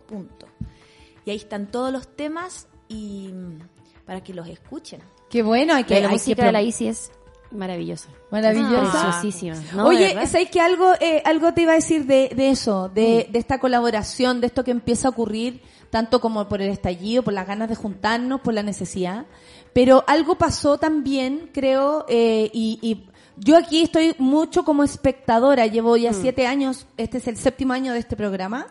[1.25, 3.59] Y ahí están todos los temas y mm,
[4.05, 5.01] para que los escuchen.
[5.29, 5.99] Qué bueno, hay que...
[5.99, 7.11] la hay música que de la Isi es
[7.51, 8.09] maravillosa.
[8.31, 9.03] Maravillosa.
[9.03, 9.55] Preciosísima.
[9.73, 10.27] No, de Oye.
[10.27, 13.59] ¿sabes que algo, eh, algo te iba a decir de, de eso, de, de esta
[13.59, 17.69] colaboración, de esto que empieza a ocurrir, tanto como por el estallido, por las ganas
[17.69, 19.25] de juntarnos, por la necesidad?
[19.73, 23.05] Pero algo pasó también, creo, eh, y, y
[23.39, 27.93] yo aquí estoy mucho como espectadora, llevo ya siete años, este es el séptimo año
[27.93, 28.65] de este programa.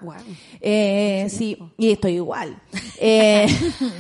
[0.61, 2.61] Eh, sí, y estoy igual.
[2.99, 3.47] Eh,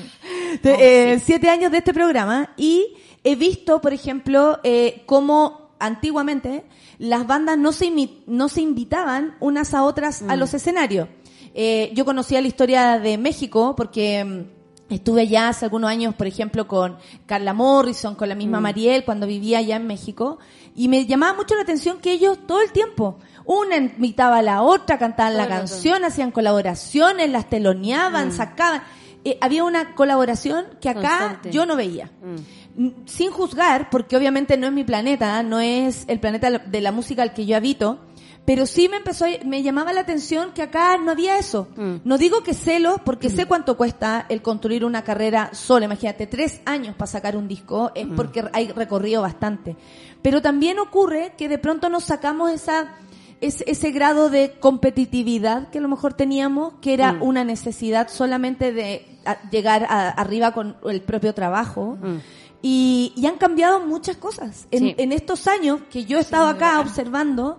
[0.62, 2.94] te- eh, siete años de este programa y
[3.24, 6.64] he visto, por ejemplo, eh, cómo antiguamente
[6.98, 7.92] las bandas no se,
[8.26, 11.08] no se invitaban unas a otras a los escenarios.
[11.58, 16.26] Eh, yo conocía la historia de México porque mm, estuve allá hace algunos años, por
[16.26, 20.38] ejemplo, con Carla Morrison, con la misma Mariel, cuando vivía allá en México,
[20.74, 24.60] y me llamaba mucho la atención que ellos todo el tiempo, una invitaba a la
[24.60, 28.82] otra, cantaban la Todo canción, hacían colaboraciones, las teloneaban, sacaban.
[29.24, 31.52] Eh, había una colaboración que acá Constante.
[31.52, 32.10] yo no veía.
[32.22, 32.84] Mm.
[32.84, 36.92] Mm, Sin juzgar, porque obviamente no es mi planeta, no es el planeta de la
[36.92, 38.00] música al que yo habito,
[38.46, 41.68] pero sí me empezó, a- me llamaba la atención que acá no había eso.
[41.76, 41.96] Mm.
[42.04, 45.84] No digo que celo, porque sé cuánto cuesta el construir una carrera sola.
[45.86, 49.76] Imagínate, tres años para sacar un disco, es porque hay recorrido bastante.
[50.22, 52.94] Pero también ocurre que de pronto nos sacamos esa,
[53.40, 57.22] ese, ese grado de competitividad que a lo mejor teníamos, que era Mm.
[57.22, 61.98] una necesidad solamente de a- llegar a- arriba con el propio trabajo.
[62.00, 62.16] Mm.
[62.62, 64.66] Y, y han cambiado muchas cosas.
[64.70, 64.94] En, Sí.
[64.98, 67.58] en estos años que yo he estado acá observando,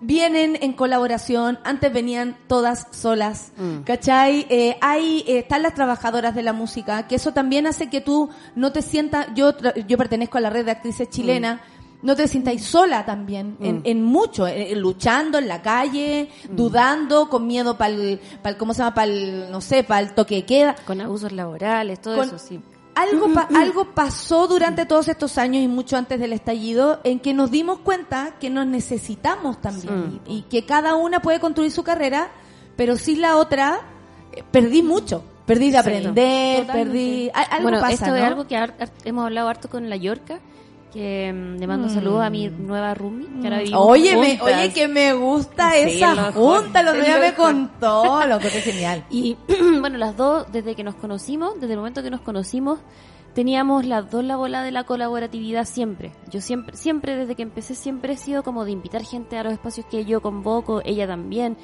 [0.00, 3.78] vienen en colaboración, antes venían todas solas, Mm.
[3.84, 4.46] ¿cachai?
[4.48, 8.30] Eh, hay, eh, están las trabajadoras de la música, que eso también hace que tú
[8.54, 9.52] no te sientas, yo,
[9.86, 11.60] yo pertenezco a la red de actrices chilenas,
[12.00, 13.82] no te sientáis sola también, en, Mm.
[13.84, 18.20] en mucho, eh, eh, luchando en la calle, dudando, con miedo para el,
[18.56, 18.94] ¿cómo se llama?
[18.94, 20.76] Para el, no sé, para el toque de queda.
[20.86, 22.60] Con abusos laborales, todo Con- eso, sí.
[22.98, 27.32] Algo, pa- algo pasó durante todos estos años y mucho antes del estallido en que
[27.34, 31.82] nos dimos cuenta que nos necesitamos también y, y que cada una puede construir su
[31.84, 32.28] carrera,
[32.76, 33.80] pero sin la otra
[34.32, 35.22] eh, perdí mucho.
[35.46, 37.30] Perdí de aprender, perdí...
[37.32, 38.16] Algo bueno, pasa, esto ¿no?
[38.16, 38.72] es algo que
[39.04, 40.40] hemos hablado harto con la Yorca,
[40.92, 41.94] que mm, le mando Mm.
[41.94, 45.96] saludos a mi nueva roomie, que ahora vivimos Oye, me, oye, que me gusta Sí,
[46.02, 49.04] esa junta, lo lo me contó, lo que es genial.
[49.10, 49.36] Y
[49.80, 52.78] bueno, las dos, desde que nos conocimos, desde el momento que nos conocimos,
[53.34, 56.12] teníamos las dos la bola de la colaboratividad siempre.
[56.30, 59.52] Yo siempre, siempre desde que empecé siempre he sido como de invitar gente a los
[59.52, 61.56] espacios que yo convoco, ella también.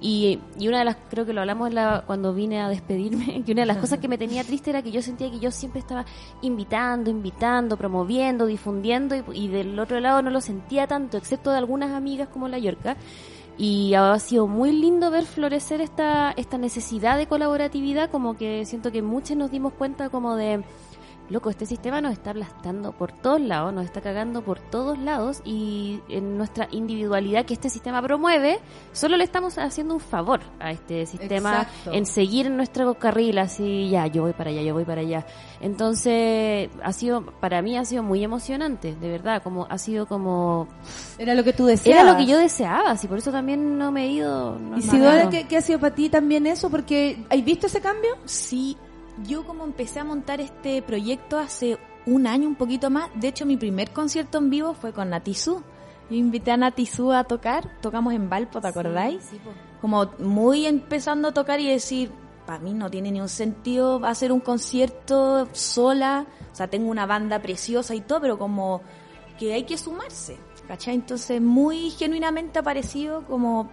[0.00, 3.52] Y, y una de las, creo que lo hablamos la- cuando vine a despedirme, que
[3.52, 5.80] una de las cosas que me tenía triste era que yo sentía que yo siempre
[5.80, 6.04] estaba
[6.42, 11.58] invitando, invitando, promoviendo, difundiendo y, y del otro lado no lo sentía tanto, excepto de
[11.58, 12.96] algunas amigas como la Yorca.
[13.60, 18.92] Y ha sido muy lindo ver florecer esta, esta necesidad de colaboratividad, como que siento
[18.92, 20.62] que muchos nos dimos cuenta como de,
[21.30, 25.42] loco, este sistema nos está aplastando por todos lados, nos está cagando por todos lados
[25.44, 28.58] y en nuestra individualidad que este sistema promueve,
[28.92, 31.92] solo le estamos haciendo un favor a este sistema Exacto.
[31.92, 35.26] en seguir en nuestro carril, así, ya, yo voy para allá, yo voy para allá.
[35.60, 40.68] Entonces, ha sido, para mí ha sido muy emocionante, de verdad, como ha sido como...
[41.18, 42.02] Era lo que tú deseabas.
[42.02, 44.58] Era lo que yo deseaba, así por eso también no me he ido.
[44.58, 45.30] no ¿Y Sidora, malo.
[45.30, 46.70] ¿qué, qué ha sido para ti también eso?
[46.70, 48.16] Porque, ¿has visto ese cambio?
[48.24, 48.76] Sí,
[49.24, 53.46] yo como empecé a montar este proyecto hace un año, un poquito más, de hecho
[53.46, 55.62] mi primer concierto en vivo fue con Natizú.
[56.10, 59.28] Yo invité a Natizú a tocar, tocamos en Valpo, ¿te acordáis?
[59.80, 62.10] Como muy empezando a tocar y decir,
[62.46, 67.04] para mí no tiene ni un sentido hacer un concierto sola, o sea, tengo una
[67.04, 68.80] banda preciosa y todo, pero como
[69.38, 70.94] que hay que sumarse, ¿cachai?
[70.94, 73.68] Entonces muy genuinamente ha parecido como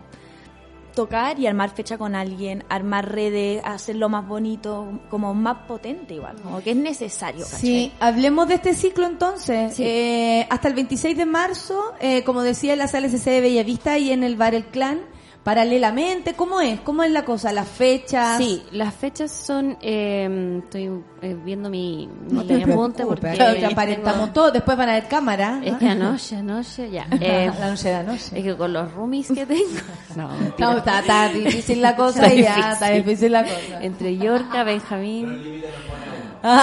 [0.96, 6.38] tocar y armar fecha con alguien, armar redes, hacerlo más bonito, como más potente igual,
[6.42, 7.60] como que es necesario, ¿cachai?
[7.60, 9.80] Sí, hablemos de este ciclo entonces.
[9.80, 13.98] Eh, hasta el 26 de marzo, eh, como decía, en la sala SC de Bellavista
[14.00, 15.02] y en el bar El Clan,
[15.46, 16.80] paralelamente, ¿cómo es?
[16.82, 17.54] ¿Cómo es la cosa?
[17.54, 18.38] ¿Las fechas?
[18.40, 19.78] Sí, las fechas son.
[19.80, 20.90] eh, estoy
[21.22, 23.60] eh, viendo mi, mi No te apunte preocupes, porque.
[23.60, 25.62] que aparentamos tengo- todo, después van a ver cámara.
[25.64, 27.06] Es que anoche, anoche, ya.
[27.22, 28.38] Eh, La noche de anoche.
[28.40, 29.64] Es que con los roomies que tengo.
[30.16, 30.72] No, mentira.
[30.72, 33.82] No, está, está difícil la cosa y ya, está difícil la cosa.
[33.84, 35.62] Entre Yorca, Benjamín.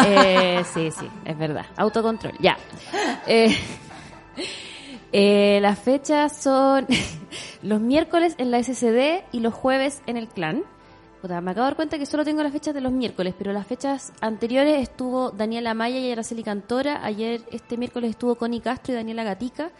[0.06, 1.66] Eh, sí, sí, es verdad.
[1.76, 2.56] Autocontrol, ya.
[3.28, 3.56] Eh,
[5.12, 6.86] eh, las fechas son
[7.62, 10.64] los miércoles en la SCD y los jueves en el clan.
[11.22, 13.52] Puta, me acabo de dar cuenta que solo tengo las fechas de los miércoles, pero
[13.52, 17.04] las fechas anteriores estuvo Daniela Maya y Araceli Cantora.
[17.04, 19.70] Ayer, este miércoles estuvo Connie Castro y Daniela Gatica.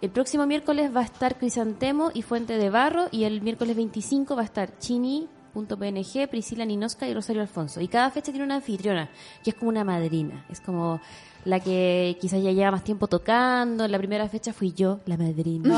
[0.00, 3.08] El próximo miércoles va a estar Crisantemo y Fuente de Barro.
[3.10, 7.82] Y el miércoles 25 va a estar Chini.png, Priscila Ninoska y Rosario Alfonso.
[7.82, 9.10] Y cada fecha tiene una anfitriona,
[9.44, 10.46] que es como una madrina.
[10.48, 11.00] Es como
[11.46, 13.88] la que quizás ya lleva más tiempo tocando.
[13.88, 15.68] La primera fecha fui yo, la madrina.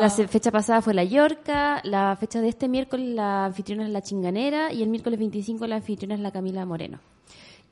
[0.00, 1.80] La fecha pasada fue la Yorca.
[1.84, 4.72] La fecha de este miércoles la anfitriona es la Chinganera.
[4.72, 6.98] Y el miércoles 25 la anfitriona es la Camila Moreno.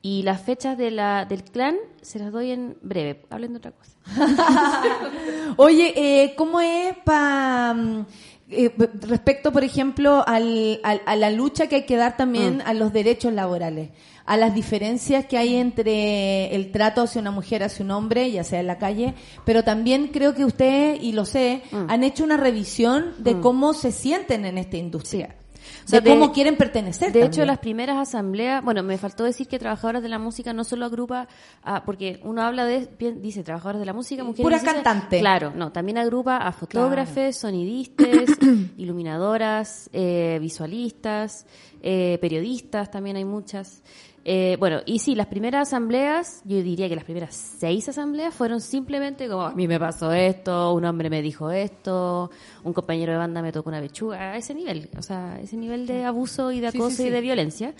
[0.00, 3.22] Y las fechas de la, del clan se las doy en breve.
[3.30, 3.96] Hablen de otra cosa.
[5.56, 8.06] Oye, eh, ¿cómo es pa, mm,
[8.50, 8.70] eh,
[9.02, 12.92] respecto, por ejemplo, al, al- a la lucha que hay que dar también a los
[12.92, 13.90] derechos laborales?
[14.26, 18.42] A las diferencias que hay entre el trato hacia una mujer, hacia un hombre, ya
[18.42, 19.14] sea en la calle,
[19.44, 23.92] pero también creo que ustedes, y lo sé, han hecho una revisión de cómo se
[23.92, 25.36] sienten en esta industria.
[25.84, 27.12] O sea, de, cómo quieren pertenecer.
[27.12, 30.64] De hecho, las primeras asambleas, bueno, me faltó decir que trabajadoras de la música no
[30.64, 31.28] solo agrupa,
[31.62, 32.88] a- porque uno habla de,
[33.20, 34.42] dice trabajadoras de la música, mujeres.
[34.42, 35.20] Pura cantante.
[35.20, 38.08] Claro, no, también agrupa a fotógrafes, sonidistas,
[38.78, 41.46] iluminadoras, eh, visualistas,
[41.82, 43.82] eh, periodistas, también hay muchas.
[44.26, 48.62] Eh, bueno, y sí, las primeras asambleas, yo diría que las primeras seis asambleas fueron
[48.62, 52.30] simplemente como, a mí me pasó esto, un hombre me dijo esto,
[52.62, 55.86] un compañero de banda me tocó una pechuga, a ese nivel, o sea, ese nivel
[55.86, 57.74] de abuso y de Sí, acoso sí, y de violencia.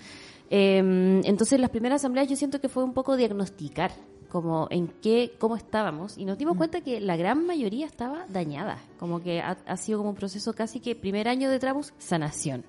[0.51, 3.91] Eh, entonces, las primeras asambleas yo siento que fue un poco diagnosticar
[4.29, 8.77] como en qué, cómo estábamos y nos dimos cuenta que la gran mayoría estaba dañada,
[8.99, 12.65] como que ha, ha sido como un proceso casi que primer año de Trabus, sanación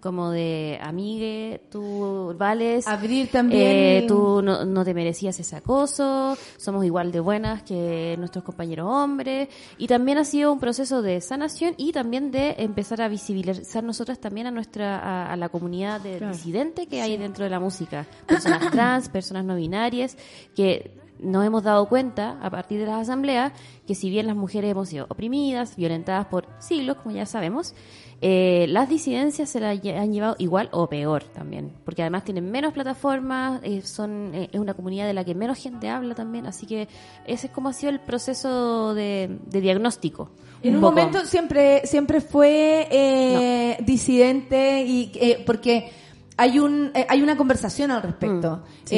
[0.00, 2.86] como de amigue, tú vales.
[2.86, 8.14] Abrir también eh, tú no, no te merecías ese acoso, somos igual de buenas que
[8.18, 9.48] nuestros compañeros hombres.
[9.76, 14.18] Y también ha sido un proceso de sanación y también de empezar a visibilizar nosotras
[14.20, 16.32] también a nuestra, a, a la comunidad de Claro.
[16.32, 18.06] disidente que hay dentro de la música.
[18.26, 20.16] Personas trans, personas no binarias,
[20.54, 23.52] que nos hemos dado cuenta a partir de las asambleas
[23.88, 27.74] que si bien las mujeres hemos sido oprimidas, violentadas por siglos, como ya sabemos,
[28.20, 32.72] eh, las disidencias se las han llevado igual o peor también, porque además tienen menos
[32.72, 36.66] plataformas, eh, son eh, es una comunidad de la que menos gente habla también, así
[36.66, 36.88] que
[37.26, 40.30] ese es como ha sido el proceso de, de diagnóstico.
[40.62, 40.92] En un poco.
[40.92, 45.90] momento siempre siempre fue eh, disidente y eh, porque
[46.36, 48.56] hay un eh, hay una conversación al respecto.
[48.56, 48.96] Mm, sí.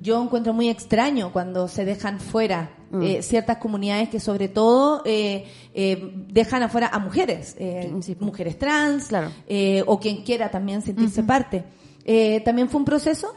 [0.00, 3.02] Yo encuentro muy extraño cuando se dejan fuera Mm.
[3.02, 7.90] eh, ciertas comunidades que sobre todo eh, eh, dejan afuera a mujeres, eh,
[8.20, 9.08] mujeres trans
[9.48, 11.64] eh, o quien quiera también sentirse parte.
[12.04, 13.32] Eh, ¿También fue un proceso?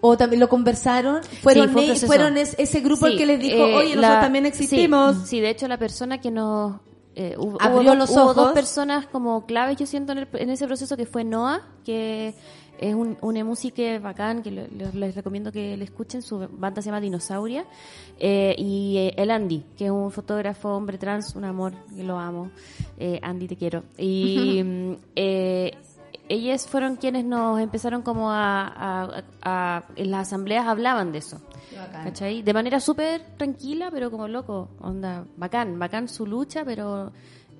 [0.00, 1.22] ¿O también lo conversaron?
[1.42, 3.94] ¿Fueron, Sí, fue un e- fueron es- ese grupo el Sí, que les dijo, oye,
[3.96, 5.16] la- nosotros también sí, existimos?
[5.28, 6.76] Sí, de hecho la persona que nos...
[7.14, 8.36] eh, hubo, Abrió hubo los hubo ojos.
[8.36, 12.34] dos personas como claves, yo siento, en, el- en ese proceso, que fue Noah, que
[12.78, 16.82] es un, una música bacán, que lo- lo- les recomiendo que le escuchen, su banda
[16.82, 17.64] se llama Dinosauria,
[18.18, 22.18] eh, y eh, el Andy, que es un fotógrafo, hombre trans, un amor, que lo
[22.18, 22.50] amo.
[22.98, 23.84] Eh, Andy, te quiero.
[23.98, 25.72] Y mm, eh,
[26.28, 31.40] ellas fueron quienes nos empezaron como a, a- a- en las asambleas hablaban de eso.
[32.04, 32.42] ¿Cachai?
[32.42, 37.12] De manera súper tranquila, pero como loco, onda, bacán, bacán su lucha, pero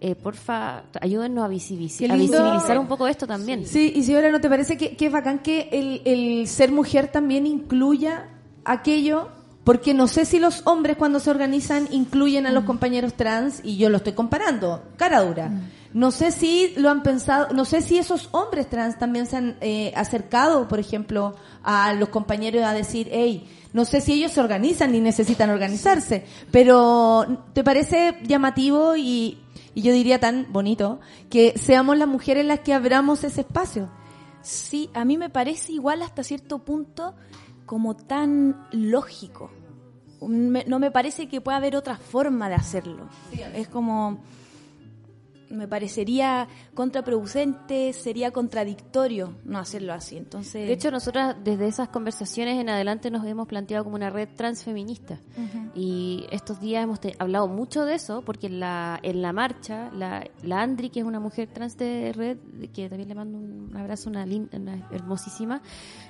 [0.07, 3.67] eh, porfa, ayúdennos a, visibiliz- visibilizar un poco esto también.
[3.67, 6.71] Sí, y si ahora no te parece que, que es bacán que el, el ser
[6.73, 8.29] mujer también incluya
[8.65, 9.29] aquello,
[9.65, 12.55] porque no sé si los hombres cuando se organizan incluyen a Mm.
[12.55, 15.51] los compañeros trans, y yo lo estoy comparando, cara dura.
[15.95, 19.57] No sé si lo han pensado, no sé si esos hombres trans también se han
[19.61, 24.41] eh, acercado, por ejemplo, a los compañeros a decir, hey, no sé si ellos se
[24.41, 29.39] organizan ni necesitan organizarse, pero ¿te parece llamativo y,
[29.75, 33.91] y yo diría tan bonito que seamos las mujeres las que abramos ese espacio?
[34.43, 37.15] Sí, a mí me parece igual hasta cierto punto
[37.67, 39.51] como tan lógico.
[40.21, 43.09] Me- no me parece que pueda haber otra forma de hacerlo.
[43.55, 44.19] Es como
[45.51, 50.17] me parecería contraproducente, sería contradictorio no hacerlo así.
[50.17, 54.29] Entonces, De hecho, nosotras desde esas conversaciones en adelante nos hemos planteado como una red
[54.35, 55.21] transfeminista.
[55.75, 60.25] Y estos días hemos hablado mucho de eso, porque en la, en la marcha, la,
[60.43, 62.39] la Andri, que es una mujer trans de red,
[62.73, 65.63] que también le mando un abrazo, una, una hermosísima,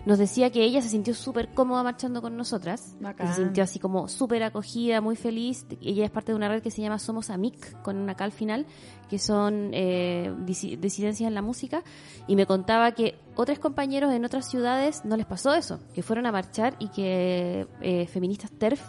[0.05, 2.97] nos decía que ella se sintió súper cómoda marchando con nosotras.
[3.01, 3.29] Bacán.
[3.29, 5.67] se sintió así como súper acogida, muy feliz.
[5.81, 8.33] Ella es parte de una red que se llama Somos Amic, con una K al
[8.33, 8.67] final,
[9.09, 11.83] que son eh, disi- disidencias en la música.
[12.27, 16.27] Y me contaba que otros compañeros en otras ciudades no les pasó eso, que fueron
[16.27, 18.81] a marchar y que eh, feministas TERF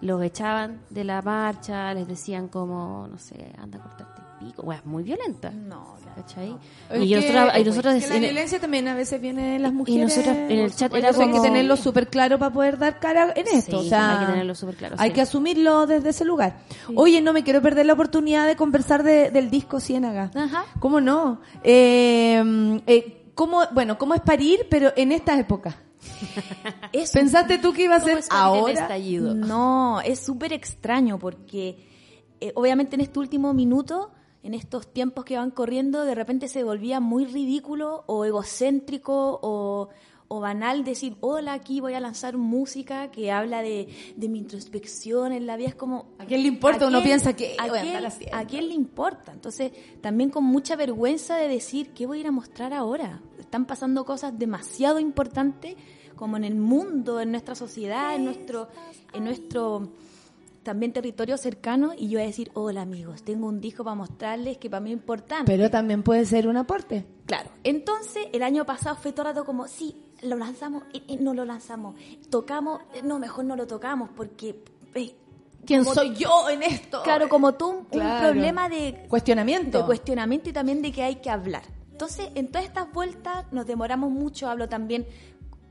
[0.00, 4.64] los echaban de la marcha, les decían como, no sé, anda a cortarte pico.
[4.84, 5.50] Muy violenta.
[5.50, 6.56] No, ¿cachai?
[7.00, 9.72] Y que- nosotros, y nosotros que la en- violencia también a veces viene de las
[9.72, 10.02] mujeres.
[10.04, 12.98] nosotras en el chat era eso hay que como- tenerlo súper claro para poder dar
[13.00, 13.80] cara en esto.
[13.80, 15.14] Sí, o sea, hay que tenerlo súper claro, Hay sí.
[15.14, 16.58] que asumirlo desde ese lugar.
[16.94, 20.30] Oye, no me quiero perder la oportunidad de conversar de- del disco Ciénaga.
[20.34, 20.64] Ajá.
[20.80, 21.40] ¿Cómo no?
[21.62, 25.76] Eh, eh, ¿cómo, bueno, ¿cómo es parir, pero en esta época?
[26.92, 28.72] es ¿Pensaste tú que iba a ser ahora?
[28.72, 29.34] estallido?
[29.34, 31.86] No, es súper extraño porque
[32.40, 34.10] eh, obviamente en este último minuto,
[34.42, 39.88] en estos tiempos que van corriendo, de repente se volvía muy ridículo o egocéntrico o,
[40.28, 45.32] o banal decir, hola, aquí voy a lanzar música que habla de, de mi introspección
[45.32, 45.68] en la vida.
[45.68, 46.06] Es como...
[46.18, 46.84] ¿A quién le importa?
[46.84, 48.36] ¿a Uno quién- piensa que ¿a voy a quién, andar haciendo?
[48.36, 49.32] ¿A quién le importa?
[49.32, 53.20] Entonces, también con mucha vergüenza de decir, ¿qué voy a ir a mostrar ahora?
[53.38, 55.74] Están pasando cosas demasiado importantes
[56.14, 58.68] como en el mundo, en nuestra sociedad, en nuestro,
[59.14, 59.88] en nuestro
[60.62, 64.58] también territorio cercano y yo voy a decir, hola amigos, tengo un disco para mostrarles
[64.58, 65.44] que para mí es importante.
[65.50, 67.06] Pero también puede ser un aporte.
[67.26, 67.50] Claro.
[67.64, 71.34] Entonces, el año pasado fue todo el rato como, sí, lo lanzamos, eh, eh, no
[71.34, 71.94] lo lanzamos.
[72.30, 74.62] Tocamos, eh, no, mejor no lo tocamos porque...
[74.94, 75.14] eh,
[75.66, 77.02] ¿Quién como- soy yo en esto?
[77.02, 78.28] Claro, como tú, un, un Claro.
[78.30, 79.78] problema de Cuestionamiento.
[79.80, 81.62] de cuestionamiento y también de que hay que hablar.
[81.92, 85.06] Entonces, en todas estas vueltas nos demoramos mucho, hablo también,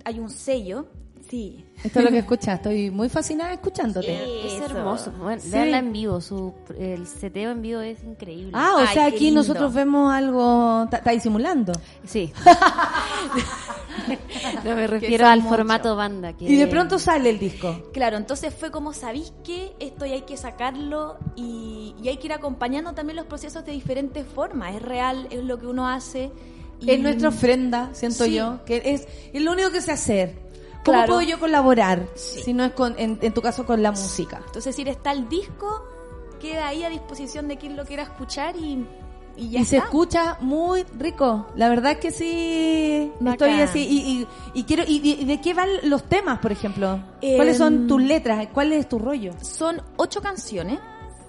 [0.03, 0.87] hay un sello,
[1.29, 1.63] sí.
[1.83, 2.55] Esto es lo que escuchas.
[2.55, 4.47] Estoy muy fascinada escuchándote.
[4.47, 5.11] Es hermoso.
[5.11, 5.51] Bueno, Sí.
[5.51, 8.51] Veanla en vivo, su, el seteo en vivo es increíble.
[8.55, 9.41] Ah, o Ay, sea, aquí lindo.
[9.41, 10.87] nosotros vemos algo.
[10.91, 11.73] Está disimulando.
[12.05, 12.31] Sí.
[14.63, 16.33] no me refiero al formato banda.
[16.33, 17.89] Que Y de pronto sale el disco.
[17.93, 19.73] Claro, entonces fue como, ¿sabéis qué?
[19.79, 23.71] Esto ya hay que sacarlo y, y hay que ir acompañando también los procesos de
[23.71, 24.75] diferentes formas.
[24.75, 26.31] Es real, es lo que uno hace.
[26.79, 28.33] y- Es nuestra ofrenda, siento Sí.
[28.33, 28.63] yo.
[28.65, 30.46] Que es, es lo único que sé hacer.
[30.87, 31.13] ¿Cómo Claro.
[31.15, 32.07] puedo yo colaborar?
[32.15, 34.41] Si no es con, en, en tu caso con la música.
[34.45, 35.83] Entonces, si está el disco,
[36.39, 38.87] queda ahí a disposición de quien lo quiera escuchar y,
[39.35, 41.47] y ya y se escucha muy rico.
[41.55, 43.11] La verdad es que sí.
[43.19, 43.49] Bacán.
[43.49, 43.79] Estoy así.
[43.87, 44.27] Y, y,
[44.59, 44.83] y quiero.
[44.87, 46.99] Y, de qué van los temas, por ejemplo?
[47.21, 48.47] Em, ¿Cuáles son tus letras?
[48.53, 49.33] ¿Cuál es tu rollo?
[49.41, 50.79] Son ocho canciones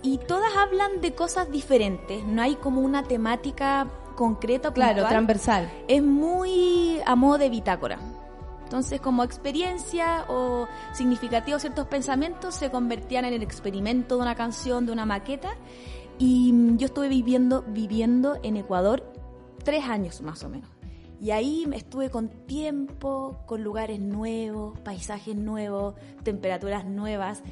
[0.02, 2.24] y todas hablan de cosas diferentes.
[2.24, 4.72] No hay como una temática concreta.
[4.72, 5.10] Claro, puntual.
[5.10, 5.70] transversal.
[5.88, 7.98] Es muy a modo de bitácora.
[8.68, 14.84] Entonces, como experiencia o significativos ciertos pensamientos se convertían en el experimento de una canción,
[14.84, 15.56] de una maqueta.
[16.18, 19.10] Y mm, yo estuve viviendo, viviendo en Ecuador
[19.64, 20.68] tres años más o menos.
[21.18, 27.42] Y ahí estuve con tiempo, con lugares nuevos, paisajes nuevos, temperaturas nuevas.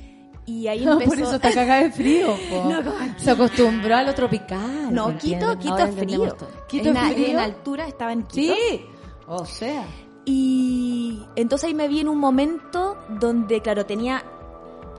[0.44, 1.08] Y ahí empezó...
[1.12, 2.36] Por eso está cagada de frío.
[2.52, 4.92] No, como- Se acostumbró a lo tropical.
[4.94, 5.58] No, ¿me Quito?
[5.58, 6.36] Quito es frío.
[6.68, 7.26] ¿Quito en, frío?
[7.28, 8.52] en altura estaba en Quito.
[8.54, 8.84] Sí.
[9.26, 9.86] O sea.
[10.26, 14.24] Y, entonces ahí me vi en un momento donde, claro, tenía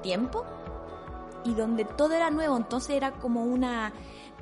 [0.02, 0.46] tiempo
[1.44, 3.94] y donde todo era nuevo, entonces era como una,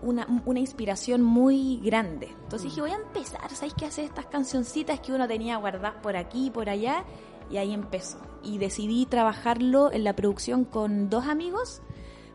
[0.02, 2.28] una, una inspiración muy grande.
[2.28, 6.16] Entonces dije, voy a empezar, ¿sabéis qué hacer estas cancioncitas que uno tenía guardadas por
[6.16, 7.04] aquí y por allá?
[7.50, 8.20] Y ahí empezó.
[8.44, 11.82] Y decidí trabajarlo en la producción con dos amigos,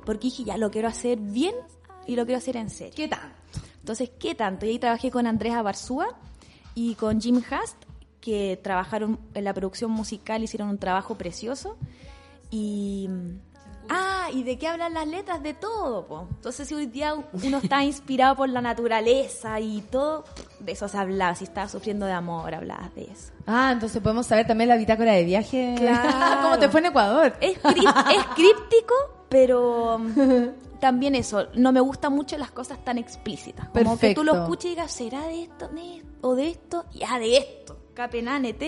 [0.05, 1.55] porque dije, ya lo quiero hacer bien
[2.07, 2.95] y lo quiero hacer en serio.
[2.97, 3.33] ¿Qué tal?
[3.79, 4.67] Entonces, ¿qué tanto?
[4.67, 6.09] Y ahí trabajé con Andrés Abarzúa
[6.75, 7.77] y con Jim Hast,
[8.21, 11.77] que trabajaron en la producción musical, hicieron un trabajo precioso.
[12.51, 13.09] Y.
[13.93, 15.43] Ah, ¿y de qué hablan las letras?
[15.43, 16.27] De todo, po.
[16.31, 20.25] Entonces, si hoy día uno está inspirado por la naturaleza y todo,
[20.61, 21.35] de eso se hablaba.
[21.35, 23.33] Si estaba sufriendo de amor, hablabas de eso.
[23.47, 25.75] Ah, entonces podemos saber también la bitácora de viaje.
[25.77, 26.39] Claro.
[26.43, 27.35] ¿Cómo te fue en Ecuador?
[27.41, 28.95] Es, es críptico,
[29.29, 30.49] pero mm,
[30.81, 33.71] también eso, no me gustan mucho las cosas tan explícitas.
[33.71, 34.43] Como que tú lo Perfecto.
[34.53, 35.69] escuches y digas, ¿será de esto?
[35.73, 36.85] ne- ¿O de esto?
[36.93, 37.77] Ya, de esto.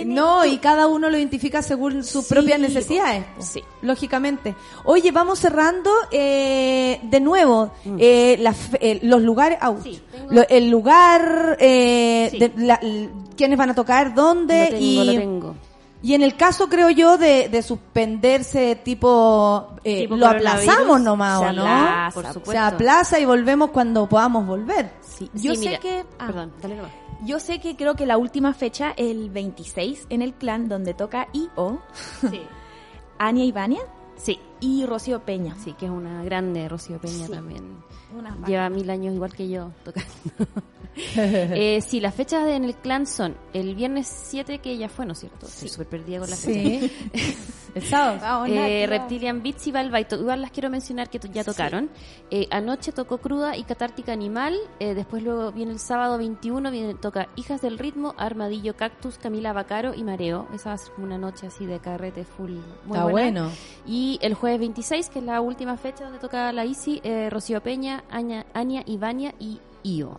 [0.04, 3.24] No, y cada uno lo identifica según sus Sí, propias necesidades.
[3.36, 3.42] po.
[3.42, 3.62] Sí.
[3.82, 4.54] Lógicamente.
[4.84, 7.96] Oye, vamos cerrando eh, de nuevo Mm.
[7.98, 9.58] eh, la fe- eh, los lugares.
[9.60, 9.78] au,
[10.30, 12.38] lo- el lugar, eh, Sí.
[12.38, 12.80] de la-
[13.36, 14.64] quiénes van a tocar, dónde.
[14.64, 15.54] Lo tengo, y, lo tengo.
[16.02, 21.40] y en el caso, creo yo, de, de suspenderse, tipo, eh, Tipo lo aplazamos nomás,
[21.40, 21.62] se ¿o no?
[21.62, 22.62] aplaza, por Se supuesto.
[22.64, 24.90] aplaza y volvemos cuando podamos volver.
[25.00, 26.04] Sí, yo Sí, sé mira, que...
[26.18, 26.92] ah, Perdón, dale nomás.
[27.24, 31.28] Yo sé que creo que la última fecha, el 26, en el clan, donde toca
[31.32, 32.42] I.O., Sí.
[33.18, 33.82] Ania y Vania
[34.16, 35.54] Sí, y Rocío Peña.
[35.62, 37.32] sí, que es una grande Rocío Peña Sí.
[37.32, 37.62] también.
[38.46, 40.10] Lleva mil años igual que yo tocando.
[41.16, 45.06] eh, sí, las fechas de- en el clan son el viernes 7, que ya fue,
[45.06, 45.46] ¿no es cierto?
[45.46, 46.90] Estoy súper perdida con las fechas.
[47.14, 47.36] Sí.
[47.74, 48.18] el sábado.
[48.20, 48.86] Vamos, Eh.
[48.86, 50.16] Reptilian Beats y Balbaito.
[50.20, 51.88] Igual las quiero mencionar que ya tocaron.
[52.30, 54.54] Eh, anoche tocó Cruda y Catártica Animal.
[54.78, 59.54] Eh, después luego viene el sábado 21, viene, toca Hijas del Ritmo, Armadillo Cactus, Camila
[59.54, 60.46] Bacaro y Mareo.
[60.52, 62.50] Esa va a ser como una noche así de carrete full.
[62.50, 62.60] Muy
[62.98, 63.42] Está buena.
[63.44, 63.50] bueno.
[63.86, 67.62] Y el jueves 26, que es la última fecha donde toca la Isi, eh, Rocío
[67.62, 70.18] Peña, Aña, Ania, Ivania y Io.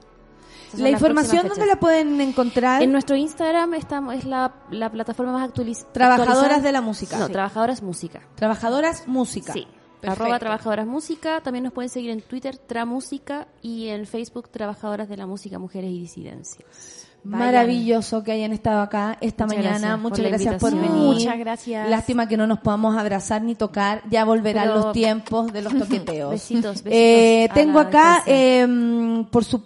[0.77, 2.81] La información, ¿dónde la pueden encontrar?
[2.81, 6.61] En nuestro Instagram estamos, es la, la plataforma más actualiz- Trabajadoras actualizada.
[6.63, 7.19] de la música.
[7.19, 7.31] No, Sí.
[7.33, 8.21] Trabajadoras Música.
[8.35, 9.53] Trabajadoras música.
[9.53, 9.67] Sí.
[10.01, 10.23] Perfecto.
[10.23, 11.41] Arroba Trabajadoras Música.
[11.41, 15.91] También nos pueden seguir en Twitter, Tramúsica, y en Facebook, Trabajadoras de la Música, Mujeres
[15.91, 17.07] y Disidencias.
[17.25, 17.39] Vayan.
[17.47, 19.77] Maravilloso que hayan estado acá esta Muchas mañana.
[19.79, 20.89] gracias Muchas gracias por venir.
[20.91, 21.89] Muchas gracias.
[21.89, 24.01] Lástima que no nos podamos abrazar ni tocar.
[24.09, 26.31] Ya volverán Pero- los tiempos de los toqueteos.
[26.31, 29.63] Besitos, besitos Eh, tengo la acá, eh, por su...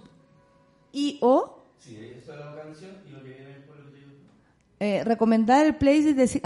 [0.93, 1.53] I.O.
[4.79, 6.41] Eh, recomendar el playlist y decir...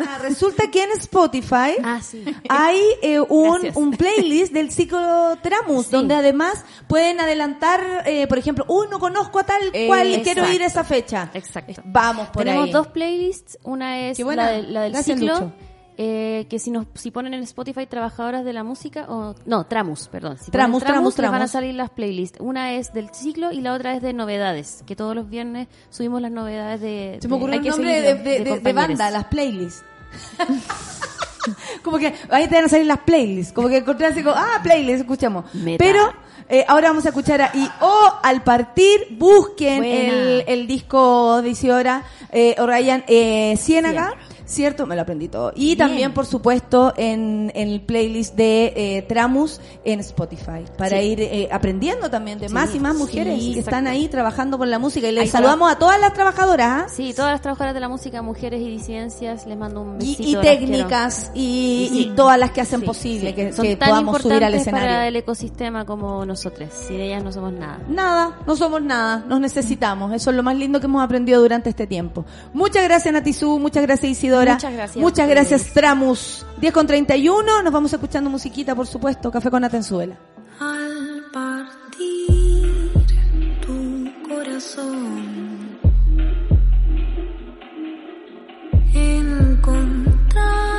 [0.00, 2.24] Ah, resulta que en Spotify Ah, sí.
[2.48, 5.92] hay eh, un, un playlist del ciclo Tramus, Sí.
[5.92, 10.22] donde además pueden adelantar, eh, por ejemplo, uy, no conozco a tal cual y Eh,
[10.22, 11.30] quiero ir a esa fecha.
[11.34, 11.82] Exacto.
[11.84, 12.72] Vamos por Tenemos ahí.
[12.72, 13.58] dos playlists.
[13.62, 15.34] Una es la, de- la del Gracias, ciclo.
[15.34, 15.52] Lucho.
[15.96, 20.08] Eh, que si nos si ponen en Spotify trabajadoras de la música o no Tramus
[20.08, 21.50] perdón si Tramus, ponen Tramus, les van a Tramus.
[21.52, 25.14] salir las playlists una es del ciclo y la otra es de novedades que todos
[25.14, 28.38] los viernes subimos las novedades de Se me de- ocurrió que nombre de, seguirlo, de-
[28.38, 28.88] de- de compañeros.
[28.88, 29.84] banda, las playlists.
[31.82, 33.52] como que ahí te van a salir las playlists.
[33.52, 35.52] Como que encontré así como, ah, playlists, escuchamos.
[35.54, 35.82] Meta.
[35.84, 36.12] Pero
[36.48, 38.12] eh, ahora vamos a escuchar a I.O.
[38.22, 42.02] al partir, busquen el, el disco de Isidora
[42.32, 44.14] eh, O'Ryan eh, Ciénaga.
[44.46, 44.86] ¿Cierto?
[44.86, 45.52] Me lo aprendí todo.
[45.56, 45.78] Y Bien.
[45.78, 50.64] también, por supuesto, en, en el playlist de eh, Tramus en Spotify.
[50.76, 51.04] Para Sí.
[51.06, 54.58] ir eh, aprendiendo también de Sí, más y más mujeres sí, que están ahí trabajando
[54.58, 55.08] por la música.
[55.08, 56.84] Y les Ahí saludamos a todas las trabajadoras.
[56.84, 56.86] ¿ah?
[56.94, 60.36] sí todas las trabajadoras de la música mujeres y disidencias les mando un besito y
[60.36, 64.54] técnicas y, y todas las que hacen posible que, son que tan podamos subir al
[64.54, 64.88] importantes escenario.
[64.88, 69.40] para el ecosistema como nosotros sin ellas no somos nada Nada, no somos nada, nos
[69.40, 70.12] necesitamos.
[70.12, 72.24] Eso es lo más lindo que hemos aprendido durante este tiempo.
[72.52, 75.72] Muchas gracias Natizú, muchas gracias Muchas gracias Muchas a gracias.
[75.72, 76.46] Tramus.
[76.60, 79.30] 10 con 31, nos vamos escuchando musiquita, por supuesto.
[79.30, 80.16] Café con Atenzuela.
[80.60, 82.92] Al partir
[83.60, 85.78] tu corazón,
[88.94, 90.73] encontrar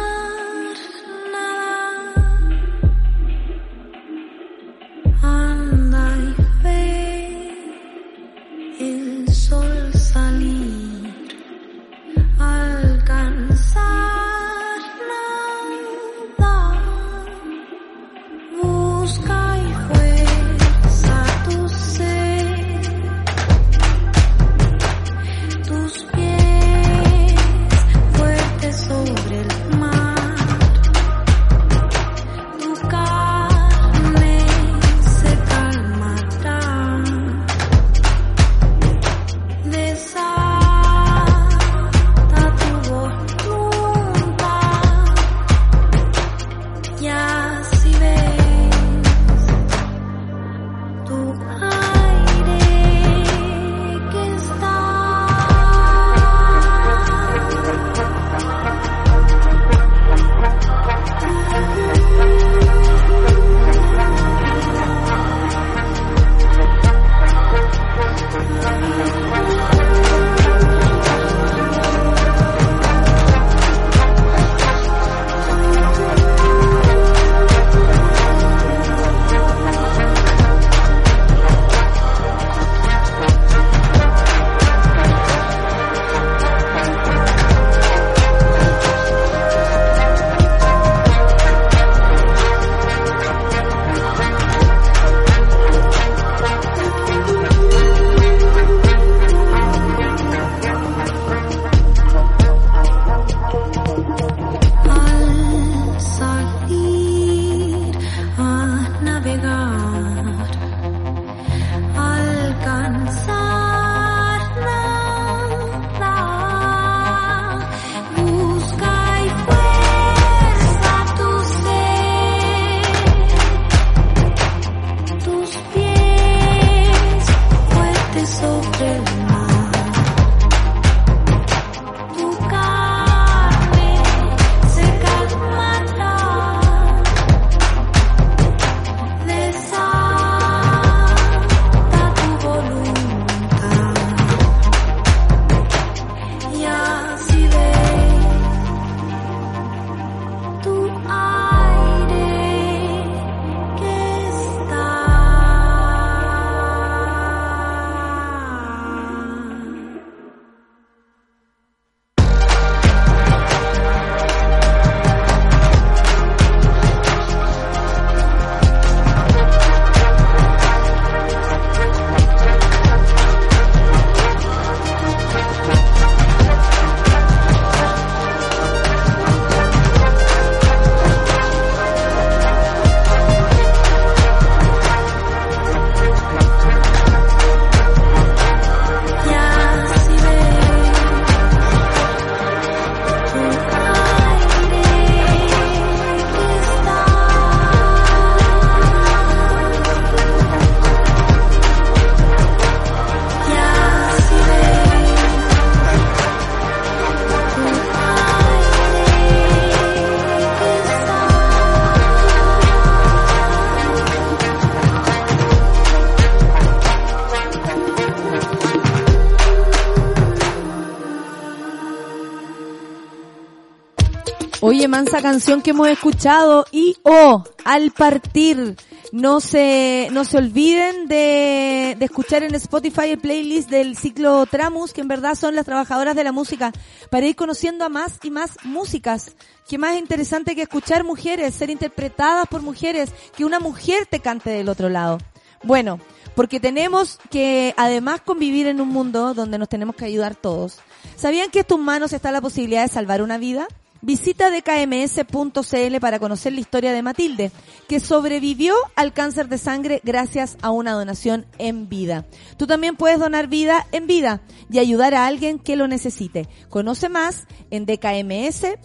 [224.76, 228.76] Oye, mansa canción que hemos escuchado y oh, al partir.
[229.14, 234.92] No se, no se olviden de, de escuchar en Spotify el playlist del ciclo Tramus,
[234.92, 236.74] que en verdad son las trabajadoras de la música,
[237.10, 239.32] para ir conociendo a más y más músicas.
[239.66, 244.50] Qué más interesante que escuchar mujeres, ser interpretadas por mujeres, que una mujer te cante
[244.50, 245.20] del otro lado.
[245.64, 246.02] Bueno,
[246.36, 250.80] porque tenemos que además convivir en un mundo donde nos tenemos que ayudar todos.
[251.16, 253.70] ¿Sabían que en tus manos está la posibilidad de salvar una vida?
[254.06, 257.52] Visita dkms.cl para conocer la historia de Matilde,
[257.88, 262.28] que sobrevivió al cáncer de sangre gracias a una donación en vida.
[262.56, 266.48] Tú también puedes donar vida en vida y ayudar a alguien que lo necesite.
[266.70, 268.78] Conoce más en dkms.cl.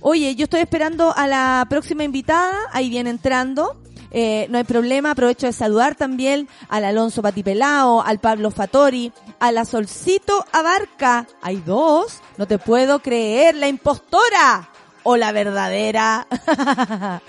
[0.00, 3.78] Oye, yo estoy esperando a la próxima invitada, ahí viene entrando.
[4.10, 9.52] Eh, no hay problema, aprovecho de saludar también al Alonso Patipelao, al Pablo Fatori, a
[9.52, 11.26] la Solcito Abarca.
[11.42, 14.70] Hay dos, no te puedo creer, la impostora
[15.02, 16.26] o la verdadera.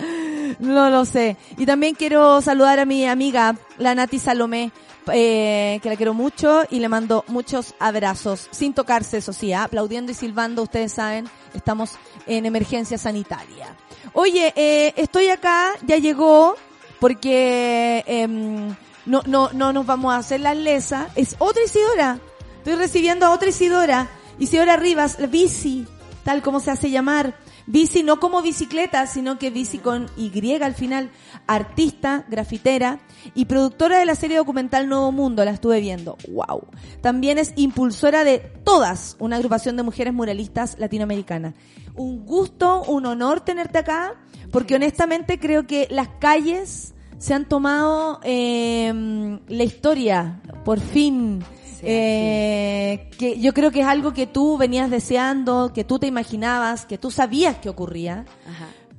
[0.59, 1.37] no lo sé.
[1.57, 4.71] Y también quiero saludar a mi amiga, la Nati Salomé,
[5.13, 9.63] eh, que la quiero mucho y le mando muchos abrazos, sin tocarse, eso sí, ¿ah?
[9.63, 11.91] aplaudiendo y silbando, ustedes saben, estamos
[12.25, 13.75] en emergencia sanitaria.
[14.19, 16.55] Oye, eh, estoy acá, ya llegó,
[16.99, 18.75] porque em,
[19.05, 21.09] no, no, no nos vamos a hacer la lesa.
[21.15, 22.17] Es otra Isidora.
[22.57, 24.07] Estoy recibiendo a otra Isidora.
[24.39, 25.85] Isidora Rivas, la
[26.23, 27.35] tal como se hace llamar.
[27.67, 30.31] Bici no como bicicleta, sino que bici con Y
[30.61, 31.11] al final.
[31.47, 32.99] Artista, grafitera
[33.35, 36.17] y productora de la serie documental Nuevo Mundo, la estuve viendo.
[36.29, 36.67] ¡Wow!
[37.01, 41.55] También es impulsora de Todas, una agrupación de mujeres muralistas latinoamericanas.
[41.95, 44.15] Un gusto, un honor tenerte acá,
[44.51, 51.43] porque honestamente creo que las calles se han tomado eh, la historia, por fin.
[51.83, 56.85] Eh, que yo creo que es algo que tú venías deseando, que tú te imaginabas,
[56.85, 58.25] que tú sabías que ocurría,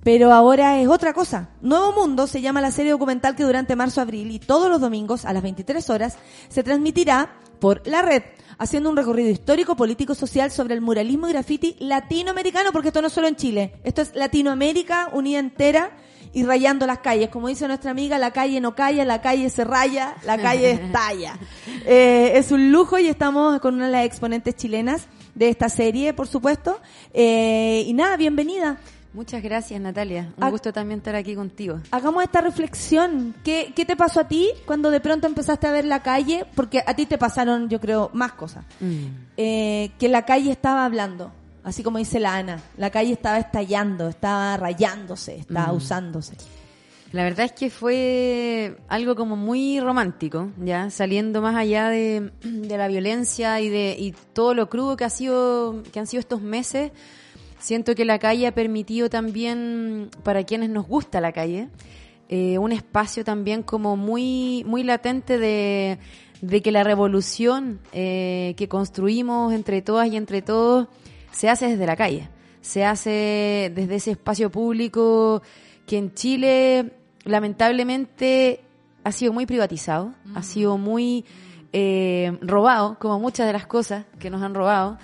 [0.02, 1.50] pero ahora es otra cosa.
[1.60, 5.32] Nuevo Mundo se llama la serie documental que durante marzo-abril y todos los domingos a
[5.32, 6.18] las 23 horas
[6.48, 8.22] se transmitirá por la red,
[8.58, 13.08] haciendo un recorrido histórico, político, social sobre el muralismo y graffiti latinoamericano, porque esto no
[13.08, 15.96] es solo en Chile, esto es Latinoamérica unida entera
[16.38, 17.30] y rayando las calles.
[17.30, 21.36] Como dice nuestra amiga, la calle no calla, la calle se raya, la calle estalla.
[21.84, 26.12] Eh, es un lujo y estamos con una de las exponentes chilenas de esta serie,
[26.12, 26.80] por supuesto.
[27.12, 28.78] Eh, y nada, bienvenida.
[29.14, 30.32] Muchas gracias, Natalia.
[30.40, 31.80] Un gusto también estar aquí contigo.
[31.90, 33.34] Hagamos esta reflexión.
[33.42, 36.44] ¿Qué, ¿Qué te pasó a ti cuando de pronto empezaste a ver la calle?
[36.54, 38.64] Porque a ti te pasaron, yo creo, más cosas.
[39.36, 41.32] Eh, que la calle estaba hablando.
[41.68, 42.60] Así como dice la Ana.
[42.76, 45.76] La calle estaba estallando, estaba rayándose, estaba Mm.
[45.76, 46.34] usándose.
[47.12, 52.76] La verdad es que fue algo como muy romántico, ya saliendo más allá de, de
[52.76, 56.42] la violencia y de y todo lo crudo que ha sido que han sido estos
[56.42, 56.92] meses.
[57.58, 61.68] Siento que la calle ha permitido también para quienes nos gusta la calle
[62.28, 65.98] eh, un espacio también como muy muy latente de,
[66.42, 70.88] de que la revolución eh, que construimos entre todas y entre todos
[71.38, 72.28] se hace desde la calle,
[72.60, 75.40] se hace desde ese espacio público
[75.86, 78.60] que en Chile lamentablemente
[79.04, 81.24] ha sido muy privatizado, ha sido muy
[81.72, 84.98] eh, robado, como muchas de las cosas que nos han robado.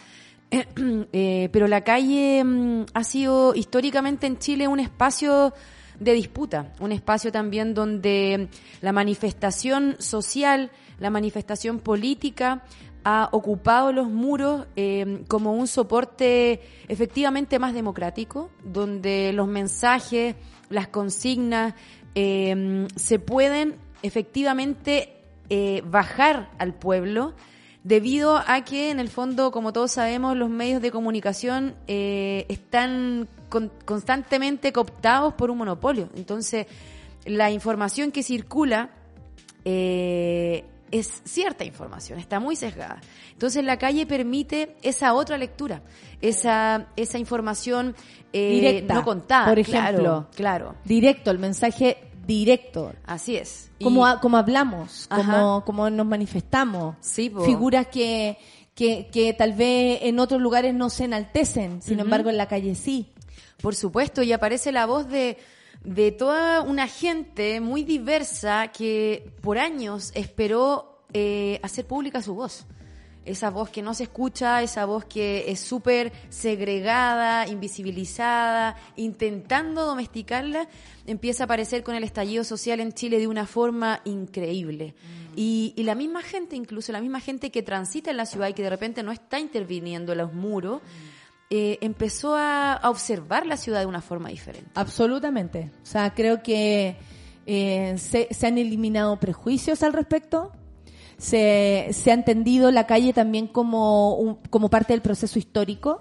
[1.12, 5.52] Eh, pero la calle mm, ha sido históricamente en Chile un espacio
[6.00, 8.48] de disputa, un espacio también donde
[8.80, 12.64] la manifestación social, la manifestación política
[13.04, 20.34] ha ocupado los muros eh, como un soporte efectivamente más democrático, donde los mensajes,
[20.70, 21.74] las consignas
[22.14, 25.16] eh, se pueden efectivamente
[25.50, 27.34] eh, bajar al pueblo
[27.82, 33.28] debido a que en el fondo, como todos sabemos, los medios de comunicación eh, están
[33.50, 36.08] con- constantemente cooptados por un monopolio.
[36.16, 36.66] Entonces,
[37.26, 38.88] la información que circula
[39.66, 43.00] eh, es cierta información, está muy sesgada.
[43.32, 45.82] Entonces, la calle permite esa otra lectura,
[46.20, 47.94] esa, esa información
[48.32, 49.46] eh, Directa, no contada.
[49.46, 50.28] por ejemplo.
[50.34, 50.76] Claro.
[50.84, 52.92] Directo, el mensaje directo.
[53.06, 53.70] Así es.
[53.82, 56.96] Como, como hablamos, como, como nos manifestamos.
[57.32, 57.44] po.
[57.44, 58.38] Figuras que,
[58.74, 62.74] que, que tal vez en otros lugares no se enaltecen, sin embargo en la calle
[62.74, 63.10] sí.
[63.60, 65.38] Por supuesto, y aparece la voz de,
[65.84, 72.66] de toda una gente muy diversa que por años esperó eh, hacer pública su voz.
[73.26, 80.68] Esa voz que no se escucha, esa voz que es súper segregada, invisibilizada, intentando domesticarla,
[81.06, 84.94] empieza a aparecer con el estallido social en Chile de una forma increíble.
[85.36, 88.52] Y, y la misma gente, incluso la misma gente que transita en la ciudad y
[88.52, 90.82] que de repente no está interviniendo en los muros,
[91.50, 94.70] eh, empezó a, a observar la ciudad de una forma diferente.
[94.74, 95.70] Absolutamente.
[95.82, 96.96] O sea, creo que
[97.46, 100.52] eh, se, se han eliminado prejuicios al respecto.
[101.16, 106.00] Se, se ha entendido la calle también como, un- como parte del proceso histórico.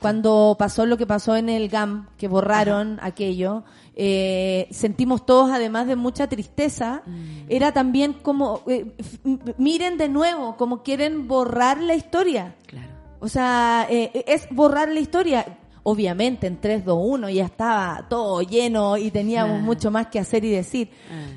[0.00, 3.62] Cuando pasó lo que pasó en el GAM, que borraron aquello,
[3.94, 7.02] eh, sentimos todos, además de mucha tristeza,
[7.48, 8.96] era también como, eh,
[9.58, 12.56] miren de nuevo, como quieren borrar la historia.
[13.20, 15.58] O sea, eh, es borrar la historia.
[15.82, 19.62] Obviamente en 3, 2, 1 ya estaba todo lleno y teníamos Ah.
[19.64, 20.90] mucho más que hacer y decir.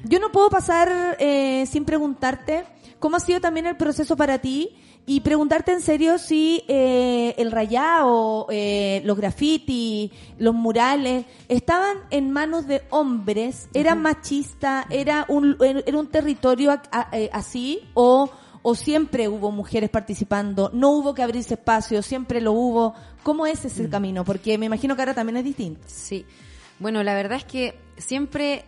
[0.03, 2.66] Yo no puedo pasar eh, sin preguntarte
[2.99, 4.76] cómo ha sido también el proceso para ti
[5.06, 12.30] y preguntarte en serio si eh, el rayado, eh, los graffiti, los murales estaban en
[12.32, 18.30] manos de hombres, era machista, era un, era un territorio a- a- eh, así o
[18.64, 22.94] o siempre hubo mujeres participando, no hubo que abrirse espacio, siempre lo hubo.
[23.24, 24.24] ¿Cómo es ese camino?
[24.24, 25.82] Porque me imagino que ahora también es distinto.
[25.88, 26.26] Sí.
[26.80, 28.66] Bueno, la verdad es que siempre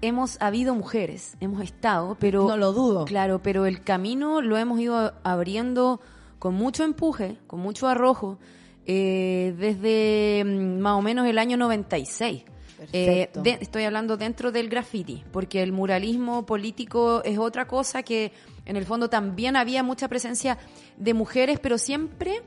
[0.00, 2.46] hemos habido mujeres, hemos estado, pero...
[2.46, 3.04] No lo dudo.
[3.04, 6.00] Claro, pero el camino lo hemos ido abriendo
[6.38, 8.38] con mucho empuje, con mucho arrojo,
[8.86, 12.44] eh, desde mm, más o menos el año 96.
[12.92, 13.30] Eh,
[13.60, 18.32] estoy hablando dentro del graffiti, porque el muralismo político es otra cosa que
[18.64, 20.58] en el fondo también había mucha presencia
[20.96, 22.42] de mujeres, pero siempre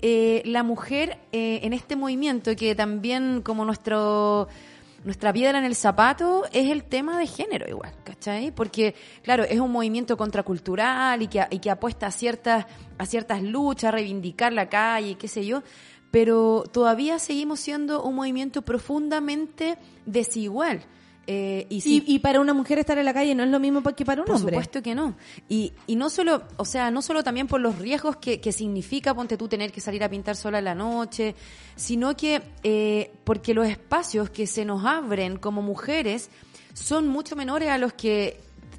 [0.00, 4.48] eh, la mujer eh, en este movimiento que también como nuestro
[5.04, 8.50] nuestra piedra en el zapato es el tema de género igual, ¿cachai?
[8.50, 12.64] Porque, claro, es un movimiento contracultural y que, y que apuesta a ciertas,
[12.96, 15.62] a ciertas luchas, a reivindicar la calle, qué sé yo,
[16.14, 19.76] pero todavía seguimos siendo un movimiento profundamente
[20.06, 20.80] desigual.
[21.26, 23.58] Eh, y, si- Y, y para una mujer estar en la calle no es lo
[23.58, 24.52] mismo que para un por hombre.
[24.54, 25.16] supuesto que no.
[25.48, 29.12] Y, y no solo, o sea, no solo también por los riesgos que, que significa,
[29.14, 31.34] ponte tú, tener que salir a pintar sola en la noche,
[31.76, 36.30] sino que eh, porque los espacios que se nos abren como mujeres
[36.74, 38.38] son mucho menores a los que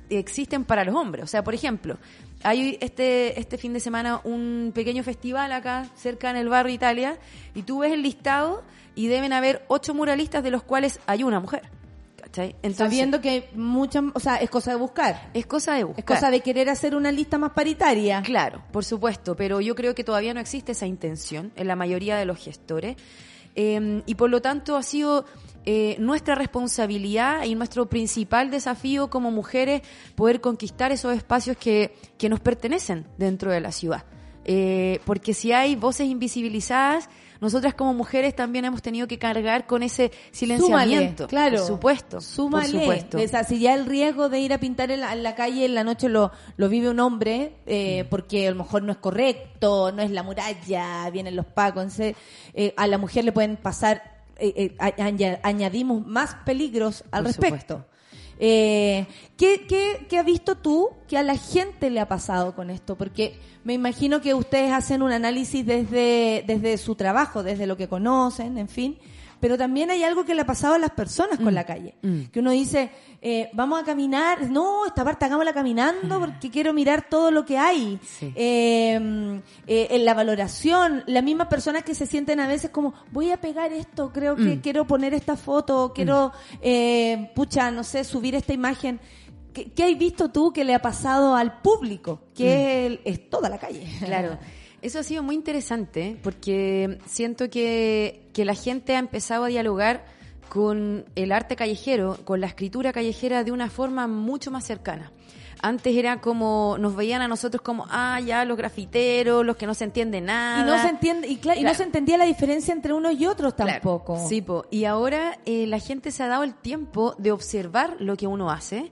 [0.09, 1.23] existen para los hombres.
[1.23, 1.97] O sea, por ejemplo,
[2.45, 7.17] hay este, este fin de semana un pequeño festival acá, cerca en el barrio Italia,
[7.55, 8.63] y tú ves el listado
[8.93, 11.63] y deben haber ocho muralistas de los cuales hay una mujer.
[12.21, 12.55] ¿Cachai?
[12.73, 15.29] Sabiendo que muchas, o sea, es cosa de buscar.
[15.33, 15.99] Es cosa de buscar.
[15.99, 18.21] Es cosa de querer hacer una lista más paritaria.
[18.21, 22.15] Claro, por supuesto, pero yo creo que todavía no existe esa intención en la mayoría
[22.17, 22.95] de los gestores.
[23.55, 25.25] Eh, y por lo tanto ha sido
[25.65, 29.81] eh, nuestra responsabilidad y nuestro principal desafío como mujeres
[30.15, 34.05] poder conquistar esos espacios que, que nos pertenecen dentro de la ciudad.
[34.47, 37.09] Eh, porque si hay voces invisibilizadas,
[37.41, 41.27] nosotras como mujeres también hemos tenido que cargar con ese silenciamiento.
[41.27, 41.57] Súmale, claro.
[41.57, 42.21] Por supuesto.
[42.21, 42.71] Súmale.
[42.71, 43.17] Por supuesto.
[43.17, 45.65] O sea, si ya el riesgo de ir a pintar en la, en la calle
[45.65, 48.09] en la noche lo, lo vive un hombre, eh, Mm.
[48.09, 52.15] porque a lo mejor no es correcto, no es la muralla, vienen los pacos, entonces,
[52.53, 57.85] eh, a la mujer le pueden pasar, eh, eh, añadimos más peligros al Por respecto.
[58.37, 59.07] Eh,
[59.37, 62.97] ¿qué, qué, qué has visto tú que a la gente le ha pasado con esto?
[62.97, 67.87] Porque me imagino que ustedes hacen un análisis desde, desde su trabajo, desde lo que
[67.87, 68.97] conocen, en fin.
[69.39, 71.95] Pero también hay algo que le ha pasado a las personas con la calle.
[72.31, 72.89] Que uno dice,
[73.21, 77.57] eh, vamos a caminar, no, esta parte hagámosla caminando porque quiero mirar todo lo que
[77.57, 77.99] hay.
[78.21, 83.31] Eh, eh, en la valoración, las mismas personas que se sienten a veces como, voy
[83.31, 84.61] a pegar esto, creo que Mm.
[84.61, 86.31] quiero poner esta foto, quiero,
[86.61, 88.99] eh, pucha, no sé, subir esta imagen.
[89.53, 92.21] ¿Qué, qué has visto tú que le ha pasado al público?
[92.35, 93.85] Que es toda la calle.
[94.03, 94.37] Claro.
[94.85, 100.05] Eso ha sido muy interesante porque siento que, que la gente ha empezado a dialogar
[100.49, 105.11] con el arte callejero, con la escritura callejera de una forma mucho más cercana.
[105.61, 109.73] Antes era como, nos veían a nosotros como, ah, ya, los grafiteros, los que no
[109.73, 110.61] se entiende nada.
[110.61, 111.75] Y no se entiende, y, cla- y no Claro.
[111.77, 114.23] se entendía la diferencia entre unos y otros tampoco.
[114.29, 114.65] Sí, po.
[114.69, 118.51] y ahora eh, la gente se ha dado el tiempo de observar lo que uno
[118.51, 118.91] hace.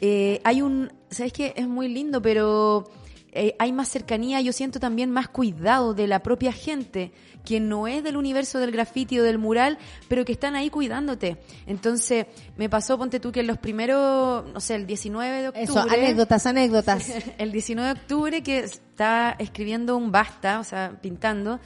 [0.00, 1.52] Eh, hay un, ¿sabes qué?
[1.56, 2.90] Es muy lindo, pero
[3.32, 7.12] eh, hay más cercanía, yo siento también más cuidado de la propia gente
[7.44, 9.78] que no es del universo del graffiti o del mural,
[10.08, 11.38] pero que están ahí cuidándote.
[11.66, 12.26] Entonces,
[12.56, 15.64] me pasó, ponte tú, que en los primeros, no sé, el 19 de octubre...
[15.64, 17.12] Eso, anécdotas, anécdotas.
[17.38, 21.60] el 19 de octubre que está escribiendo un basta, o sea, pintando,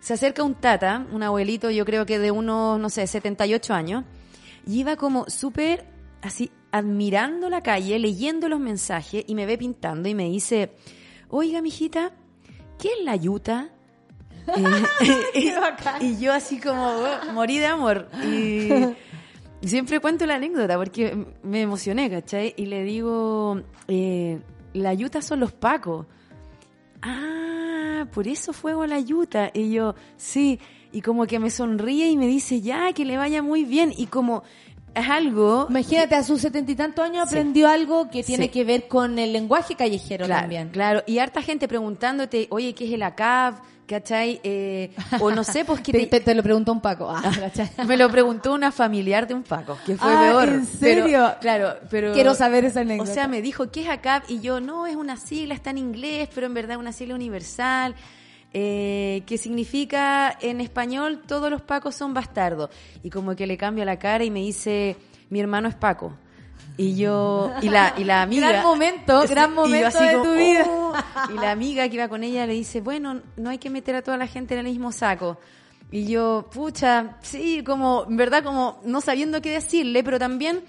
[0.00, 4.04] se acerca un tata, un abuelito, yo creo que de unos, no sé, 78 años,
[4.66, 5.84] y iba como súper
[6.22, 10.72] así admirando la calle, leyendo los mensajes y me ve pintando y me dice,
[11.28, 12.12] oiga, mijita,
[12.78, 13.68] ¿qué es la yuta?
[15.34, 15.54] Eh,
[16.00, 18.08] y yo así como oh, morí de amor.
[18.24, 18.68] Y
[19.64, 22.52] siempre cuento la anécdota porque me emocioné, ¿cachai?
[22.56, 24.40] Y le digo, eh,
[24.72, 26.06] la yuta son los pacos.
[27.02, 29.52] Ah, por eso fuego la yuta.
[29.54, 30.58] Y yo, sí,
[30.90, 33.92] y como que me sonríe y me dice, ya, que le vaya muy bien.
[33.96, 34.42] Y como
[34.94, 35.66] es algo...
[35.70, 38.50] Imagínate, a sus setenta y tantos años aprendió algo que tiene Sí.
[38.50, 40.68] que ver con el lenguaje callejero Claro, también.
[40.70, 43.54] Claro, y harta gente preguntándote, oye, ¿qué es el ACAB?
[43.86, 44.40] ¿Cachai?
[44.44, 47.10] Eh, o no sé, pues que Te, te- te lo preguntó un Paco.
[47.10, 47.22] Ah.
[47.86, 50.48] Me lo preguntó una familiar de un Paco, que fue Ah, peor.
[50.48, 51.34] ¿en Pero- serio?
[51.40, 52.12] claro, pero...
[52.14, 53.12] Quiero saber esa O anécdota.
[53.12, 54.30] sea, me dijo, ¿qué es ACAP?
[54.30, 57.14] Y yo, no, es una sigla, está en inglés, pero en verdad es una sigla
[57.16, 57.94] universal,
[58.54, 62.70] eh, que significa, en español, todos los Pacos son bastardos.
[63.02, 64.96] Y como que le cambia la cara y me dice,
[65.30, 66.12] mi hermano es Paco.
[66.76, 68.48] Y yo, y la, y la amiga...
[68.52, 70.64] Gran momento, gran momento así de como, tu vida.
[70.68, 70.92] "Oh".
[71.30, 74.02] y la amiga que iba con ella le dice, bueno, no hay que meter a
[74.02, 75.38] toda la gente en el mismo saco.
[75.90, 80.62] Y yo, pucha, sí, como, en verdad, como no sabiendo qué decirle, pero también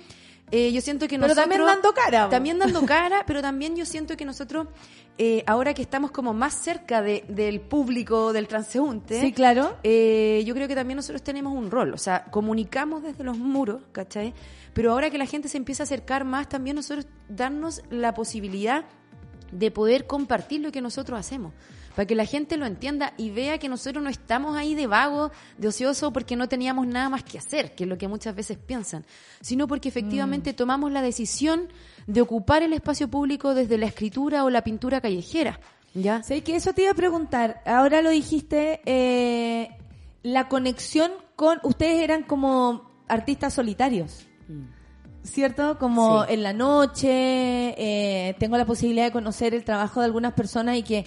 [0.51, 1.43] eh, yo siento que Pero nosotros...
[1.49, 2.29] también dando cara.
[2.29, 4.67] También dando cara, pero también yo siento que nosotros,
[5.17, 9.21] eh, ahora que estamos como más cerca de- del público, del transeúnte...
[9.21, 9.77] Sí, claro.
[9.83, 13.81] eh, yo creo que también nosotros tenemos un rol, o sea, comunicamos desde los muros,
[13.91, 14.33] ¿cachai?
[14.73, 18.85] Pero ahora que la gente se empieza a acercar más, también nosotros darnos la posibilidad
[19.51, 21.53] de poder compartir lo que nosotros hacemos,
[21.95, 25.29] para que la gente lo entienda y vea que nosotros no estamos ahí de vago,
[25.59, 28.57] de ocioso, porque no teníamos nada más que hacer, que es lo que muchas veces
[28.57, 29.05] piensan,
[29.41, 31.67] sino porque efectivamente tomamos la decisión
[32.07, 35.59] de ocupar el espacio público desde la escritura o la pintura callejera.
[35.93, 36.23] ¿Ya?
[36.23, 37.61] Sé que eso te iba a preguntar.
[37.65, 39.69] Ahora lo dijiste, eh,
[40.23, 41.59] la conexión con...
[41.63, 44.25] Ustedes eran como artistas solitarios.
[45.23, 45.77] ¿Cierto?
[45.79, 46.33] Como Sí.
[46.33, 50.83] en la noche, eh, tengo la posibilidad de conocer el trabajo de algunas personas y
[50.83, 51.05] que,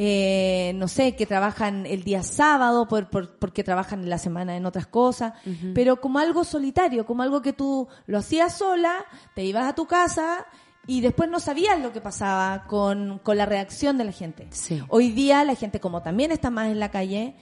[0.00, 4.56] eh, no sé, que trabajan el día sábado por, por- porque trabajan en la semana
[4.56, 5.32] en otras cosas,
[5.74, 9.04] pero como algo solitario, como algo que tú lo hacías sola,
[9.34, 10.46] te ibas a tu casa
[10.86, 14.46] y después no sabías lo que pasaba con, con la reacción de la gente.
[14.50, 14.80] Sí.
[14.88, 17.34] Hoy día la gente, como también está más en la calle,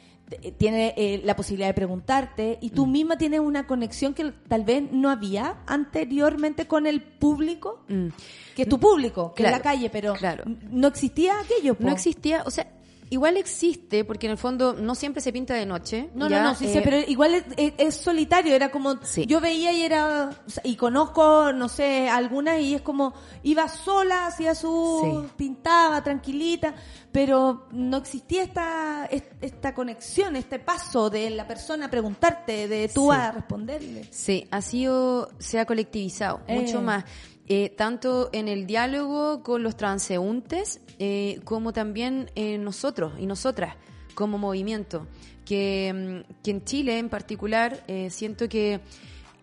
[0.59, 2.75] tiene eh, la posibilidad de preguntarte y Mm.
[2.75, 8.09] tú misma tienes una conexión que tal vez no había anteriormente con el público, Mm.
[8.57, 10.45] que es tu público, que Claro, es la calle, pero claro.
[10.71, 11.75] no existía aquello.
[11.77, 11.85] po.
[11.85, 12.67] No existía, o sea,
[13.11, 16.11] igual existe, porque en el fondo no siempre se pinta de noche.
[16.15, 16.43] No, ¿ya?
[16.43, 19.27] no, no, sí Eh, sé, pero igual es, es- es solitario, era como, Sí.
[19.27, 20.31] yo veía y era,
[20.65, 25.33] y conozco, no sé, algunas y es como, iba sola, hacía su, Sí.
[25.37, 26.75] pintaba tranquilita,
[27.13, 32.89] pero no existía esta, es- esta conexión, este paso de la persona a preguntarte, de
[32.89, 33.17] tú Sí.
[33.19, 34.09] a responderle.
[34.11, 36.61] Sí, ha sido, se ha colectivizado Eh.
[36.61, 37.05] mucho más.
[37.49, 43.77] Eh, tanto en el diálogo con los transeúntes, eh, como también en nosotros y nosotras
[44.15, 45.07] como movimiento.
[45.45, 48.81] Que, mm, que en Chile en particular eh, siento que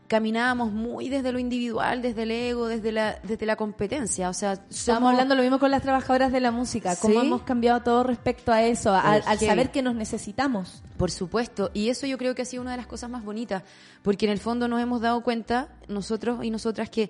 [0.08, 4.30] caminábamos muy desde lo individual, desde el ego, desde la, desde la competencia.
[4.30, 7.44] O sea, Estamos somos- hablando lo mismo con las trabajadoras de la música, cómo hemos
[7.44, 10.84] cambiado todo respecto a eso, al, al saber que nos necesitamos.
[10.98, 13.64] Por supuesto, y eso yo creo que ha sido una de las cosas más bonitas,
[14.04, 17.10] porque en el fondo nos hemos dado cuenta, nosotros y nosotras, que,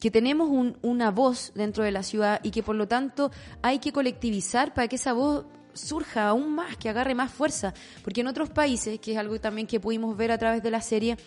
[0.00, 3.30] que tenemos un- una voz dentro de la ciudad y que por lo tanto
[3.62, 8.22] hay que colectivizar para que esa voz surja aún más, que agarre más fuerza, porque
[8.22, 11.18] en otros países, que es algo también que pudimos ver a través de la serie,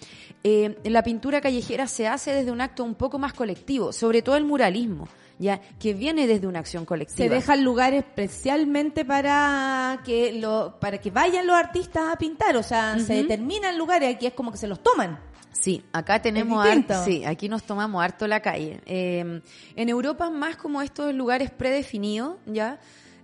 [0.43, 4.37] eh, la pintura callejera se hace desde un acto un poco más colectivo, sobre todo
[4.37, 7.27] el muralismo, ya que viene desde una acción colectiva.
[7.27, 12.57] Se deja el lugar especialmente para que lo, para que vayan los artistas a pintar,
[12.57, 15.19] o sea, se determinan lugares, aquí es como que se los toman.
[15.51, 18.81] Sí, acá tenemos harto, sí, aquí nos tomamos harto la calle.
[18.85, 19.41] Eh,
[19.76, 22.80] en Europa más como estos lugares predefinidos, ¿ya?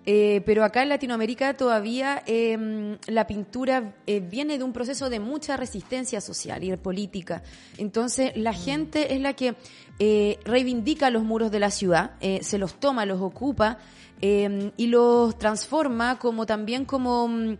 [0.07, 5.19] Eh, pero acá en Latinoamérica todavía eh, la pintura eh, viene de un proceso de
[5.19, 7.41] mucha resistencia social y política.
[7.77, 9.55] Entonces la gente es la que
[9.97, 12.11] eh, reivindica los muros de la ciudad,
[12.41, 13.79] se los toma, los ocupa
[14.21, 17.27] eh, y los transforma como también como...
[17.27, 17.57] mm,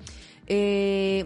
[0.47, 1.25] eh,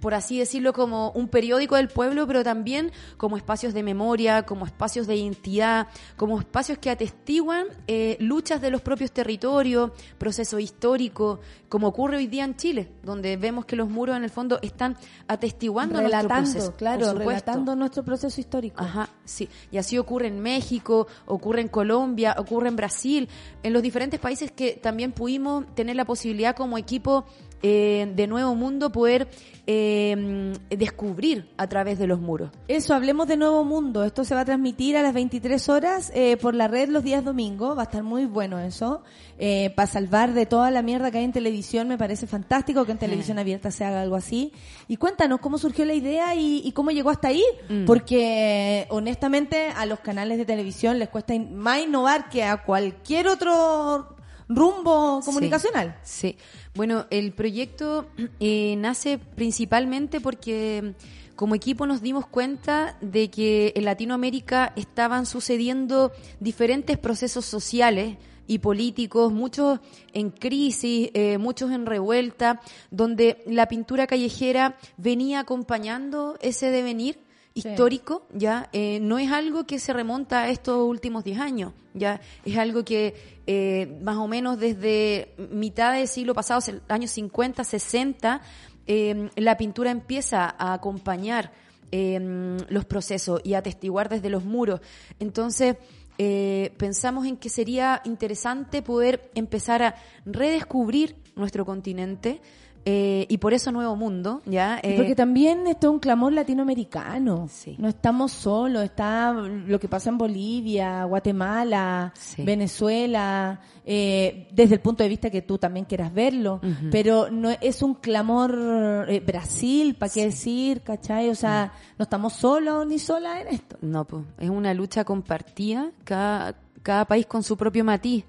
[0.00, 4.66] por así decirlo, como un periódico del pueblo, pero también como espacios de memoria, como
[4.66, 11.40] espacios de identidad, como espacios que atestiguan eh, luchas de los propios territorios, procesos históricos,
[11.68, 14.96] como ocurre hoy día en Chile, donde vemos que los muros en el fondo están
[15.28, 16.76] atestiguando nuestro relatando, proceso.
[16.76, 18.82] claro, relatando nuestro proceso histórico.
[18.82, 19.48] Ajá, sí.
[19.70, 23.28] Y así ocurre en México, ocurre en Colombia, ocurre en Brasil,
[23.62, 27.24] en los diferentes países que también pudimos tener la posibilidad como equipo
[27.62, 29.28] eh, de Nuevo Mundo poder
[29.66, 32.50] eh, descubrir a través de los muros.
[32.68, 34.02] Eso, hablemos de Nuevo Mundo.
[34.04, 37.24] Esto se va a transmitir a las 23 horas eh, por la red los días
[37.24, 37.76] domingos.
[37.76, 39.02] Va a estar muy bueno eso.
[39.38, 42.92] Eh, para salvar de toda la mierda que hay en televisión, me parece fantástico que
[42.92, 44.52] en televisión abierta se haga algo así.
[44.88, 47.44] Y cuéntanos cómo surgió la idea y, y cómo llegó hasta ahí.
[47.68, 47.84] Mm.
[47.84, 53.28] Porque, honestamente, a los canales de televisión les cuesta in- más innovar que a cualquier
[53.28, 54.16] otro
[54.48, 55.96] rumbo comunicacional.
[56.02, 56.36] Sí.
[56.74, 58.06] Bueno, el proyecto
[58.40, 65.26] eh, nace principalmente porque mm, como equipo nos dimos cuenta de que en Latinoamérica estaban
[65.26, 68.16] sucediendo diferentes procesos sociales
[68.46, 69.80] y políticos, muchos
[70.12, 72.60] en crisis, eh, muchos en revuelta,
[72.90, 77.20] donde la pintura callejera venía acompañando ese devenir
[77.54, 82.20] histórico, ya eh, no es algo que se remonta a estos últimos 10 años, ya
[82.44, 88.42] es algo que eh, más o menos desde mitad del siglo pasado, años 50, 60,
[88.86, 91.50] eh, la pintura empieza a acompañar
[91.90, 94.80] eh, los procesos y a atestiguar desde los muros.
[95.18, 95.78] Entonces,
[96.16, 102.40] eh, pensamos en que sería interesante poder empezar a redescubrir nuestro continente
[102.86, 104.80] eh, y por eso Nuevo Mundo, ¿ya?
[104.82, 107.46] Y Eh, Porque también esto es un clamor latinoamericano.
[107.78, 112.12] No estamos solos, está lo que pasa en Bolivia, Guatemala,
[112.44, 117.82] Venezuela, eh, desde el punto de vista que tú también quieras verlo, pero no es
[117.82, 121.28] un clamor eh, Brasil, ¿para qué decir, cachai?
[121.28, 123.76] O sea, no estamos solos ni solas en esto.
[123.82, 128.24] No, pues es una lucha compartida, cada, cada país con su propio matiz,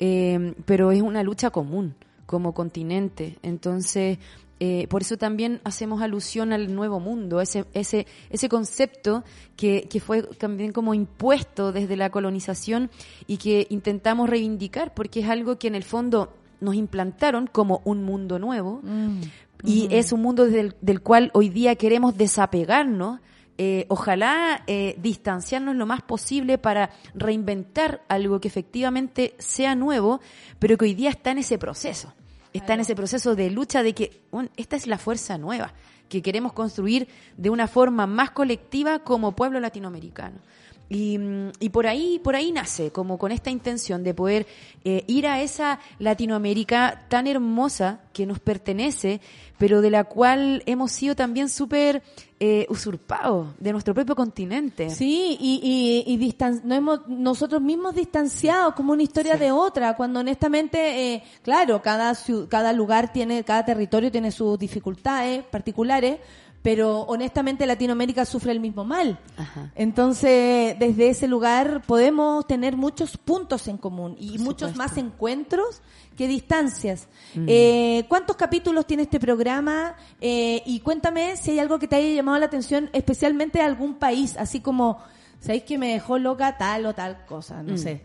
[0.00, 1.94] eh, pero es una lucha común
[2.26, 3.38] como continente.
[3.42, 4.18] Entonces,
[4.60, 9.24] eh, por eso también hacemos alusión al nuevo mundo, ese, ese, ese concepto
[9.56, 12.90] que, que fue también como impuesto desde la colonización
[13.26, 18.04] y que intentamos reivindicar, porque es algo que en el fondo nos implantaron como un
[18.04, 18.80] mundo nuevo
[19.64, 19.94] y Ujú.
[19.94, 23.20] es un mundo del, del cual hoy día queremos desapegarnos.
[23.56, 30.20] Eh, ojalá eh, distanciarnos lo más posible para reinventar algo que efectivamente sea nuevo,
[30.58, 32.14] pero que hoy día está en ese proceso.
[32.52, 34.22] Está en ese proceso de lucha de que
[34.56, 35.72] esta es la fuerza nueva
[36.08, 40.38] que queremos construir de una forma más colectiva como pueblo latinoamericano.
[40.90, 41.18] Y,
[41.60, 44.46] y por ahí, por ahí nace, como con esta intención de poder
[44.84, 49.20] eh, ir a esa Latinoamérica tan hermosa que nos pertenece,
[49.58, 52.02] pero de la cual hemos sido también súper
[52.38, 54.90] eh, usurpados de nuestro propio continente.
[54.90, 59.96] Sí, y, y, y distan- no hemos, nosotros mismos distanciados como una historia de otra,
[59.96, 62.12] cuando honestamente, eh, claro, cada,
[62.48, 66.18] cada lugar tiene, cada territorio tiene sus dificultades particulares,
[66.64, 69.18] pero honestamente Latinoamérica sufre el mismo mal.
[69.74, 75.82] Entonces, desde ese lugar podemos tener muchos puntos en común y muchos más encuentros
[76.16, 77.06] que distancias.
[77.34, 77.44] Mm.
[77.48, 79.94] Eh, ¿Cuántos capítulos tiene este programa?
[80.22, 83.96] Eh, y cuéntame si hay algo que te haya llamado la atención, especialmente de algún
[83.96, 84.98] país, así como,
[85.40, 87.62] ¿sabéis que me dejó loca tal o tal cosa?
[87.62, 88.00] No Mm, sé.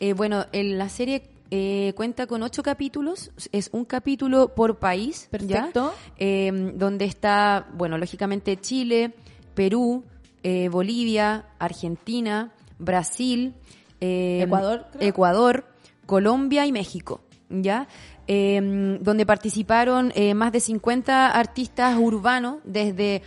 [0.00, 1.22] Eh, bueno, en la serie
[1.54, 5.66] eh, cuenta con ocho capítulos, es un capítulo por país, ¿ya?
[5.66, 5.92] Perfecto.
[6.16, 9.12] Eh, donde está, bueno, lógicamente Chile,
[9.54, 10.02] Perú,
[10.42, 13.52] eh, Bolivia, Argentina, Brasil,
[14.00, 15.08] eh, Ecuador, creo.
[15.10, 15.66] Ecuador,
[16.06, 17.20] Colombia y México,
[17.50, 17.86] ¿ya?
[18.28, 23.20] Eh, donde participaron eh, más de 50 artistas urbanos, desde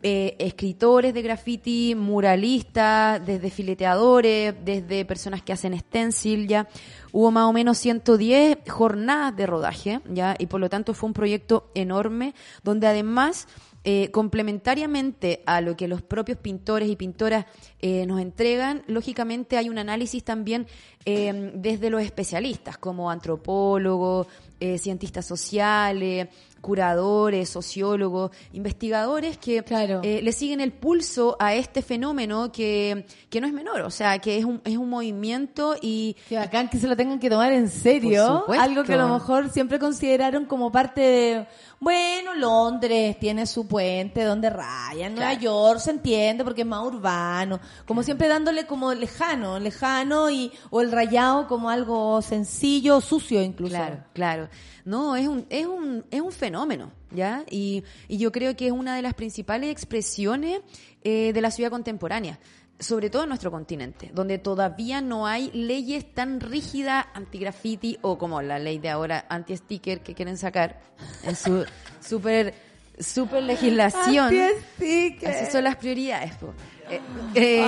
[0.00, 6.68] eh, escritores de graffiti, muralistas, desde fileteadores, desde personas que hacen stencil, ya.
[7.10, 11.14] Hubo más o menos 110 jornadas de rodaje, ya, y por lo tanto fue un
[11.14, 13.48] proyecto enorme, donde además
[13.82, 17.46] eh, complementariamente a lo que los propios pintores y pintoras
[17.80, 20.66] eh, nos entregan, lógicamente hay un análisis también
[21.06, 24.26] desde los especialistas, como antropólogos,
[24.60, 26.28] eh, cientistas sociales,
[26.60, 29.64] curadores, sociólogos, investigadores que
[30.02, 34.18] eh, le siguen el pulso a este fenómeno que, que no es menor, o sea,
[34.18, 36.16] que es un, es un movimiento y...
[36.28, 38.44] Que bacán que se lo tengan que tomar en serio.
[38.48, 41.46] Algo que a lo mejor siempre consideraron como parte de,
[41.80, 45.40] bueno, Londres tiene su puente donde raya, Nueva Claro.
[45.40, 50.80] York se entiende porque es más urbano, como siempre dándole como lejano, lejano y, o
[50.80, 53.74] el rayado como algo sencillo, sucio incluso.
[53.76, 54.48] Claro, claro.
[54.84, 57.44] No, es un, es un, es un fenómeno, ¿ya?
[57.50, 60.60] Y, y yo creo que es una de las principales expresiones
[61.04, 62.38] eh, de la ciudad contemporánea,
[62.78, 68.40] sobre todo en nuestro continente, donde todavía no hay leyes tan rígidas anti-graffiti o como
[68.40, 70.80] la ley de ahora anti-sticker que quieren sacar
[71.24, 71.64] en su
[72.00, 72.54] super,
[72.98, 74.26] super legislación.
[74.26, 75.28] Anti-sticker.
[75.28, 76.32] Así son las prioridades.
[76.88, 77.00] Eh,
[77.34, 77.64] eh,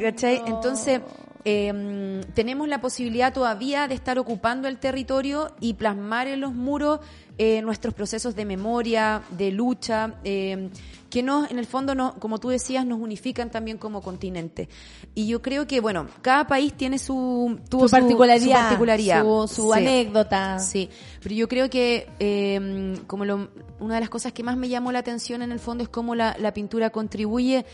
[0.00, 0.42] ¿cachai?
[0.46, 1.00] Entonces,
[1.46, 7.00] eh, tenemos la posibilidad todavía de estar ocupando el territorio y plasmar en los muros
[7.38, 10.68] eh, nuestros procesos de memoria, de lucha, eh,
[11.10, 14.68] que nos, en el fondo, no, como tú decías, nos unifican también como continente.
[15.14, 19.22] Y yo creo que, bueno, cada país tiene su, tuvo Su particularidad, su, particularidad.
[19.22, 20.58] su- su anécdota.
[20.58, 20.88] Sí,
[21.22, 23.48] pero yo creo que eh, como lo-
[23.78, 26.14] una de las cosas que más me llamó la atención en el fondo es cómo
[26.16, 27.64] la, la pintura contribuye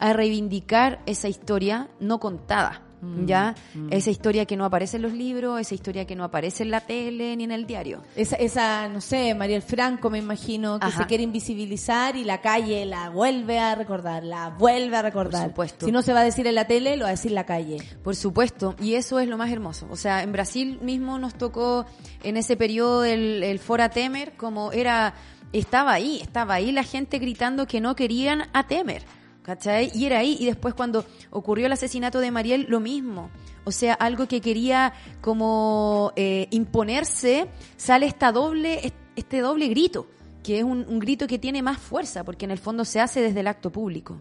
[0.00, 3.54] a reivindicar esa historia no contada, Mm, ¿ya?
[3.90, 6.80] Esa historia que no aparece en los libros, esa historia que no aparece en la
[6.80, 8.02] tele ni en el diario.
[8.16, 11.02] Esa, esa, no sé, Mariel Franco, me imagino, que Ajá.
[11.02, 15.42] se quiere invisibilizar y la calle la vuelve a recordar, la vuelve a recordar.
[15.42, 15.86] Por supuesto.
[15.86, 17.78] Si no se va a decir en la tele, lo va a decir la calle.
[18.02, 19.86] Por supuesto, y eso es lo más hermoso.
[19.90, 21.86] O sea, en Brasil mismo nos tocó
[22.22, 25.14] en ese periodo el, el Fora Temer, como era,
[25.52, 29.02] estaba ahí, estaba ahí la gente gritando que no querían a Temer.
[29.94, 33.30] Y era ahí, y después cuando ocurrió el asesinato de Mariel, lo mismo.
[33.64, 40.06] O sea, algo que quería como eh, imponerse, sale esta doble, este doble grito,
[40.42, 43.40] que es un grito que tiene más fuerza, porque en el fondo se hace desde
[43.40, 44.20] el acto público.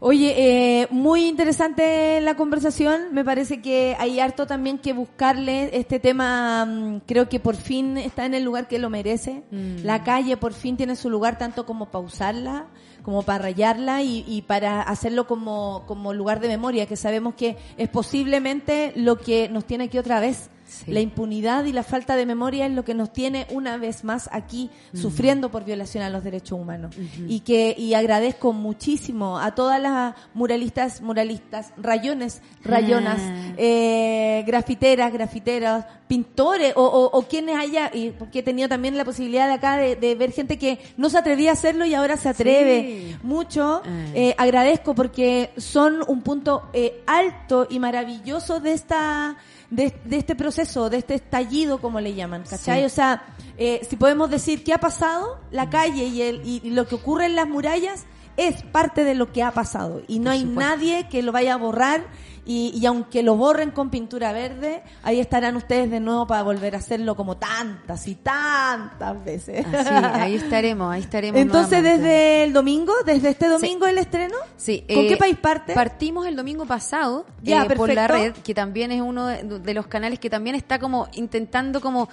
[0.00, 0.34] Oye,
[0.82, 3.12] eh, muy interesante la conversación.
[3.12, 6.64] Me parece que hay harto también que buscarle este tema.
[6.64, 9.42] mm, Creo que por fin está en el lugar que lo merece.
[9.50, 9.84] Mm.
[9.84, 12.66] La calle por fin tiene su lugar tanto como para usarla,
[13.02, 17.56] como para rayarla y, y para hacerlo como, como lugar de memoria, que sabemos que
[17.76, 20.48] es posiblemente lo que nos tiene aquí otra vez.
[20.86, 24.28] La impunidad y la falta de memoria es lo que nos tiene una vez más
[24.32, 26.94] aquí sufriendo por violación a los derechos humanos.
[27.26, 33.54] Y que y agradezco muchísimo a todas las muralistas, muralistas, rayones, rayonas, Ah.
[33.56, 39.04] eh, grafiteras, grafiteros, pintores o, o, o quienes haya, y porque he tenido también la
[39.04, 42.16] posibilidad de acá de, de ver gente que no se atrevía a hacerlo y ahora
[42.16, 43.82] se atreve mucho.
[44.14, 49.36] Eh, agradezco porque son un punto eh, alto y maravilloso de esta
[49.70, 52.80] de, de este proceso, de este estallido, como le llaman, ¿cachai?
[52.80, 52.86] Sí.
[52.86, 56.70] O sea, eh, si podemos decir qué ha pasado, la calle y, el, y, y
[56.70, 58.06] lo que ocurre en las murallas
[58.38, 61.56] es parte de lo que ha pasado y no hay nadie que lo vaya a
[61.56, 62.04] borrar
[62.46, 66.74] y, y aunque lo borren con pintura verde, ahí estarán ustedes de nuevo para volver
[66.74, 69.66] a hacerlo como tantas y tantas veces.
[69.66, 71.38] Así, ahí estaremos, ahí estaremos.
[71.38, 72.08] Entonces, nuevamente.
[72.08, 75.74] desde el domingo, desde este domingo el estreno, Sí, ¿con eh, qué país parte?
[75.74, 79.74] Partimos el domingo pasado Ya, eh, por la red, que también es uno de, de
[79.74, 82.08] los canales que también está como intentando como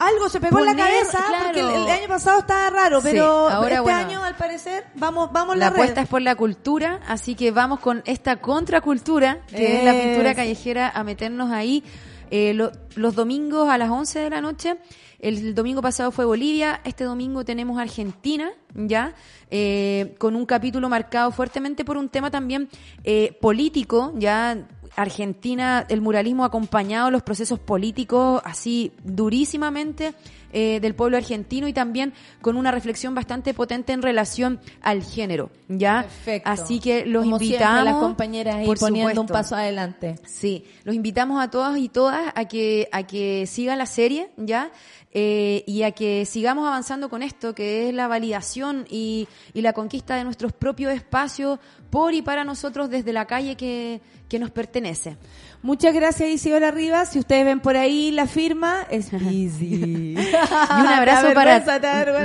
[0.00, 1.44] algo se pegó en la cabeza claro.
[1.44, 3.98] porque el, el año pasado estaba raro, Sí, pero ahora, este bueno.
[3.98, 7.78] año al parecer vamos vamos la la, apuesta es por la cultura, así que vamos
[7.80, 11.84] con esta contracultura, que es la pintura callejera, a meternos ahí
[12.30, 14.76] eh, lo- los domingos a las 11 de la noche.
[15.18, 19.12] El domingo pasado fue Bolivia, este domingo tenemos Argentina, ya,
[19.50, 22.70] eh, con un capítulo marcado fuertemente por un tema también
[23.04, 24.56] eh, político, ya.
[24.96, 30.14] Argentina, el muralismo ha acompañado los procesos políticos así durísimamente
[30.52, 35.50] eh, del pueblo argentino y también con una reflexión bastante potente en relación al género,
[35.68, 36.02] ¿ya?
[36.02, 36.50] Perfecto.
[36.50, 37.84] Así que los Como invitamos.
[37.84, 39.32] las compañeras ahí por poniendo un supuesto.
[39.32, 40.16] paso adelante.
[40.26, 44.70] Sí, los invitamos a todos y todas a que, a que sigan la serie, ¿ya?
[45.12, 49.72] Eh, y a que sigamos avanzando con esto, que es la validación y, y la
[49.72, 51.58] conquista de nuestros propios espacios
[51.90, 55.16] por y para nosotros desde la calle que, que nos pertenece.
[55.62, 57.10] Muchas gracias Isidora Rivas.
[57.10, 60.16] Si ustedes ven por ahí la firma, es busy.
[60.16, 61.60] Y un abrazo para...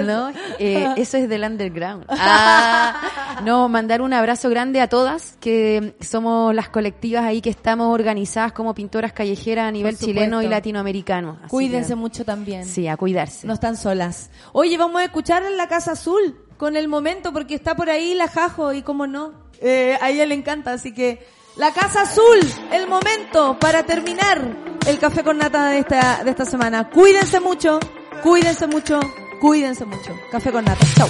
[0.04, 2.06] No, eh, eso es del underground.
[2.10, 7.94] Ah, no, mandar un abrazo grande a todas, que somos las colectivas ahí que estamos
[7.94, 11.38] organizadas como pintoras callejeras a nivel chileno y latinoamericano.
[11.42, 12.66] Así Cuídense que- mucho también.
[12.66, 13.46] Sí, a cuidarse.
[13.48, 14.30] No están solas.
[14.54, 18.14] Oye, vamos a escuchar en la Casa Azul con el momento porque está por ahí
[18.14, 19.34] la Jajo y cómo no.
[19.62, 21.26] Eh, a ella le encanta, así que
[21.58, 22.40] la Casa Azul,
[22.72, 24.42] el momento para terminar
[24.88, 26.90] el café con nata de esta, de esta semana.
[26.90, 27.80] Cuídense mucho,
[28.24, 29.00] cuídense mucho,
[29.40, 30.12] cuídense mucho.
[30.32, 30.86] Café con nata.
[30.96, 31.08] Chau.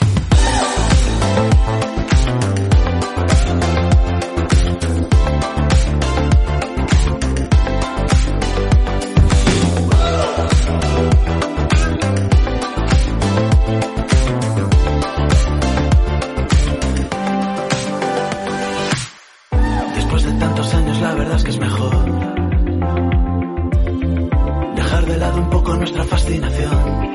[21.43, 21.91] Que es mejor
[24.75, 27.05] dejar de lado un poco nuestra fascinación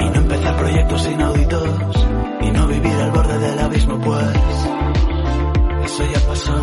[0.00, 2.06] y no empezar proyectos inauditos
[2.40, 4.36] y no vivir al borde del abismo pues
[5.84, 6.54] eso ya pasó.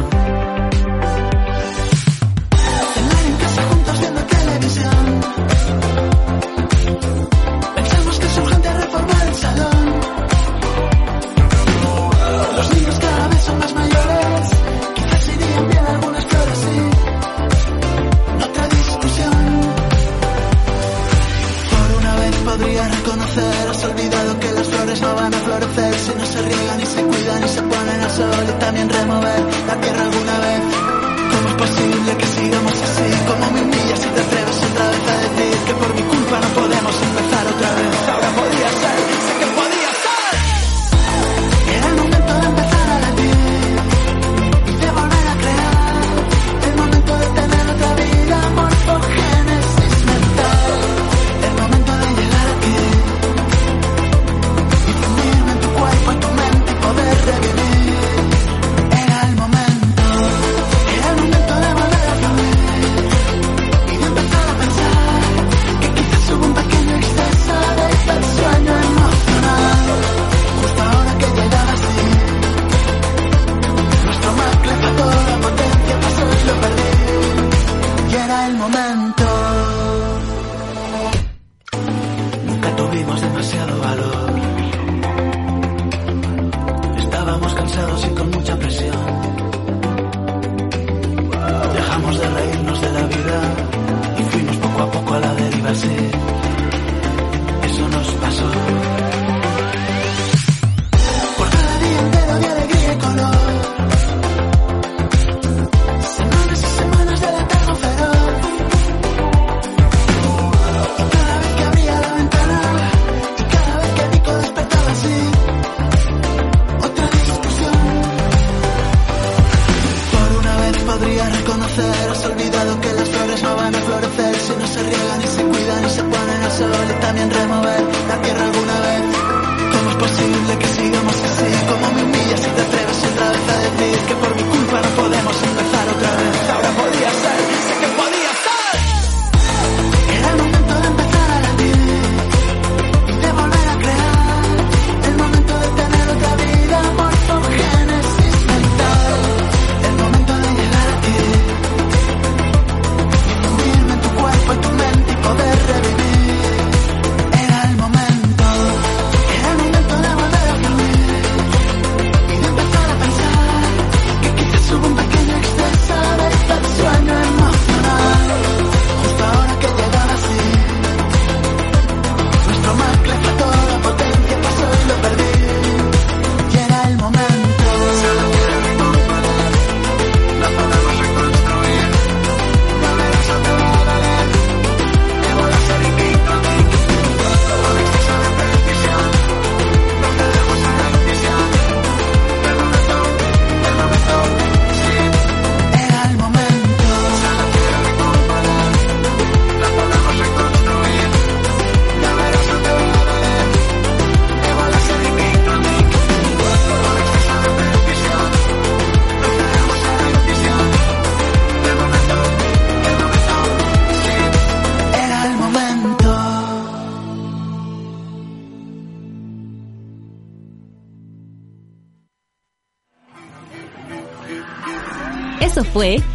[2.94, 5.22] Cenar en casa juntos viendo televisión